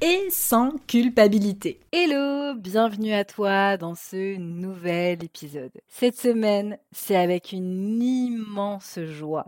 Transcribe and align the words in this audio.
et 0.00 0.30
sans 0.30 0.76
culpabilité. 0.86 1.80
Hello, 1.92 2.54
bienvenue 2.54 3.12
à 3.12 3.24
toi 3.24 3.76
dans 3.76 3.94
ce 3.94 4.36
nouvel 4.36 5.24
épisode. 5.24 5.72
Cette 5.88 6.16
semaine, 6.16 6.78
c'est 6.92 7.16
avec 7.16 7.52
une 7.52 8.00
immense 8.02 9.00
joie 9.00 9.46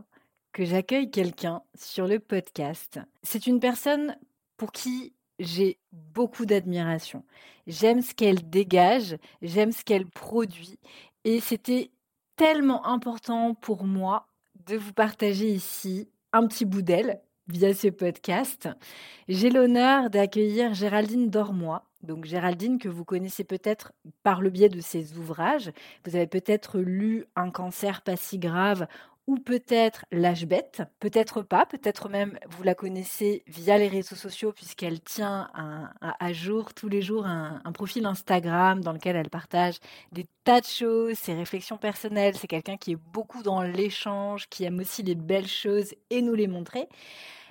que 0.53 0.65
j'accueille 0.65 1.11
quelqu'un 1.11 1.63
sur 1.79 2.07
le 2.07 2.19
podcast. 2.19 2.99
C'est 3.23 3.47
une 3.47 3.61
personne 3.61 4.17
pour 4.57 4.73
qui 4.73 5.13
j'ai 5.39 5.79
beaucoup 5.93 6.47
d'admiration. 6.47 7.25
J'aime 7.67 8.03
ce 8.03 8.15
qu'elle 8.15 8.51
dégage, 8.51 9.17
j'aime 9.43 9.73
ce 9.73 9.85
qu'elle 9.85 10.07
produit 10.07 10.79
et 11.25 11.41
c'était 11.41 11.91
tellement 12.37 12.85
important 12.87 13.55
pour 13.55 13.85
moi 13.85 14.27
de 14.67 14.77
vous 14.77 14.93
partager 14.93 15.49
ici 15.49 16.09
un 16.33 16.47
petit 16.47 16.65
bout 16.65 16.83
d'elle 16.83 17.21
via 17.51 17.75
ce 17.75 17.89
podcast. 17.89 18.69
J'ai 19.29 19.51
l'honneur 19.51 20.11
d'accueillir 20.11 20.75
Géraldine 20.75 21.31
Dormois. 21.31 21.85
Donc 22.03 22.25
Géraldine 22.25 22.79
que 22.79 22.89
vous 22.89 23.05
connaissez 23.05 23.45
peut-être 23.45 23.93
par 24.23 24.41
le 24.41 24.51
biais 24.51 24.69
de 24.69 24.81
ses 24.81 25.19
ouvrages. 25.19 25.71
Vous 26.07 26.17
avez 26.17 26.27
peut-être 26.27 26.79
lu 26.79 27.27
Un 27.37 27.51
cancer 27.51 28.03
pas 28.03 28.17
si 28.17 28.39
grave 28.39 28.87
ou 29.27 29.37
peut-être 29.37 30.07
l'âge 30.11 30.47
bête, 30.47 30.83
peut-être 30.99 31.43
pas, 31.43 31.65
peut-être 31.65 32.09
même 32.09 32.37
vous 32.49 32.65
la 32.65 32.75
connaissez 32.75 33.45
via 33.47 33.79
les 33.79 33.87
réseaux 33.87 34.17
sociaux 34.17 34.53
puisqu'elle 34.53 35.01
tient 35.01 35.49
à 36.01 36.33
jour 36.33 36.75
tous 36.75 36.89
les 36.89 37.01
jours 37.01 37.27
un, 37.27 37.61
un, 37.65 37.73
profil 37.73 38.07
Instagram 38.07 38.81
dans 38.81 38.93
lequel 38.93 39.15
elle 39.15 39.31
partage 39.31 39.79
des 40.11 40.27
tas 40.43 40.61
de 40.61 40.67
choses, 40.67 41.17
ses 41.17 41.35
réflexions 41.35 41.77
personnelles. 41.77 42.35
C'est 42.37 42.49
quelqu'un 42.49 42.77
qui 42.77 42.93
est 42.93 42.99
beaucoup 43.13 43.45
dans 43.45 43.63
l'échange, 43.63 44.49
qui 44.49 44.65
aime 44.65 44.81
aussi 44.81 45.05
les 45.05 45.15
belles 45.15 45.47
choses 45.47 45.95
et 46.11 46.23
nous 46.23 46.35
les 46.35 46.49
montrer. 46.49 46.89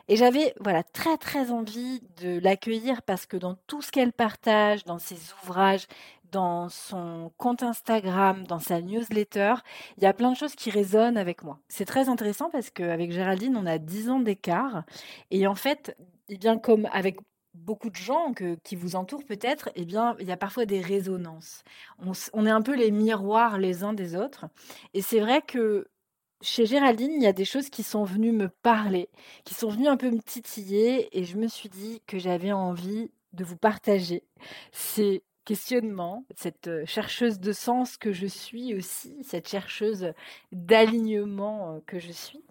Et 0.10 0.16
j'avais 0.16 0.56
voilà 0.60 0.82
très 0.82 1.18
très 1.18 1.52
envie 1.52 2.02
de 2.20 2.40
l'accueillir 2.40 3.04
parce 3.04 3.28
que 3.28 3.38
dans 3.38 3.54
tout 3.68 3.84
ce 3.84 3.92
qu'elle 3.92 4.12
partage, 4.12 4.84
dans 4.84 4.98
ses 4.98 5.18
ouvrages, 5.44 5.86
dans 6.32 6.68
son 6.70 7.32
compte 7.38 7.62
Instagram, 7.62 8.44
dans 8.48 8.60
sa 8.60 8.82
newsletter, 8.82 9.54
il 9.98 10.04
y 10.04 10.08
a 10.08 10.14
plein 10.14 10.32
de 10.32 10.36
choses 10.36 10.56
qui 10.56 10.72
résonnent 10.72 11.18
avec 11.18 11.44
moi. 11.44 11.60
C'est 11.70 11.86
très 11.86 12.10
intéressant 12.10 12.50
parce 12.50 12.72
qu'avec 12.72 13.12
Géraldine, 13.12 13.56
on 13.56 13.68
a 13.68 13.78
10 13.78 14.10
ans 14.10 14.20
d'écart. 14.20 14.84
Et 15.30 15.46
en 15.46 15.56
fait, 15.56 15.96
eh 16.28 16.38
bien, 16.38 16.58
comme 16.58 16.88
avec 16.92 17.18
beaucoup 17.54 17.92
de 17.92 17.96
gens 17.96 18.34
que, 18.34 18.56
qui 18.64 18.76
vous 18.76 18.96
entourent 18.96 19.26
peut-être, 19.26 19.70
eh 19.76 19.86
bien, 19.86 20.16
il 20.20 20.28
y 20.28 20.32
a 20.32 20.38
parfois 20.38 20.66
des 20.66 20.82
résonances. 20.82 21.64
On, 22.00 22.14
on 22.34 22.48
est 22.48 22.52
un 22.52 22.62
peu 22.64 22.76
les 22.76 22.90
miroirs 22.90 23.60
les 23.60 23.84
uns 23.84 23.94
des 23.94 24.16
autres. 24.16 24.48
Et 24.96 25.04
c'est 25.04 25.20
vrai 25.20 25.44
que 25.44 25.88
chez 26.42 26.66
Géraldine, 26.66 27.12
il 27.14 27.22
y 27.22 27.28
a 27.28 27.34
des 27.34 27.45
choses 27.45 27.70
qui 27.70 27.84
sont 27.84 28.04
venues 28.04 28.32
me 28.32 28.50
parler, 28.50 29.09
qui 29.44 29.54
sont 29.54 29.70
venues 29.70 29.88
un 29.88 29.98
peu 29.98 30.09
me 30.09 30.22
titiller 30.22 31.09
et 31.18 31.23
je 31.26 31.38
me 31.38 31.48
suis 31.48 31.70
dit 31.70 32.02
que 32.08 32.20
j'avais 32.20 32.52
envie 32.52 33.12
de 33.34 33.44
vous 33.44 33.58
partager. 33.58 34.23
Ces 34.72 35.23
questionnements, 35.50 36.25
cette 36.36 36.86
chercheuse 36.86 37.39
de 37.39 37.52
sens 37.53 37.97
que 37.97 38.14
je 38.14 38.28
suis 38.28 38.75
aussi, 38.75 39.17
cette 39.23 39.49
chercheuse 39.49 40.14
d'alignement 40.52 41.82
que 41.87 41.98
je 41.98 42.11
suis. 42.11 42.43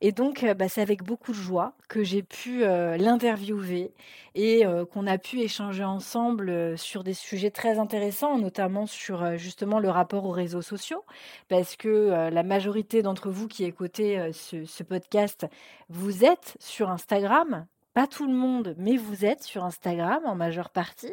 Et 0.00 0.10
donc, 0.10 0.44
bah, 0.58 0.68
c'est 0.68 0.82
avec 0.82 1.04
beaucoup 1.04 1.30
de 1.30 1.36
joie 1.36 1.74
que 1.88 2.02
j'ai 2.02 2.24
pu 2.24 2.60
l'interviewer 2.60 3.92
et 4.34 4.64
qu'on 4.90 5.06
a 5.06 5.18
pu 5.18 5.40
échanger 5.40 5.84
ensemble 5.84 6.76
sur 6.76 7.04
des 7.04 7.14
sujets 7.14 7.52
très 7.52 7.78
intéressants, 7.78 8.38
notamment 8.38 8.86
sur 8.86 9.36
justement 9.36 9.78
le 9.78 9.90
rapport 9.90 10.24
aux 10.24 10.30
réseaux 10.30 10.62
sociaux, 10.62 11.04
parce 11.48 11.76
que 11.76 12.30
la 12.30 12.42
majorité 12.42 13.02
d'entre 13.02 13.30
vous 13.30 13.46
qui 13.46 13.62
écoutez 13.64 14.32
ce, 14.32 14.64
ce 14.64 14.82
podcast, 14.82 15.46
vous 15.90 16.24
êtes 16.24 16.56
sur 16.58 16.90
Instagram. 16.90 17.66
Pas 17.94 18.06
tout 18.06 18.26
le 18.26 18.32
monde, 18.32 18.74
mais 18.78 18.96
vous 18.96 19.26
êtes 19.26 19.42
sur 19.42 19.64
Instagram 19.64 20.22
en 20.24 20.34
majeure 20.34 20.70
partie. 20.70 21.12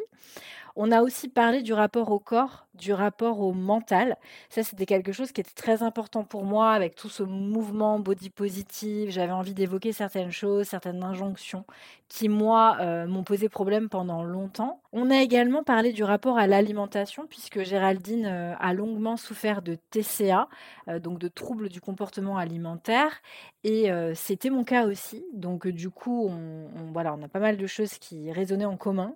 On 0.76 0.92
a 0.92 1.02
aussi 1.02 1.28
parlé 1.28 1.62
du 1.62 1.72
rapport 1.72 2.10
au 2.10 2.18
corps, 2.18 2.66
du 2.74 2.92
rapport 2.92 3.40
au 3.40 3.52
mental. 3.52 4.16
Ça, 4.48 4.62
c'était 4.62 4.86
quelque 4.86 5.12
chose 5.12 5.32
qui 5.32 5.40
était 5.40 5.54
très 5.54 5.82
important 5.82 6.24
pour 6.24 6.44
moi 6.44 6.72
avec 6.72 6.94
tout 6.94 7.08
ce 7.08 7.22
mouvement 7.22 7.98
body 7.98 8.30
positive. 8.30 9.10
J'avais 9.10 9.32
envie 9.32 9.54
d'évoquer 9.54 9.92
certaines 9.92 10.30
choses, 10.30 10.66
certaines 10.66 11.02
injonctions 11.02 11.64
qui, 12.08 12.28
moi, 12.28 12.76
euh, 12.80 13.06
m'ont 13.06 13.22
posé 13.22 13.48
problème 13.48 13.88
pendant 13.88 14.24
longtemps. 14.24 14.80
On 14.92 15.10
a 15.10 15.22
également 15.22 15.62
parlé 15.62 15.92
du 15.92 16.02
rapport 16.02 16.38
à 16.38 16.48
l'alimentation 16.48 17.26
puisque 17.28 17.62
Géraldine 17.62 18.26
euh, 18.26 18.54
a 18.58 18.74
longuement 18.74 19.16
souffert 19.16 19.62
de 19.62 19.76
TCA, 19.90 20.48
euh, 20.88 20.98
donc 20.98 21.20
de 21.20 21.28
troubles 21.28 21.68
du 21.68 21.80
comportement 21.80 22.36
alimentaire. 22.36 23.20
Et 23.62 23.90
c'était 24.14 24.48
mon 24.48 24.64
cas 24.64 24.86
aussi. 24.86 25.22
Donc, 25.34 25.68
du 25.68 25.90
coup, 25.90 26.26
on, 26.30 26.92
voilà, 26.92 27.12
on 27.14 27.22
a 27.22 27.28
pas 27.28 27.40
mal 27.40 27.58
de 27.58 27.66
choses 27.66 27.98
qui 27.98 28.32
résonnaient 28.32 28.64
en 28.64 28.78
commun. 28.78 29.14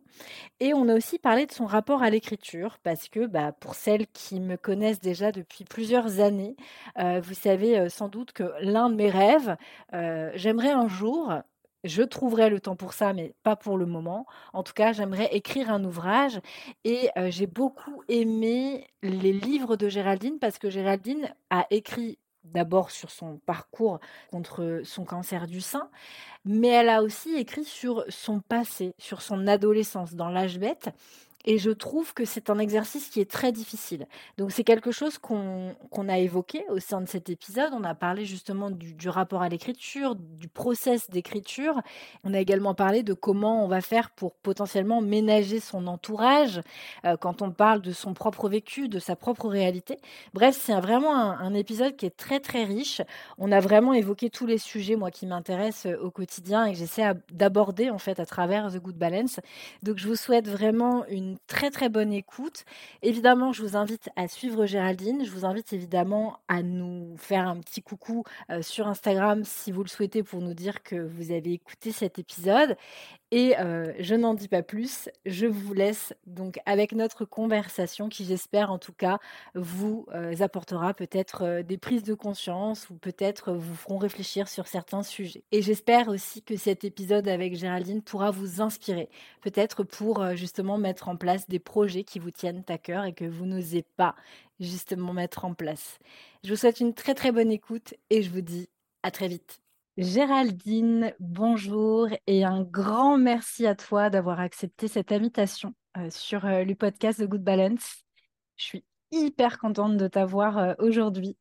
Et 0.60 0.74
on 0.74 0.86
a 0.90 0.94
aussi 0.94 1.18
parlé 1.18 1.43
de 1.46 1.52
son 1.52 1.66
rapport 1.66 2.02
à 2.02 2.10
l'écriture 2.10 2.78
parce 2.82 3.08
que, 3.08 3.26
bah, 3.26 3.52
pour 3.52 3.74
celles 3.74 4.06
qui 4.08 4.40
me 4.40 4.56
connaissent 4.56 5.00
déjà 5.00 5.32
depuis 5.32 5.64
plusieurs 5.64 6.20
années, 6.20 6.56
euh, 6.98 7.20
vous 7.22 7.34
savez 7.34 7.78
euh, 7.78 7.88
sans 7.88 8.08
doute 8.08 8.32
que 8.32 8.52
l'un 8.60 8.90
de 8.90 8.94
mes 8.94 9.10
rêves, 9.10 9.56
euh, 9.94 10.30
j'aimerais 10.34 10.70
un 10.70 10.88
jour 10.88 11.32
je 11.86 12.02
trouverai 12.02 12.48
le 12.48 12.60
temps 12.60 12.76
pour 12.76 12.94
ça, 12.94 13.12
mais 13.12 13.34
pas 13.42 13.56
pour 13.56 13.76
le 13.76 13.84
moment. 13.84 14.24
En 14.54 14.62
tout 14.62 14.72
cas, 14.72 14.94
j'aimerais 14.94 15.28
écrire 15.36 15.70
un 15.70 15.84
ouvrage 15.84 16.40
et 16.84 17.10
j'ai 17.26 17.46
beaucoup 17.46 18.02
aimé 18.08 18.86
les 19.02 19.34
livres 19.34 19.76
de 19.76 19.90
Géraldine 19.90 20.38
parce 20.38 20.56
que 20.56 20.70
Géraldine 20.70 21.34
a 21.50 21.66
écrit 21.68 22.18
d'abord 22.44 22.90
sur 22.90 23.10
son 23.10 23.38
parcours 23.38 24.00
contre 24.30 24.82
son 24.84 25.04
cancer 25.04 25.46
du 25.46 25.60
sein, 25.60 25.90
mais 26.44 26.68
elle 26.68 26.88
a 26.88 27.02
aussi 27.02 27.34
écrit 27.34 27.64
sur 27.64 28.04
son 28.08 28.40
passé, 28.40 28.94
sur 28.98 29.22
son 29.22 29.46
adolescence 29.46 30.14
dans 30.14 30.28
l'âge 30.28 30.58
bête. 30.58 30.90
Et 31.46 31.58
je 31.58 31.70
trouve 31.70 32.14
que 32.14 32.24
c'est 32.24 32.48
un 32.48 32.58
exercice 32.58 33.08
qui 33.08 33.20
est 33.20 33.30
très 33.30 33.52
difficile. 33.52 34.06
Donc 34.38 34.50
c'est 34.50 34.64
quelque 34.64 34.92
chose 34.92 35.18
qu'on 35.18 35.74
a 36.08 36.18
évoqué 36.18 36.64
au 36.70 36.78
sein 36.78 37.02
de 37.02 37.08
cet 37.08 37.28
épisode. 37.28 37.70
On 37.74 37.84
a 37.84 37.94
parlé 37.94 38.24
justement 38.24 38.70
du, 38.70 39.08
rapport 39.08 39.42
à 39.42 39.48
l'écriture, 39.50 40.16
du 40.16 40.48
process 40.48 41.10
d'écriture. 41.10 41.82
On 42.24 42.32
a 42.32 42.40
également 42.40 42.74
parlé 42.74 43.02
de 43.02 43.12
comment 43.12 43.62
on 43.62 43.68
va 43.68 43.82
faire 43.82 44.10
pour 44.10 44.34
potentiellement 44.36 45.02
ménager 45.02 45.60
son 45.60 45.86
entourage 45.86 46.62
euh, 47.04 47.16
quand 47.18 47.42
on 47.42 47.50
parle 47.50 47.82
de 47.82 47.92
son 47.92 48.14
propre 48.14 48.48
vécu, 48.48 48.88
de 48.88 48.98
sa 48.98 49.14
propre 49.14 49.48
réalité. 49.48 49.98
Bref, 50.32 50.58
c'est 50.58 50.78
vraiment 50.80 51.14
un, 51.14 51.38
un, 51.38 51.54
épisode 51.54 51.94
qui 51.96 52.06
est 52.06 52.16
très 52.16 52.40
très 52.40 52.64
riche. 52.64 53.02
On 53.36 53.52
a 53.52 53.60
vraiment 53.60 53.92
évoqué 53.92 54.30
tous 54.30 54.46
les 54.46 54.58
sujets, 54.58 54.96
moi, 54.96 55.10
qui 55.10 55.26
m'intéressent 55.26 55.92
euh, 55.92 56.02
au 56.02 56.10
quotidien 56.10 56.64
et 56.64 56.72
que 56.72 56.78
j'essaie 56.78 57.12
d'aborder 57.30 57.90
en 57.90 57.98
fait 57.98 58.18
à 58.18 58.26
travers 58.26 58.72
The 58.72 58.78
Good 58.78 58.96
Balance. 58.96 59.40
Donc 59.82 59.98
je 59.98 60.08
vous 60.08 60.16
souhaite 60.16 60.48
vraiment 60.48 61.04
une 61.06 61.33
très 61.46 61.70
très 61.70 61.88
bonne 61.88 62.12
écoute. 62.12 62.64
Évidemment, 63.02 63.52
je 63.52 63.62
vous 63.62 63.76
invite 63.76 64.10
à 64.16 64.28
suivre 64.28 64.66
Géraldine. 64.66 65.24
Je 65.24 65.30
vous 65.30 65.44
invite 65.44 65.72
évidemment 65.72 66.38
à 66.48 66.62
nous 66.62 67.16
faire 67.16 67.46
un 67.48 67.58
petit 67.60 67.82
coucou 67.82 68.24
euh, 68.50 68.62
sur 68.62 68.86
Instagram 68.88 69.42
si 69.44 69.72
vous 69.72 69.82
le 69.82 69.88
souhaitez 69.88 70.22
pour 70.22 70.40
nous 70.40 70.54
dire 70.54 70.82
que 70.82 70.96
vous 70.96 71.30
avez 71.30 71.52
écouté 71.52 71.92
cet 71.92 72.18
épisode. 72.18 72.76
Et 73.36 73.58
euh, 73.58 73.92
je 73.98 74.14
n'en 74.14 74.32
dis 74.32 74.46
pas 74.46 74.62
plus, 74.62 75.10
je 75.26 75.46
vous 75.46 75.74
laisse 75.74 76.14
donc 76.24 76.60
avec 76.66 76.92
notre 76.92 77.24
conversation 77.24 78.08
qui 78.08 78.24
j'espère 78.24 78.70
en 78.70 78.78
tout 78.78 78.92
cas 78.92 79.18
vous 79.56 80.06
euh, 80.14 80.36
apportera 80.38 80.94
peut-être 80.94 81.62
des 81.62 81.76
prises 81.76 82.04
de 82.04 82.14
conscience 82.14 82.88
ou 82.90 82.94
peut-être 82.94 83.52
vous 83.52 83.74
feront 83.74 83.98
réfléchir 83.98 84.46
sur 84.46 84.68
certains 84.68 85.02
sujets. 85.02 85.42
Et 85.50 85.62
j'espère 85.62 86.06
aussi 86.06 86.42
que 86.42 86.54
cet 86.56 86.84
épisode 86.84 87.26
avec 87.26 87.56
Géraldine 87.56 88.02
pourra 88.02 88.30
vous 88.30 88.60
inspirer, 88.60 89.08
peut-être 89.40 89.82
pour 89.82 90.36
justement 90.36 90.78
mettre 90.78 91.08
en 91.08 91.16
place 91.16 91.48
des 91.48 91.58
projets 91.58 92.04
qui 92.04 92.20
vous 92.20 92.30
tiennent 92.30 92.62
à 92.68 92.78
cœur 92.78 93.04
et 93.04 93.14
que 93.14 93.24
vous 93.24 93.46
n'osez 93.46 93.82
pas 93.82 94.14
justement 94.60 95.12
mettre 95.12 95.44
en 95.44 95.54
place. 95.54 95.98
Je 96.44 96.50
vous 96.50 96.56
souhaite 96.56 96.78
une 96.78 96.94
très 96.94 97.14
très 97.14 97.32
bonne 97.32 97.50
écoute 97.50 97.94
et 98.10 98.22
je 98.22 98.30
vous 98.30 98.42
dis 98.42 98.68
à 99.02 99.10
très 99.10 99.26
vite. 99.26 99.63
Géraldine, 99.96 101.14
bonjour 101.20 102.08
et 102.26 102.42
un 102.42 102.64
grand 102.64 103.16
merci 103.16 103.64
à 103.64 103.76
toi 103.76 104.10
d'avoir 104.10 104.40
accepté 104.40 104.88
cette 104.88 105.12
invitation 105.12 105.72
euh, 105.96 106.10
sur 106.10 106.44
euh, 106.46 106.64
le 106.64 106.74
podcast 106.74 107.20
The 107.20 107.28
Good 107.28 107.44
Balance. 107.44 108.02
Je 108.56 108.64
suis 108.64 108.84
hyper 109.12 109.56
contente 109.56 109.96
de 109.96 110.08
t'avoir 110.08 110.58
euh, 110.58 110.74
aujourd'hui. 110.80 111.36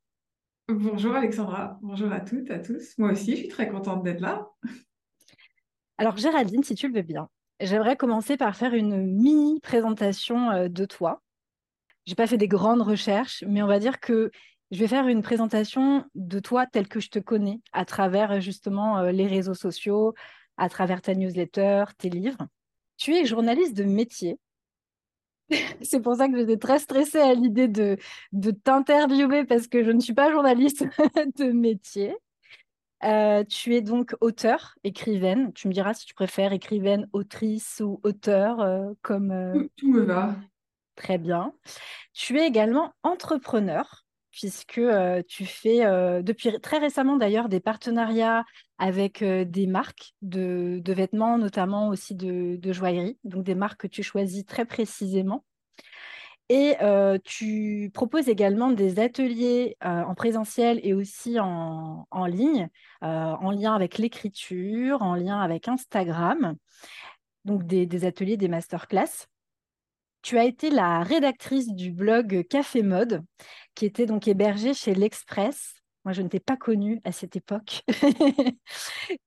Bonjour 0.67 1.15
Alexandra, 1.15 1.79
bonjour 1.81 2.11
à 2.11 2.19
toutes, 2.19 2.51
à 2.51 2.59
tous. 2.59 2.95
Moi 2.99 3.13
aussi, 3.13 3.31
je 3.31 3.37
suis 3.37 3.47
très 3.47 3.69
contente 3.69 4.03
d'être 4.03 4.21
là. 4.21 4.47
Alors 5.97 6.17
Géraldine, 6.17 6.63
si 6.63 6.75
tu 6.75 6.87
le 6.87 6.93
veux 6.93 7.01
bien, 7.01 7.29
J'aimerais 7.59 7.95
commencer 7.95 8.37
par 8.37 8.55
faire 8.55 8.73
une 8.75 9.01
mini 9.03 9.59
présentation 9.61 10.67
de 10.67 10.85
toi. 10.85 11.21
j'ai 12.05 12.15
pas 12.15 12.27
fait 12.27 12.37
des 12.37 12.47
grandes 12.47 12.81
recherches, 12.81 13.43
mais 13.47 13.63
on 13.63 13.67
va 13.67 13.79
dire 13.79 13.99
que 13.99 14.31
je 14.73 14.79
vais 14.79 14.87
faire 14.87 15.07
une 15.07 15.21
présentation 15.21 16.03
de 16.15 16.39
toi 16.39 16.65
telle 16.65 16.87
que 16.87 16.99
je 16.99 17.09
te 17.09 17.19
connais 17.19 17.61
à 17.73 17.85
travers 17.85 18.41
justement 18.41 18.97
euh, 18.97 19.11
les 19.11 19.27
réseaux 19.27 19.53
sociaux, 19.53 20.15
à 20.57 20.67
travers 20.67 21.03
ta 21.03 21.13
newsletter, 21.13 21.85
tes 21.95 22.09
livres. 22.09 22.47
Tu 22.97 23.13
es 23.13 23.25
journaliste 23.25 23.75
de 23.75 23.83
métier. 23.83 24.39
C'est 25.83 26.01
pour 26.01 26.15
ça 26.15 26.27
que 26.27 26.35
j'étais 26.35 26.57
très 26.57 26.79
stressée 26.79 27.19
à 27.19 27.35
l'idée 27.35 27.67
de, 27.67 27.97
de 28.31 28.49
t'interviewer 28.49 29.45
parce 29.45 29.67
que 29.67 29.83
je 29.83 29.91
ne 29.91 29.99
suis 29.99 30.15
pas 30.15 30.31
journaliste 30.31 30.83
de 31.37 31.51
métier. 31.51 32.15
Euh, 33.03 33.43
tu 33.43 33.75
es 33.75 33.81
donc 33.81 34.15
auteur, 34.21 34.75
écrivaine. 34.83 35.53
Tu 35.53 35.67
me 35.67 35.73
diras 35.73 35.93
si 35.93 36.07
tu 36.07 36.15
préfères 36.15 36.51
écrivaine, 36.51 37.07
autrice 37.13 37.79
ou 37.85 37.99
auteur 38.03 38.59
euh, 38.61 38.91
comme. 39.03 39.29
Euh, 39.29 39.67
tout, 39.75 39.91
me 39.91 40.01
va. 40.01 40.35
Très 40.95 41.19
bien. 41.19 41.53
Tu 42.13 42.39
es 42.39 42.47
également 42.47 42.93
entrepreneur 43.03 44.02
puisque 44.33 44.81
tu 45.27 45.45
fais 45.45 45.85
depuis 46.23 46.59
très 46.59 46.79
récemment 46.79 47.17
d'ailleurs 47.17 47.47
des 47.47 47.59
partenariats 47.59 48.43
avec 48.79 49.23
des 49.23 49.67
marques 49.67 50.15
de, 50.21 50.81
vêtements, 50.87 51.37
notamment 51.37 51.87
aussi 51.87 52.15
de, 52.15 52.73
joaillerie, 52.73 53.17
donc 53.23 53.43
des 53.43 53.55
marques 53.55 53.81
que 53.81 53.87
tu 53.87 54.03
choisis 54.03 54.43
très 54.45 54.65
précisément. 54.65 55.45
Et 56.49 56.75
tu 57.23 57.91
proposes 57.93 58.27
également 58.27 58.71
des 58.71 58.99
ateliers 58.99 59.77
en 59.81 60.15
présentiel 60.15 60.79
et 60.83 60.93
aussi 60.93 61.39
en, 61.39 62.25
ligne, 62.25 62.69
en 63.01 63.51
lien 63.51 63.75
avec 63.75 63.99
l'écriture, 63.99 65.03
en 65.03 65.15
lien 65.15 65.39
avec 65.39 65.67
Instagram, 65.67 66.55
donc 67.45 67.65
des, 67.65 68.05
ateliers, 68.05 68.37
des 68.37 68.47
masterclass. 68.47 69.27
Tu 70.23 70.37
as 70.37 70.45
été 70.45 70.69
la 70.69 71.03
rédactrice 71.03 71.67
du 71.73 71.91
blog 71.91 72.47
Café 72.49 72.81
Mode, 72.81 73.23
qui 73.75 73.85
était 73.85 74.05
donc 74.05 74.27
hébergé 74.27 74.73
chez 74.73 74.95
l'Express. 74.95 75.75
Moi, 76.05 76.13
je 76.13 76.21
ne 76.21 76.29
t'ai 76.29 76.39
pas 76.39 76.55
connue 76.55 77.01
à 77.03 77.11
cette 77.11 77.35
époque. 77.35 77.81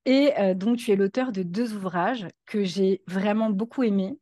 et 0.05 0.31
donc, 0.55 0.77
tu 0.77 0.91
es 0.91 0.95
l'auteur 0.95 1.31
de 1.31 1.43
deux 1.43 1.75
ouvrages 1.75 2.27
que 2.47 2.63
j'ai 2.63 3.03
vraiment 3.07 3.51
beaucoup 3.51 3.83
aimés. 3.83 4.17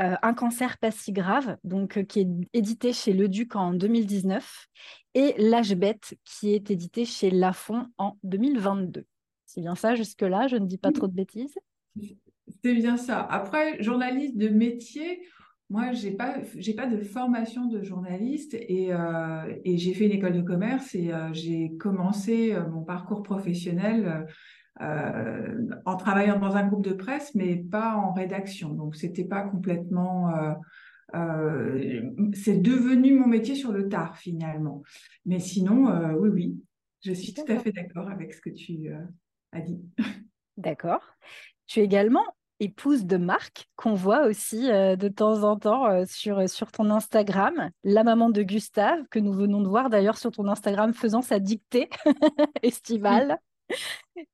Euh, 0.00 0.14
un 0.22 0.32
cancer 0.32 0.78
pas 0.78 0.90
si 0.90 1.12
grave, 1.12 1.58
donc 1.62 1.98
euh, 1.98 2.04
qui 2.04 2.20
est 2.20 2.28
édité 2.54 2.94
chez 2.94 3.12
Le 3.12 3.28
Duc 3.28 3.54
en 3.54 3.74
2019, 3.74 4.66
et 5.14 5.34
L'âge 5.38 5.74
bête, 5.74 6.14
qui 6.24 6.54
est 6.54 6.70
édité 6.70 7.04
chez 7.04 7.30
Lafon 7.30 7.86
en 7.98 8.18
2022. 8.22 9.04
C'est 9.44 9.60
bien 9.60 9.74
ça 9.74 9.94
jusque-là, 9.94 10.48
je 10.48 10.56
ne 10.56 10.66
dis 10.66 10.78
pas 10.78 10.90
trop 10.90 11.06
de 11.06 11.14
bêtises? 11.14 11.54
C'est 12.62 12.74
bien 12.74 12.96
ça. 12.96 13.20
Après, 13.20 13.82
journaliste 13.82 14.36
de 14.36 14.48
métier, 14.48 15.22
moi, 15.74 15.92
j'ai 15.92 16.12
pas, 16.12 16.36
j'ai 16.56 16.74
pas 16.74 16.86
de 16.86 17.02
formation 17.02 17.66
de 17.66 17.82
journaliste 17.82 18.54
et, 18.54 18.92
euh, 18.92 19.52
et 19.64 19.76
j'ai 19.76 19.92
fait 19.92 20.06
une 20.06 20.12
école 20.12 20.34
de 20.34 20.42
commerce 20.42 20.94
et 20.94 21.10
j'ai 21.32 21.76
commencé 21.78 22.56
mon 22.70 22.82
parcours 22.82 23.24
professionnel 23.24 24.26
euh, 24.80 25.68
en 25.84 25.96
travaillant 25.96 26.38
dans 26.40 26.56
un 26.56 26.66
groupe 26.66 26.84
de 26.84 26.94
presse, 26.94 27.34
mais 27.34 27.56
pas 27.56 27.94
en 27.94 28.12
rédaction. 28.12 28.70
Donc, 28.70 28.96
c'était 28.96 29.24
pas 29.24 29.42
complètement. 29.42 30.36
Euh, 30.36 30.52
euh, 31.14 32.10
c'est 32.32 32.60
devenu 32.60 33.14
mon 33.14 33.28
métier 33.28 33.54
sur 33.54 33.70
le 33.70 33.88
tard 33.88 34.16
finalement. 34.16 34.82
Mais 35.26 35.38
sinon, 35.38 35.86
oui, 36.18 36.28
oui, 36.28 36.64
je 37.04 37.12
suis 37.12 37.32
tout 37.32 37.44
à 37.48 37.58
fait 37.58 37.70
d'accord 37.70 38.08
avec 38.08 38.34
ce 38.34 38.40
que 38.40 38.50
tu 38.50 38.90
as 39.52 39.60
dit. 39.60 39.80
D'accord. 40.56 41.02
Tu 41.66 41.80
es 41.80 41.84
également 41.84 42.24
épouse 42.60 43.04
de 43.04 43.16
Marc, 43.16 43.68
qu'on 43.76 43.94
voit 43.94 44.26
aussi 44.26 44.68
de 44.68 45.08
temps 45.08 45.42
en 45.42 45.58
temps 45.58 46.04
sur, 46.06 46.48
sur 46.48 46.70
ton 46.72 46.90
Instagram, 46.90 47.70
la 47.82 48.04
maman 48.04 48.30
de 48.30 48.42
Gustave, 48.42 49.04
que 49.10 49.18
nous 49.18 49.32
venons 49.32 49.60
de 49.60 49.68
voir 49.68 49.90
d'ailleurs 49.90 50.18
sur 50.18 50.30
ton 50.30 50.48
Instagram 50.48 50.94
faisant 50.94 51.22
sa 51.22 51.38
dictée 51.38 51.90
estivale. 52.62 53.38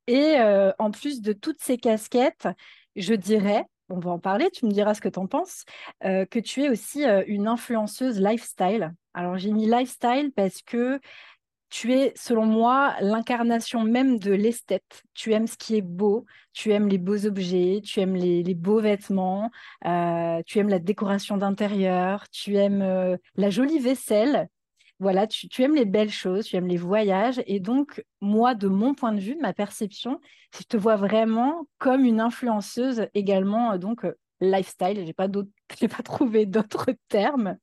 Et 0.06 0.38
euh, 0.38 0.72
en 0.78 0.90
plus 0.90 1.20
de 1.20 1.32
toutes 1.32 1.60
ces 1.60 1.78
casquettes, 1.78 2.48
je 2.96 3.14
dirais, 3.14 3.64
on 3.88 3.98
va 3.98 4.10
en 4.10 4.18
parler, 4.18 4.50
tu 4.50 4.66
me 4.66 4.70
diras 4.70 4.94
ce 4.94 5.00
que 5.00 5.08
tu 5.08 5.18
en 5.18 5.26
penses, 5.26 5.64
euh, 6.04 6.24
que 6.26 6.38
tu 6.38 6.62
es 6.62 6.68
aussi 6.68 7.04
euh, 7.04 7.24
une 7.26 7.48
influenceuse 7.48 8.20
lifestyle. 8.20 8.94
Alors 9.14 9.38
j'ai 9.38 9.52
mis 9.52 9.66
lifestyle 9.66 10.32
parce 10.34 10.62
que 10.62 11.00
tu 11.70 11.92
es, 11.94 12.12
selon 12.16 12.46
moi, 12.46 12.94
l'incarnation 13.00 13.82
même 13.84 14.18
de 14.18 14.32
l'esthète. 14.32 15.02
Tu 15.14 15.32
aimes 15.32 15.46
ce 15.46 15.56
qui 15.56 15.76
est 15.76 15.82
beau, 15.82 16.26
tu 16.52 16.72
aimes 16.72 16.88
les 16.88 16.98
beaux 16.98 17.26
objets, 17.26 17.80
tu 17.84 18.00
aimes 18.00 18.16
les, 18.16 18.54
beaux 18.54 18.80
vêtements, 18.80 19.50
tu 19.82 20.58
aimes 20.58 20.68
la 20.68 20.78
décoration 20.78 21.36
d'intérieur, 21.36 22.28
tu 22.30 22.56
aimes 22.56 23.18
la 23.36 23.50
jolie 23.50 23.78
vaisselle, 23.78 24.48
voilà, 25.00 25.26
tu, 25.26 25.62
aimes 25.62 25.74
les 25.74 25.86
belles 25.86 26.10
choses, 26.10 26.44
tu 26.44 26.56
aimes 26.56 26.68
les 26.68 26.76
voyages. 26.76 27.42
Et 27.46 27.58
donc, 27.58 28.04
moi, 28.20 28.54
de 28.54 28.68
mon 28.68 28.94
point 28.94 29.12
de 29.12 29.20
vue, 29.20 29.34
de 29.34 29.40
ma 29.40 29.54
perception, 29.54 30.20
je 30.54 30.62
te 30.62 30.76
vois 30.76 30.96
vraiment 30.96 31.66
comme 31.78 32.04
une 32.04 32.20
influenceuse 32.20 33.06
également, 33.14 33.72
euh, 33.72 33.78
donc 33.78 34.04
euh, 34.04 34.12
lifestyle. 34.42 35.02
J'ai 35.06 35.14
pas 35.14 35.26
pas 35.96 36.02
trouvé 36.04 36.44
d'autres 36.44 36.90
termes. 37.08 37.56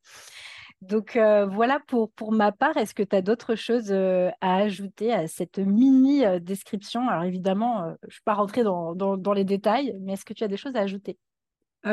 Donc 0.81 1.15
euh, 1.15 1.45
voilà 1.47 1.79
pour, 1.87 2.11
pour 2.11 2.31
ma 2.31 2.51
part. 2.51 2.77
Est-ce 2.77 2.93
que 2.93 3.03
tu 3.03 3.15
as 3.15 3.21
d'autres 3.21 3.55
choses 3.55 3.91
à 3.91 4.55
ajouter 4.55 5.13
à 5.13 5.27
cette 5.27 5.57
mini 5.59 6.23
description? 6.41 7.07
Alors 7.09 7.23
évidemment, 7.23 7.95
je 8.03 8.07
ne 8.07 8.11
suis 8.11 8.21
pas 8.21 8.35
rentrée 8.35 8.63
dans, 8.63 9.33
les 9.33 9.43
détails, 9.43 9.95
mais 10.01 10.13
est-ce 10.13 10.25
que 10.25 10.33
tu 10.33 10.43
as 10.43 10.47
des 10.47 10.57
choses 10.57 10.75
à 10.75 10.81
ajouter? 10.81 11.17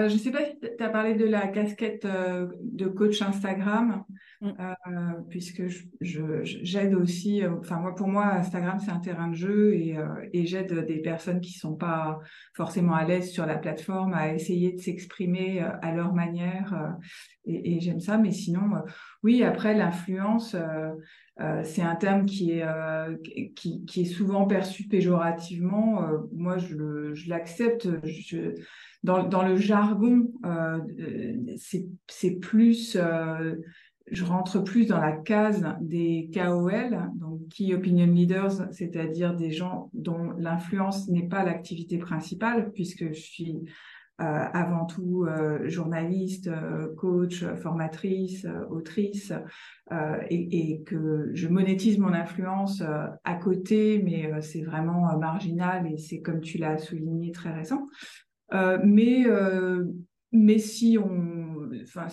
Je 0.08 0.14
ne 0.14 0.18
sais 0.18 0.30
pas 0.30 0.44
si 0.44 0.58
tu 0.60 0.82
as 0.82 0.88
parlé 0.88 1.14
de 1.14 1.24
la 1.24 1.48
casquette 1.48 2.06
de 2.06 2.86
coach 2.86 3.22
Instagram. 3.22 4.04
Mm. 4.44 4.52
Euh, 4.60 5.20
puisque 5.30 5.62
j'aide 6.00 6.94
aussi, 6.94 7.42
euh, 7.42 7.56
enfin 7.60 7.78
moi 7.78 7.94
pour 7.94 8.08
moi 8.08 8.26
Instagram 8.26 8.78
c'est 8.78 8.90
un 8.90 9.00
terrain 9.00 9.28
de 9.28 9.34
jeu 9.34 9.74
et, 9.74 9.96
euh, 9.96 10.04
et 10.34 10.44
j'aide 10.44 10.84
des 10.84 10.98
personnes 10.98 11.40
qui 11.40 11.52
sont 11.52 11.76
pas 11.76 12.20
forcément 12.52 12.94
à 12.94 13.04
l'aise 13.04 13.30
sur 13.30 13.46
la 13.46 13.56
plateforme 13.56 14.12
à 14.12 14.34
essayer 14.34 14.72
de 14.72 14.78
s'exprimer 14.78 15.60
à 15.60 15.92
leur 15.92 16.12
manière 16.12 16.96
et, 17.46 17.76
et 17.76 17.80
j'aime 17.80 18.00
ça. 18.00 18.18
Mais 18.18 18.32
sinon, 18.32 18.70
oui 19.22 19.42
après 19.42 19.74
l'influence 19.74 20.54
c'est 21.64 21.82
un 21.82 21.96
terme 21.96 22.26
qui 22.26 22.52
est 22.52 22.64
qui, 23.54 23.84
qui, 23.84 24.02
est 24.02 24.04
souvent 24.04 24.46
perçu 24.46 24.84
péjorativement. 24.84 26.02
moi 26.32 26.58
je, 26.58 27.28
l'accepte. 27.28 27.88
Dans, 29.02 29.22
dans, 29.24 29.46
le 29.46 29.56
jargon, 29.56 30.30
c'est 31.56 32.40
plus 32.40 32.96
je 34.10 34.24
rentre 34.24 34.62
plus 34.62 34.86
dans 34.86 35.00
la 35.00 35.12
case 35.12 35.64
des 35.80 36.30
KOL, 36.32 37.10
donc 37.14 37.40
Key 37.48 37.74
Opinion 37.74 38.06
Leaders, 38.06 38.72
c'est-à-dire 38.72 39.34
des 39.34 39.50
gens 39.50 39.90
dont 39.94 40.32
l'influence 40.38 41.08
n'est 41.08 41.26
pas 41.26 41.44
l'activité 41.44 41.98
principale, 41.98 42.70
puisque 42.72 43.08
je 43.08 43.20
suis 43.20 43.56
euh, 43.56 43.70
avant 44.18 44.86
tout 44.86 45.24
euh, 45.24 45.68
journaliste, 45.68 46.46
euh, 46.46 46.94
coach, 46.94 47.44
formatrice, 47.56 48.46
autrice, 48.70 49.32
et, 50.30 50.70
et, 50.70 50.82
que 50.82 51.30
je 51.34 51.48
monétise 51.48 51.98
mon 51.98 52.12
influence 52.12 52.82
à 53.24 53.34
côté, 53.34 54.00
mais 54.02 54.40
c'est 54.40 54.62
vraiment 54.62 55.18
marginal 55.18 55.86
et 55.86 55.98
c'est 55.98 56.20
comme 56.20 56.40
tu 56.40 56.56
l'as 56.58 56.78
souligné 56.78 57.32
très 57.32 57.52
récent. 57.52 57.86
mais 58.82 59.26
mais 60.32 60.58
si 60.58 60.98
on, 60.98 61.43
enfin, 61.82 62.06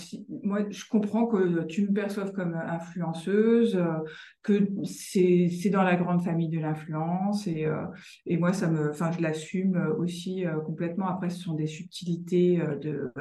moi, 0.43 0.69
je 0.69 0.83
comprends 0.89 1.27
que 1.27 1.63
tu 1.63 1.87
me 1.87 1.93
perçoives 1.93 2.31
comme 2.31 2.53
influenceuse, 2.55 3.75
euh, 3.75 3.97
que 4.43 4.67
c'est, 4.83 5.69
dans 5.71 5.83
la 5.83 5.95
grande 5.95 6.21
famille 6.23 6.49
de 6.49 6.59
l'influence 6.59 7.47
et, 7.47 7.65
euh, 7.65 7.85
et 8.25 8.37
moi, 8.37 8.53
ça 8.53 8.67
me, 8.69 8.89
enfin, 8.89 9.11
je 9.11 9.21
l'assume 9.21 9.77
aussi 9.97 10.45
euh, 10.45 10.59
complètement. 10.59 11.07
Après, 11.07 11.29
ce 11.29 11.39
sont 11.39 11.53
des 11.53 11.67
subtilités 11.67 12.61
de, 12.81 13.11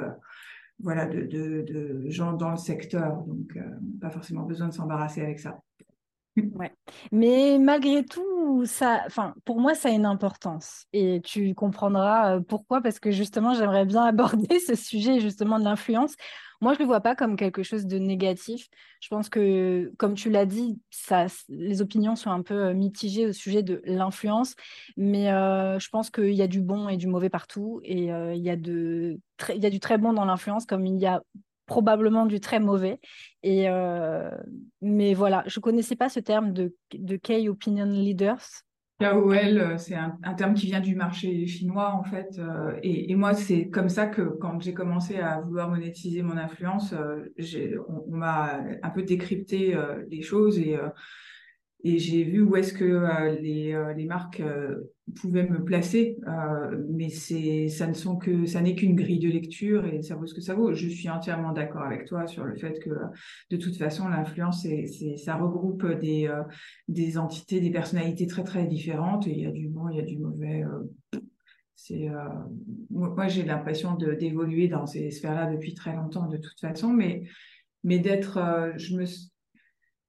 voilà, 0.79 1.07
de, 1.07 1.23
de, 1.23 2.09
gens 2.09 2.33
dans 2.33 2.51
le 2.51 2.57
secteur, 2.57 3.23
donc 3.27 3.59
pas 4.01 4.11
forcément 4.11 4.43
besoin 4.43 4.69
de 4.69 4.75
s'embarrasser 4.75 5.21
avec 5.21 5.39
ça. 5.39 5.61
Ouais. 6.37 6.73
Mais 7.13 7.59
malgré 7.59 8.05
tout, 8.05 8.65
ça, 8.65 9.03
enfin, 9.07 9.35
pour 9.45 9.61
moi, 9.61 9.75
ça 9.75 9.89
a 9.89 9.93
une 9.93 10.07
importance. 10.07 10.87
Et 10.93 11.21
tu 11.25 11.55
comprendras 11.55 12.37
euh, 12.37 12.41
pourquoi, 12.41 12.81
parce 12.81 13.01
que 13.01 13.11
justement, 13.11 13.55
j'aimerais 13.55 13.85
bien 13.85 14.05
aborder 14.05 14.59
ce 14.61 14.75
sujet 14.75 15.21
justement 15.21 15.59
de 15.59 15.65
l'influence. 15.65 16.15
Moi, 16.61 16.75
je 16.75 16.79
ne 16.79 16.85
le 16.85 16.87
vois 16.89 17.01
pas 17.01 17.17
comme 17.17 17.37
quelque 17.37 17.63
chose 17.63 17.87
de 17.87 17.99
négatif. 17.99 18.69
Je 19.01 19.09
pense 19.09 19.29
que, 19.29 19.93
comme 19.99 20.15
tu 20.15 20.31
l'as 20.31 20.47
dit, 20.47 20.79
ça, 20.91 21.27
les 21.49 21.83
opinions 21.83 22.17
sont 22.17 22.31
un 22.31 22.43
peu 22.43 22.67
euh, 22.67 22.75
mitigées 22.75 23.27
au 23.27 23.33
sujet 23.33 23.63
de 23.63 23.83
l'influence, 23.85 24.55
mais 24.97 25.33
euh, 25.33 25.79
je 25.79 25.89
pense 25.89 26.11
qu'il 26.11 26.35
y 26.35 26.43
a 26.43 26.47
du 26.47 26.61
bon 26.61 26.89
et 26.89 26.97
du 26.97 27.07
mauvais 27.07 27.31
partout, 27.31 27.81
et 27.83 28.05
il, 28.05 28.05
y 28.05 28.11
a 28.51 28.55
il 28.55 29.63
y 29.63 29.67
a 29.67 29.71
du 29.71 29.81
très 29.81 29.99
bon 29.99 30.13
dans 30.13 30.27
l'influence, 30.27 30.67
comme 30.67 30.87
il 30.87 31.01
y 31.01 31.07
a 31.07 31.23
probablement 31.71 32.27
du 32.27 32.41
très 32.41 32.59
mauvais. 32.59 32.99
Et, 33.45 33.69
euh, 33.69 34.29
mais 34.83 35.15
voilà, 35.15 35.45
je 35.47 35.61
connaissais 35.61 35.95
pas 35.95 36.09
ce 36.09 36.19
terme 36.19 36.53
de, 36.53 36.75
de 36.93 37.17
Key 37.17 37.49
Opinion 37.49 37.87
Leaders. 37.87 38.45
KOL, 38.99 39.79
c'est 39.79 39.95
un, 39.95 40.35
terme 40.37 40.53
qui 40.53 40.67
vient 40.67 40.81
du 40.81 40.97
marché 40.97 41.47
chinois 41.47 41.95
en 41.95 42.03
fait. 42.03 42.39
et, 42.83 43.15
moi, 43.15 43.33
c'est 43.33 43.69
comme 43.69 43.89
ça 43.89 44.07
que 44.07 44.21
quand 44.21 44.61
j'ai 44.61 44.75
commencé 44.75 45.21
à 45.21 45.41
vouloir 45.41 45.71
monétiser 45.71 46.21
mon 46.21 46.37
influence, 46.37 46.93
on 46.93 48.17
m'a 48.17 48.61
un 48.83 48.91
peu 48.91 49.03
décrypté 49.03 49.75
les 50.11 50.21
choses 50.21 50.59
et 50.59 50.77
et 51.83 51.99
j'ai 51.99 52.25
vu 52.25 52.43
où 52.43 52.57
est-ce 52.57 52.73
que 52.73 52.85
euh, 52.85 53.35
les, 53.41 53.73
euh, 53.73 53.95
les, 53.95 54.05
marques 54.05 54.41
euh, 54.41 54.93
pouvaient 55.21 55.49
me 55.49 55.65
placer, 55.65 56.19
mais 56.91 57.09
c'est 57.09 57.69
ça 57.69 57.87
ne 57.87 57.95
sont 57.95 58.17
que 58.17 58.47
ça 58.47 58.61
n'est 58.61 58.75
qu'une 58.77 58.95
grille 58.95 59.19
de 59.19 59.29
lecture 59.29 59.87
et 59.87 60.03
ça 60.03 60.15
vaut 60.15 60.27
ce 60.27 60.35
que 60.35 60.41
ça 60.41 60.55
vaut. 60.55 60.73
Je 60.73 60.89
suis 60.89 61.09
entièrement 61.09 61.53
d'accord 61.53 61.83
avec 61.83 62.05
toi 62.05 62.27
sur 62.27 62.45
le 62.45 62.55
fait 62.57 62.79
que 62.79 62.91
de 63.51 63.57
toute 63.57 63.77
façon 63.77 64.09
l'influence 64.09 64.63
c'est 64.63 65.17
ça 65.17 65.35
regroupe 65.35 65.85
des 65.99 66.33
des 66.87 67.19
entités, 67.19 67.61
des 67.61 67.71
personnalités 67.71 68.29
très 68.29 68.45
très 68.45 68.67
différentes 68.67 69.27
il 69.27 69.41
y 69.41 69.47
a 69.47 69.51
du 69.51 69.69
bon, 69.69 69.89
il 69.89 69.97
y 69.97 70.01
a 70.01 70.05
du 70.05 70.19
mauvais. 70.19 70.63
c'est 71.75 72.09
moi 72.91 73.27
j'ai 73.27 73.43
l'impression 73.43 73.97
d'évoluer 73.97 74.69
dans 74.69 74.87
ces 74.87 75.11
sphères-là 75.11 75.53
depuis 75.53 75.75
très 75.75 75.97
longtemps 75.97 76.29
de 76.29 76.37
toute 76.37 76.61
façon, 76.61 76.93
mais 76.93 77.25
mais 77.83 77.99
d'être 77.99 78.39
je 78.77 78.95
me 78.95 79.07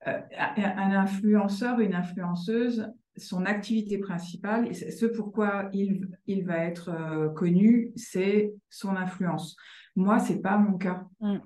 un 0.06 0.92
influenceur, 0.92 1.80
une 1.80 1.94
influenceuse, 1.94 2.88
son 3.18 3.46
activité 3.46 3.98
principale, 3.98 4.74
ce 4.74 5.06
pourquoi 5.06 5.70
il, 5.74 6.08
il 6.28 6.46
va 6.46 6.58
être 6.58 6.90
euh, 6.90 7.30
connu, 7.30 7.92
c'est 7.96 8.54
son 8.70 8.96
influence. 8.96 9.56
Moi, 9.96 10.20
c'est 10.20 10.42
pas 10.42 10.58
mon 10.58 10.78
cas. 10.78 11.06
Mm. 11.20 11.38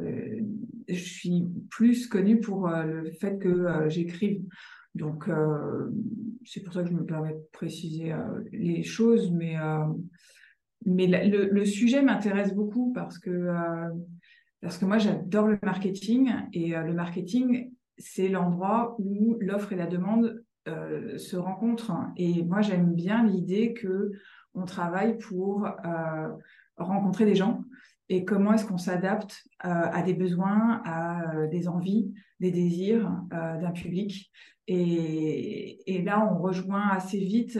Euh, 0.00 0.40
je 0.88 0.94
suis 0.94 1.44
plus 1.70 2.06
connue 2.06 2.40
pour 2.40 2.68
le 2.68 3.10
fait 3.10 3.38
que 3.38 3.88
j'écrive. 3.88 4.42
Donc, 4.94 5.28
c'est 6.44 6.62
pour 6.62 6.72
ça 6.72 6.82
que 6.82 6.88
je 6.88 6.94
me 6.94 7.04
permets 7.04 7.34
de 7.34 7.48
préciser 7.52 8.14
les 8.52 8.82
choses, 8.82 9.30
mais, 9.30 9.56
mais 10.86 11.06
le, 11.06 11.50
le, 11.50 11.64
sujet 11.66 12.02
m'intéresse 12.02 12.54
beaucoup 12.54 12.92
parce 12.94 13.18
que, 13.18 13.48
parce 14.62 14.78
que 14.78 14.86
moi, 14.86 14.98
j'adore 14.98 15.48
le 15.48 15.58
marketing 15.62 16.32
et 16.52 16.70
le 16.70 16.94
marketing, 16.94 17.70
c'est 17.98 18.28
l'endroit 18.28 18.96
où 18.98 19.36
l'offre 19.40 19.72
et 19.72 19.76
la 19.76 19.86
demande 19.86 20.44
euh, 20.68 21.18
se 21.18 21.36
rencontrent. 21.36 21.92
Et 22.16 22.42
moi, 22.44 22.60
j'aime 22.60 22.94
bien 22.94 23.24
l'idée 23.24 23.74
que 23.74 24.12
on 24.54 24.64
travaille 24.64 25.18
pour 25.18 25.66
euh, 25.66 26.28
rencontrer 26.76 27.24
des 27.24 27.34
gens 27.34 27.64
et 28.08 28.24
comment 28.24 28.52
est-ce 28.52 28.66
qu'on 28.66 28.78
s'adapte 28.78 29.44
euh, 29.64 29.68
à 29.68 30.02
des 30.02 30.14
besoins, 30.14 30.82
à 30.84 31.46
des 31.50 31.68
envies, 31.68 32.12
des 32.40 32.50
désirs 32.50 33.10
d'un 33.30 33.72
public? 33.72 34.30
Et, 34.70 36.02
là, 36.04 36.28
on 36.30 36.42
rejoint 36.42 36.88
assez 36.90 37.18
vite 37.18 37.58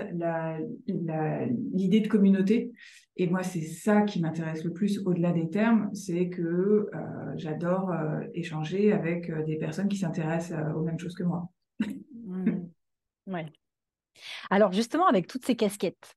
l'idée 0.87 2.01
de 2.01 2.09
communauté. 2.09 2.73
Et 3.17 3.27
moi, 3.27 3.43
c'est 3.43 3.63
ça 3.63 4.03
qui 4.03 4.21
m'intéresse 4.21 4.63
le 4.63 4.73
plus 4.73 5.01
au-delà 5.07 5.33
des 5.33 5.49
termes, 5.49 5.93
c'est 5.95 6.29
que 6.29 6.43
euh, 6.43 6.89
j'adore 7.37 7.91
euh, 7.91 8.21
échanger 8.35 8.93
avec 8.93 9.31
euh, 9.31 9.43
des 9.45 9.57
personnes 9.57 9.89
qui 9.89 9.97
s'intéressent 9.97 10.59
aux 10.77 10.83
mêmes 10.83 10.99
choses 10.99 11.15
que 11.15 11.25
moi. 11.25 11.49
Mmh. 11.81 12.67
Alors 14.51 14.73
justement, 14.73 15.07
avec 15.07 15.27
toutes 15.27 15.47
ces 15.47 15.57
casquettes, 15.57 16.17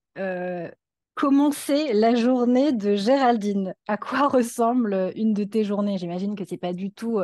commencer 1.22 1.94
la 1.94 2.16
journée 2.16 2.72
de 2.72 2.96
Géraldine 2.96 3.76
À 3.88 3.96
quoi 3.98 4.28
ressemble 4.28 5.12
une 5.16 5.36
de 5.36 5.44
tes 5.44 5.64
journées? 5.64 6.00
J'imagine 6.00 6.36
que 6.36 6.46
c'est 6.46 6.58
pas 6.58 6.74
du 6.74 6.92
tout 6.92 7.20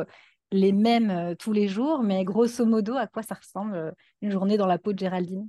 les 0.52 0.70
mêmes 0.70 1.10
euh, 1.10 1.34
tous 1.34 1.52
les 1.52 1.66
jours, 1.66 2.04
mais 2.04 2.24
grosso 2.24 2.64
modo, 2.64 2.94
à 2.94 3.08
quoi 3.08 3.24
ça 3.24 3.34
ressemble 3.34 3.74
euh, 3.74 3.90
une 4.22 4.30
journée 4.30 4.56
dans 4.56 4.68
la 4.68 4.78
peau 4.78 4.92
de 4.92 5.00
Géraldine? 5.00 5.48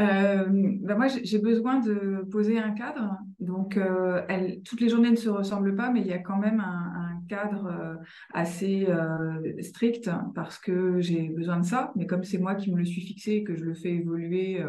Euh, 0.00 0.46
ben 0.48 0.96
moi, 0.96 1.06
j'ai 1.06 1.38
besoin 1.38 1.78
de 1.78 2.26
poser 2.28 2.58
un 2.58 2.72
cadre. 2.72 3.16
Donc, 3.38 3.78
toutes 4.64 4.80
les 4.80 4.88
journées 4.88 5.10
ne 5.10 5.16
se 5.16 5.28
ressemblent 5.28 5.74
pas, 5.74 5.90
mais 5.90 6.00
il 6.00 6.06
y 6.08 6.12
a 6.12 6.18
quand 6.18 6.38
même 6.38 6.60
un, 6.60 7.04
cadre 7.28 7.98
assez 8.32 8.86
strict 9.60 10.08
parce 10.34 10.56
que 10.58 10.98
j'ai 11.00 11.28
besoin 11.28 11.58
de 11.58 11.64
ça. 11.64 11.92
Mais 11.94 12.06
comme 12.06 12.24
c'est 12.24 12.38
moi 12.38 12.54
qui 12.54 12.70
me 12.72 12.78
le 12.78 12.86
suis 12.86 13.02
fixé 13.02 13.32
et 13.32 13.44
que 13.44 13.54
je 13.54 13.64
le 13.64 13.74
fais 13.74 13.90
évoluer 13.90 14.64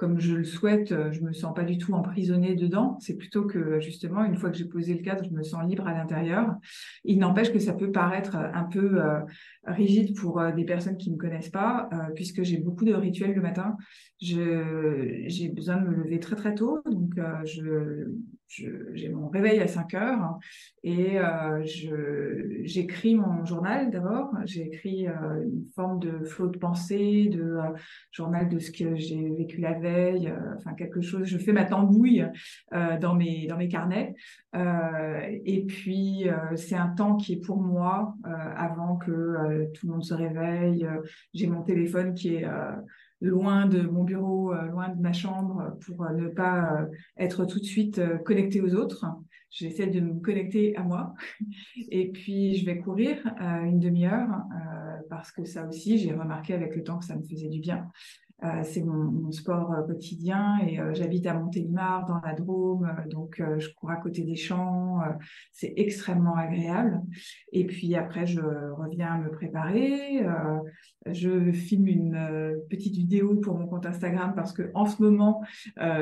comme 0.00 0.18
je 0.18 0.34
le 0.34 0.44
souhaite, 0.44 0.92
euh, 0.92 1.12
je 1.12 1.20
me 1.20 1.34
sens 1.34 1.54
pas 1.54 1.62
du 1.62 1.76
tout 1.76 1.92
emprisonnée 1.92 2.54
dedans. 2.54 2.96
C'est 3.00 3.18
plutôt 3.18 3.44
que 3.44 3.80
justement, 3.80 4.24
une 4.24 4.34
fois 4.34 4.48
que 4.48 4.56
j'ai 4.56 4.64
posé 4.64 4.94
le 4.94 5.02
cadre, 5.02 5.22
je 5.22 5.30
me 5.30 5.42
sens 5.42 5.62
libre 5.68 5.86
à 5.86 5.92
l'intérieur. 5.92 6.54
Il 7.04 7.18
n'empêche 7.18 7.52
que 7.52 7.58
ça 7.58 7.74
peut 7.74 7.92
paraître 7.92 8.34
un 8.34 8.64
peu 8.64 8.98
euh, 8.98 9.20
rigide 9.66 10.16
pour 10.16 10.40
euh, 10.40 10.52
des 10.52 10.64
personnes 10.64 10.96
qui 10.96 11.10
ne 11.10 11.16
me 11.16 11.20
connaissent 11.20 11.50
pas, 11.50 11.90
puisque 12.14 12.42
j'ai 12.44 12.56
beaucoup 12.56 12.86
de 12.86 12.94
rituels 12.94 13.34
le 13.34 13.42
matin. 13.42 13.76
J'ai 14.22 15.50
besoin 15.54 15.76
de 15.76 15.86
me 15.86 15.94
lever 15.94 16.18
très 16.18 16.34
très 16.34 16.54
tôt, 16.54 16.80
donc 16.86 17.20
je 17.44 18.06
j'ai 18.50 19.08
mon 19.08 19.28
réveil 19.28 19.60
à 19.60 19.68
5 19.68 19.94
heures 19.94 20.38
et 20.82 21.18
euh, 21.18 21.62
j'écris 22.64 23.14
mon 23.14 23.44
journal 23.44 23.90
d'abord. 23.90 24.30
J'ai 24.44 24.62
écrit 24.62 25.06
euh, 25.06 25.44
une 25.44 25.64
forme 25.74 26.00
de 26.00 26.24
flot 26.24 26.48
de 26.48 26.58
pensée, 26.58 27.28
de 27.28 27.42
euh, 27.42 27.62
journal 28.10 28.48
de 28.48 28.58
ce 28.58 28.70
que 28.70 28.96
j'ai 28.96 29.30
vécu 29.30 29.60
la 29.60 29.74
veille, 29.74 30.28
euh, 30.28 30.54
enfin 30.56 30.74
quelque 30.74 31.00
chose. 31.00 31.26
Je 31.26 31.38
fais 31.38 31.52
ma 31.52 31.64
tambouille 31.64 32.26
dans 33.00 33.14
mes 33.14 33.46
dans 33.46 33.56
mes 33.56 33.68
carnets. 33.68 34.14
et 34.54 35.64
puis 35.66 36.26
c'est 36.56 36.74
un 36.74 36.88
temps 36.88 37.16
qui 37.16 37.34
est 37.34 37.44
pour 37.44 37.60
moi 37.60 38.14
avant 38.24 38.96
que 38.96 39.70
tout 39.74 39.86
le 39.86 39.92
monde 39.92 40.04
se 40.04 40.14
réveille. 40.14 40.86
j'ai 41.34 41.46
mon 41.46 41.62
téléphone 41.62 42.14
qui 42.14 42.34
est 42.34 42.46
loin 43.20 43.66
de 43.66 43.82
mon 43.82 44.04
bureau, 44.04 44.52
euh, 44.52 44.66
loin 44.66 44.88
de 44.88 45.00
ma 45.00 45.12
chambre, 45.12 45.76
pour 45.84 46.04
euh, 46.04 46.12
ne 46.12 46.28
pas 46.28 46.80
euh, 46.80 46.86
être 47.16 47.44
tout 47.44 47.58
de 47.58 47.64
suite 47.64 48.00
connecté 48.24 48.60
aux 48.60 48.74
autres. 48.74 49.06
J'essaie 49.50 49.88
de 49.88 50.00
me 50.00 50.20
connecter 50.20 50.76
à 50.76 50.82
moi. 50.82 51.14
Et 51.90 52.10
puis, 52.10 52.56
je 52.56 52.64
vais 52.64 52.78
courir 52.78 53.16
une 53.40 53.80
demi-heure 53.80 54.28
parce 55.08 55.32
que 55.32 55.44
ça 55.44 55.66
aussi, 55.66 55.98
j'ai 55.98 56.12
remarqué 56.12 56.54
avec 56.54 56.76
le 56.76 56.84
temps 56.84 56.98
que 56.98 57.04
ça 57.04 57.16
me 57.16 57.24
faisait 57.24 57.48
du 57.48 57.58
bien. 57.58 57.88
Euh, 58.42 58.62
c'est 58.64 58.82
mon, 58.82 59.30
sport 59.32 59.72
euh, 59.72 59.82
quotidien 59.82 60.58
et 60.66 60.80
euh, 60.80 60.94
j'habite 60.94 61.26
à 61.26 61.34
Montélimar 61.34 62.06
dans 62.06 62.20
la 62.24 62.34
Drôme, 62.34 62.90
donc 63.10 63.42
je 63.58 63.68
cours 63.74 63.90
à 63.90 63.96
côté 63.96 64.22
des 64.22 64.34
champs, 64.34 65.00
c'est 65.52 65.74
extrêmement 65.76 66.36
agréable. 66.36 67.02
Et 67.52 67.66
puis 67.66 67.94
après, 67.94 68.26
je 68.26 68.40
reviens 68.40 69.18
me 69.18 69.30
préparer, 69.30 70.24
je 71.06 71.52
filme 71.52 71.86
une 71.86 72.56
petite 72.68 72.94
vidéo 72.94 73.36
pour 73.36 73.58
mon 73.58 73.66
compte 73.66 73.86
Instagram 73.86 74.32
parce 74.34 74.52
que 74.52 74.70
en 74.74 74.86
ce 74.86 75.02
moment, 75.02 75.42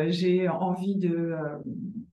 j'ai 0.09 0.49
envie 0.49 0.97
de 0.97 1.35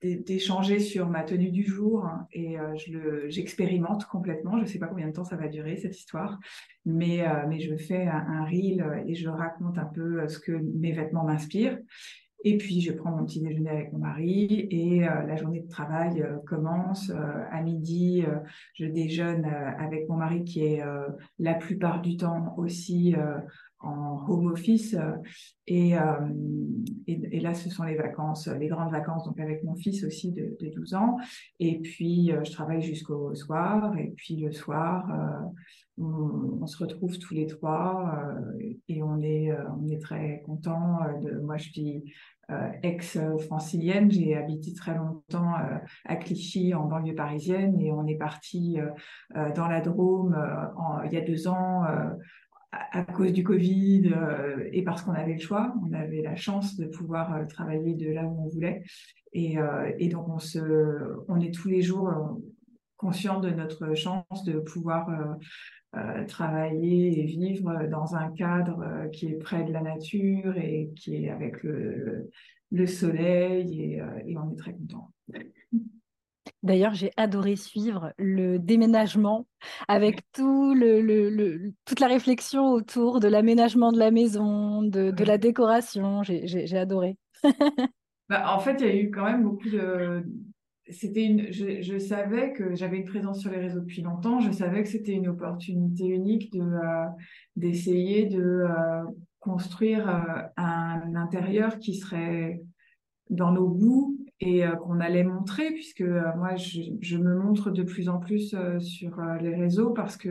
d'échanger 0.01 0.79
sur 0.79 1.09
ma 1.09 1.23
tenue 1.23 1.51
du 1.51 1.63
jour 1.63 2.09
et 2.31 2.57
je 2.75 3.27
j'expérimente 3.27 4.05
complètement. 4.05 4.57
Je 4.57 4.63
ne 4.63 4.67
sais 4.67 4.79
pas 4.79 4.87
combien 4.87 5.07
de 5.07 5.13
temps 5.13 5.25
ça 5.25 5.35
va 5.35 5.47
durer 5.47 5.77
cette 5.77 5.97
histoire, 5.97 6.39
mais 6.85 7.25
mais 7.47 7.59
je 7.59 7.75
fais 7.75 8.07
un, 8.07 8.25
un 8.27 8.45
reel 8.45 9.03
et 9.07 9.15
je 9.15 9.29
raconte 9.29 9.77
un 9.77 9.85
peu 9.85 10.14
ce 10.27 10.39
que 10.39 10.51
mes 10.51 10.91
vêtements 10.91 11.23
m'inspirent. 11.23 11.77
Et 12.47 12.57
puis, 12.57 12.79
je 12.79 12.91
prends 12.91 13.09
mon 13.09 13.25
petit 13.25 13.41
déjeuner 13.41 13.71
avec 13.71 13.91
mon 13.91 13.97
mari 13.97 14.67
et 14.69 15.03
euh, 15.03 15.23
la 15.23 15.35
journée 15.35 15.61
de 15.61 15.67
travail 15.67 16.21
euh, 16.21 16.37
commence. 16.45 17.09
Euh, 17.09 17.43
à 17.51 17.59
midi, 17.63 18.23
je 18.75 18.85
déjeune 18.85 19.45
avec 19.45 20.07
mon 20.07 20.17
mari 20.17 20.43
qui 20.43 20.63
est 20.63 20.83
la 21.39 21.55
plupart 21.55 22.01
du 22.01 22.17
temps 22.17 22.53
aussi 22.57 23.15
en 23.79 24.25
home 24.27 24.47
office. 24.47 24.95
Et, 25.67 25.93
et, 27.07 27.39
là, 27.39 27.53
ce 27.53 27.69
sont 27.69 27.83
les 27.83 27.95
vacances, 27.95 28.47
les 28.47 28.67
grandes 28.67 28.91
vacances, 28.91 29.23
donc 29.25 29.39
avec 29.39 29.63
mon 29.63 29.75
fils 29.75 30.03
aussi 30.03 30.31
de, 30.31 30.55
de 30.59 30.69
12 30.69 30.93
ans. 30.95 31.17
Et 31.59 31.79
puis, 31.79 32.31
je 32.43 32.51
travaille 32.51 32.81
jusqu'au 32.81 33.33
soir. 33.35 33.97
Et 33.97 34.13
puis, 34.15 34.37
le 34.37 34.51
soir, 34.51 35.07
on, 35.97 36.65
se 36.65 36.77
retrouve 36.77 37.17
tous 37.19 37.33
les 37.33 37.45
trois 37.45 38.11
et 38.89 39.03
on 39.03 39.21
est, 39.21 39.51
on 39.79 39.87
est 39.87 40.01
très 40.01 40.41
contents. 40.45 40.99
De, 41.21 41.39
moi, 41.39 41.57
je 41.57 41.69
suis 41.69 42.03
euh, 42.51 42.69
ex-francilienne. 42.83 44.11
J'ai 44.11 44.35
habité 44.35 44.71
très 44.75 44.93
longtemps 44.93 45.55
euh, 45.55 45.77
à 46.05 46.15
Clichy, 46.15 46.75
en 46.75 46.85
banlieue 46.85 47.15
parisienne, 47.15 47.79
et 47.81 47.91
on 47.91 48.05
est 48.05 48.17
parti 48.17 48.79
euh, 48.79 49.51
dans 49.55 49.67
la 49.67 49.81
Drôme 49.81 50.37
il 51.05 51.11
y 51.11 51.17
a 51.17 51.21
deux 51.21 51.47
ans 51.47 51.83
à 52.91 53.03
cause 53.03 53.31
du 53.31 53.43
Covid 53.43 54.13
et 54.71 54.83
parce 54.83 55.01
qu'on 55.01 55.13
avait 55.13 55.33
le 55.33 55.39
choix, 55.39 55.73
on 55.85 55.93
avait 55.93 56.21
la 56.21 56.35
chance 56.35 56.75
de 56.77 56.85
pouvoir 56.85 57.47
travailler 57.47 57.93
de 57.93 58.11
là 58.11 58.25
où 58.25 58.45
on 58.45 58.47
voulait. 58.47 58.83
Et, 59.33 59.57
et 59.99 60.07
donc, 60.09 60.27
on, 60.29 61.39
est 61.39 61.53
tous 61.53 61.67
les 61.67 61.81
jours 61.81 62.11
conscients 62.97 63.39
de 63.39 63.49
notre 63.49 63.93
chance 63.95 64.43
de 64.45 64.59
pouvoir 64.59 65.09
euh, 65.97 66.25
travailler 66.25 67.21
et 67.21 67.25
vivre 67.25 67.87
dans 67.89 68.15
un 68.15 68.29
cadre 68.31 68.81
euh, 68.81 69.07
qui 69.07 69.27
est 69.27 69.37
près 69.37 69.63
de 69.63 69.71
la 69.71 69.81
nature 69.81 70.57
et 70.57 70.89
qui 70.93 71.15
est 71.15 71.29
avec 71.29 71.63
le, 71.63 72.29
le 72.71 72.85
soleil 72.85 73.81
et, 73.81 74.01
euh, 74.01 74.19
et, 74.25 74.37
on 74.37 74.51
est 74.51 74.57
très 74.57 74.73
content. 74.73 75.13
D'ailleurs, 76.65 76.95
j'ai 76.95 77.11
adoré 77.15 77.55
suivre 77.55 78.11
le 78.17 78.57
déménagement 78.57 79.45
avec 79.87 80.21
tout 80.33 80.73
le, 80.73 81.71
toute 81.85 81.99
la 81.99 82.07
réflexion 82.07 82.71
autour 82.71 83.19
de 83.19 83.27
l'aménagement 83.27 83.91
de 83.91 83.99
la 83.99 84.09
maison, 84.09 84.81
de, 84.81 85.23
la 85.23 85.37
décoration. 85.37 86.23
J'ai 86.23 86.77
adoré. 86.77 87.17
Bah, 88.27 88.55
en 88.55 88.59
fait, 88.59 88.81
il 88.81 88.87
y 88.87 88.89
a 88.89 88.95
eu 88.95 89.11
quand 89.11 89.23
même 89.23 89.43
beaucoup 89.43 89.69
de. 89.69 90.23
C'était 90.89 91.25
une. 91.25 91.51
Je, 91.51 91.99
savais 91.99 92.53
que 92.53 92.73
j'avais 92.73 92.97
une 92.97 93.05
présence 93.05 93.41
sur 93.41 93.51
les 93.51 93.59
réseaux 93.59 93.81
depuis 93.81 94.01
longtemps. 94.01 94.39
Je 94.39 94.49
savais 94.49 94.81
que 94.81 94.89
c'était 94.89 95.11
une 95.11 95.27
opportunité 95.27 96.05
unique 96.05 96.51
de 96.51 96.63
euh, 96.63 97.05
d'essayer 97.55 98.25
de 98.25 98.41
euh, 98.41 99.03
construire 99.39 100.09
euh, 100.09 100.41
un 100.57 101.13
intérieur 101.13 101.77
qui 101.77 101.93
serait 101.93 102.63
dans 103.29 103.51
nos 103.51 103.69
goûts 103.69 104.24
et 104.41 104.65
euh, 104.65 104.75
qu'on 104.75 104.99
allait 104.99 105.23
montrer, 105.23 105.71
puisque 105.71 106.01
euh, 106.01 106.35
moi, 106.37 106.55
je, 106.55 107.17
me 107.17 107.35
montre 107.35 107.71
de 107.71 107.83
plus 107.83 108.09
en 108.09 108.19
plus 108.19 108.53
euh, 108.53 108.79
sur 108.79 109.21
les 109.41 109.55
réseaux 109.55 109.91
parce 109.91 110.17
que, 110.17 110.29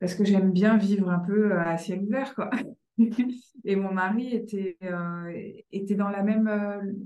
que 0.00 0.24
j'aime 0.24 0.52
bien 0.52 0.76
vivre 0.76 1.10
un 1.10 1.20
peu 1.20 1.58
à 1.58 1.76
ciel 1.78 2.02
ouvert, 2.02 2.34
quoi. 2.34 2.50
et 3.64 3.76
mon 3.76 3.92
mari 3.92 4.34
était, 4.34 4.78
était 5.70 5.96
dans 5.96 6.08
la 6.08 6.22
même 6.22 6.50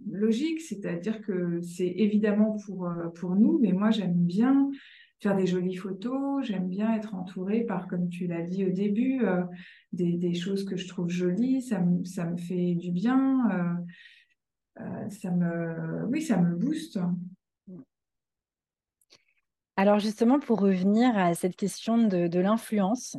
logique, 0.09 0.61
c'est-à-dire 0.61 1.21
que 1.21 1.61
c'est 1.63 1.89
évidemment 1.97 2.57
pour, 2.65 2.89
pour 3.17 3.35
nous, 3.35 3.59
mais 3.61 3.73
moi, 3.73 3.91
j'aime 3.91 4.15
bien 4.15 4.71
faire 5.19 5.37
des 5.37 5.49
jolies 5.49 5.75
photos, 5.75 6.47
j'aime 6.47 6.69
bien 6.69 6.95
être 6.95 7.17
entourée 7.17 7.65
par, 7.65 7.89
comme 7.89 8.09
tu 8.09 8.29
l'as 8.29 8.43
dit 8.43 8.65
au 8.65 8.71
début, 8.71 9.21
des, 9.93 10.13
des, 10.13 10.35
choses 10.35 10.65
que 10.65 10.77
je 10.77 10.87
trouve 10.87 11.09
jolies, 11.09 11.61
ça 11.61 11.83
ça 12.05 12.25
me 12.25 12.37
fait 12.37 12.77
du 12.77 12.93
bien. 12.93 13.83
Euh, 14.81 15.11
ça 15.11 15.31
me, 15.31 16.07
oui, 16.07 16.23
ça 16.23 16.37
me 16.39 16.57
booste. 16.57 16.99
Alors 19.77 19.99
justement, 19.99 20.41
pour 20.41 20.61
revenir 20.61 21.17
à 21.17 21.35
cette 21.35 21.57
question 21.57 21.99
de, 21.99 22.39
l'influence, 22.39 23.17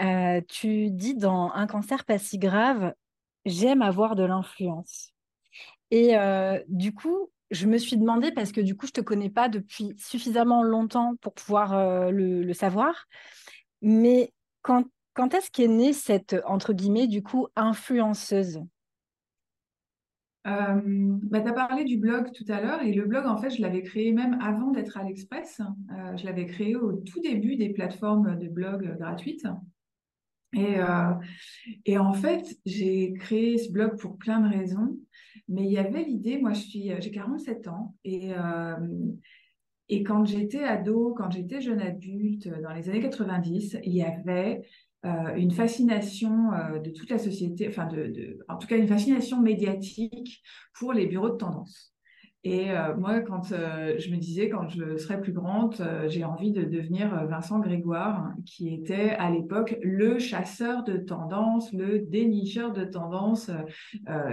euh, 0.00 0.40
tu 0.48 0.90
dis 0.90 1.14
dans 1.14 1.52
Un 1.52 1.66
cancer 1.66 2.04
pas 2.04 2.18
si 2.18 2.38
grave, 2.38 2.94
j'aime 3.44 3.82
avoir 3.82 4.16
de 4.16 4.24
l'influence. 4.24 5.12
Et 5.90 6.16
euh, 6.16 6.60
du 6.68 6.92
coup, 6.92 7.30
je 7.50 7.66
me 7.66 7.78
suis 7.78 7.96
demandé, 7.96 8.32
parce 8.32 8.50
que 8.50 8.60
du 8.60 8.76
coup, 8.76 8.86
je 8.86 8.90
ne 8.90 9.02
te 9.02 9.06
connais 9.06 9.30
pas 9.30 9.48
depuis 9.48 9.94
suffisamment 9.96 10.62
longtemps 10.62 11.14
pour 11.20 11.34
pouvoir 11.34 12.10
le, 12.10 12.52
savoir, 12.52 13.06
mais 13.82 14.32
quand, 14.62 14.84
quand 15.12 15.34
est-ce 15.34 15.50
qu'est 15.50 15.68
née 15.68 15.92
cette, 15.92 16.34
entre 16.46 16.72
guillemets, 16.72 17.06
du 17.06 17.22
coup, 17.22 17.46
influenceuse? 17.54 18.60
Euh, 20.46 21.18
bah, 21.22 21.40
tu 21.40 21.48
as 21.48 21.52
parlé 21.52 21.84
du 21.84 21.96
blog 21.96 22.32
tout 22.32 22.44
à 22.48 22.60
l'heure 22.60 22.82
et 22.82 22.92
le 22.92 23.06
blog, 23.06 23.26
en 23.26 23.36
fait, 23.36 23.50
je 23.50 23.62
l'avais 23.62 23.82
créé 23.82 24.12
même 24.12 24.38
avant 24.40 24.72
d'être 24.72 24.98
à 24.98 25.04
l'Express. 25.04 25.60
Euh, 25.60 26.16
je 26.16 26.24
l'avais 26.26 26.46
créé 26.46 26.76
au 26.76 26.92
tout 26.92 27.20
début 27.20 27.56
des 27.56 27.70
plateformes 27.70 28.38
de 28.38 28.48
blog 28.48 28.96
gratuites. 28.98 29.46
Et, 30.52 30.78
euh, 30.78 31.14
et 31.84 31.98
en 31.98 32.12
fait, 32.12 32.58
j'ai 32.64 33.14
créé 33.14 33.58
ce 33.58 33.72
blog 33.72 33.98
pour 33.98 34.18
plein 34.18 34.40
de 34.40 34.56
raisons, 34.56 34.98
mais 35.48 35.64
il 35.64 35.72
y 35.72 35.78
avait 35.78 36.04
l'idée, 36.04 36.38
moi 36.38 36.52
je 36.52 36.60
suis, 36.60 36.92
j'ai 37.00 37.10
47 37.10 37.66
ans 37.66 37.96
et, 38.04 38.30
et 39.88 40.02
quand 40.04 40.24
j'étais 40.24 40.62
ado, 40.62 41.12
quand 41.16 41.30
j'étais 41.30 41.60
jeune 41.60 41.80
adulte, 41.80 42.48
dans 42.62 42.72
les 42.72 42.88
années 42.88 43.00
90, 43.00 43.78
il 43.82 43.94
y 43.94 44.02
avait 44.02 44.62
euh, 45.04 45.34
une 45.36 45.50
fascination 45.50 46.52
euh, 46.52 46.78
de 46.78 46.90
toute 46.90 47.10
la 47.10 47.18
société, 47.18 47.68
enfin 47.68 47.86
de, 47.86 48.38
en 48.48 48.56
tout 48.56 48.66
cas 48.66 48.76
une 48.76 48.88
fascination 48.88 49.40
médiatique 49.40 50.42
pour 50.78 50.92
les 50.92 51.06
bureaux 51.06 51.30
de 51.30 51.36
tendance. 51.36 51.93
Et 52.46 52.70
euh, 52.70 52.94
moi, 52.94 53.20
quand 53.20 53.52
euh, 53.52 53.94
je 53.98 54.10
me 54.10 54.18
disais, 54.18 54.50
quand 54.50 54.68
je 54.68 54.98
serai 54.98 55.18
plus 55.18 55.32
grande, 55.32 55.76
euh, 55.80 56.10
j'ai 56.10 56.24
envie 56.24 56.52
de 56.52 56.62
devenir 56.62 57.26
Vincent 57.26 57.58
Grégoire, 57.58 58.34
qui 58.44 58.74
était 58.74 59.12
à 59.12 59.30
l'époque 59.30 59.78
le 59.82 60.18
chasseur 60.18 60.84
de 60.84 60.98
tendance, 60.98 61.72
le 61.72 62.00
dénicheur 62.00 62.74
de 62.74 62.84
tendance, 62.84 63.50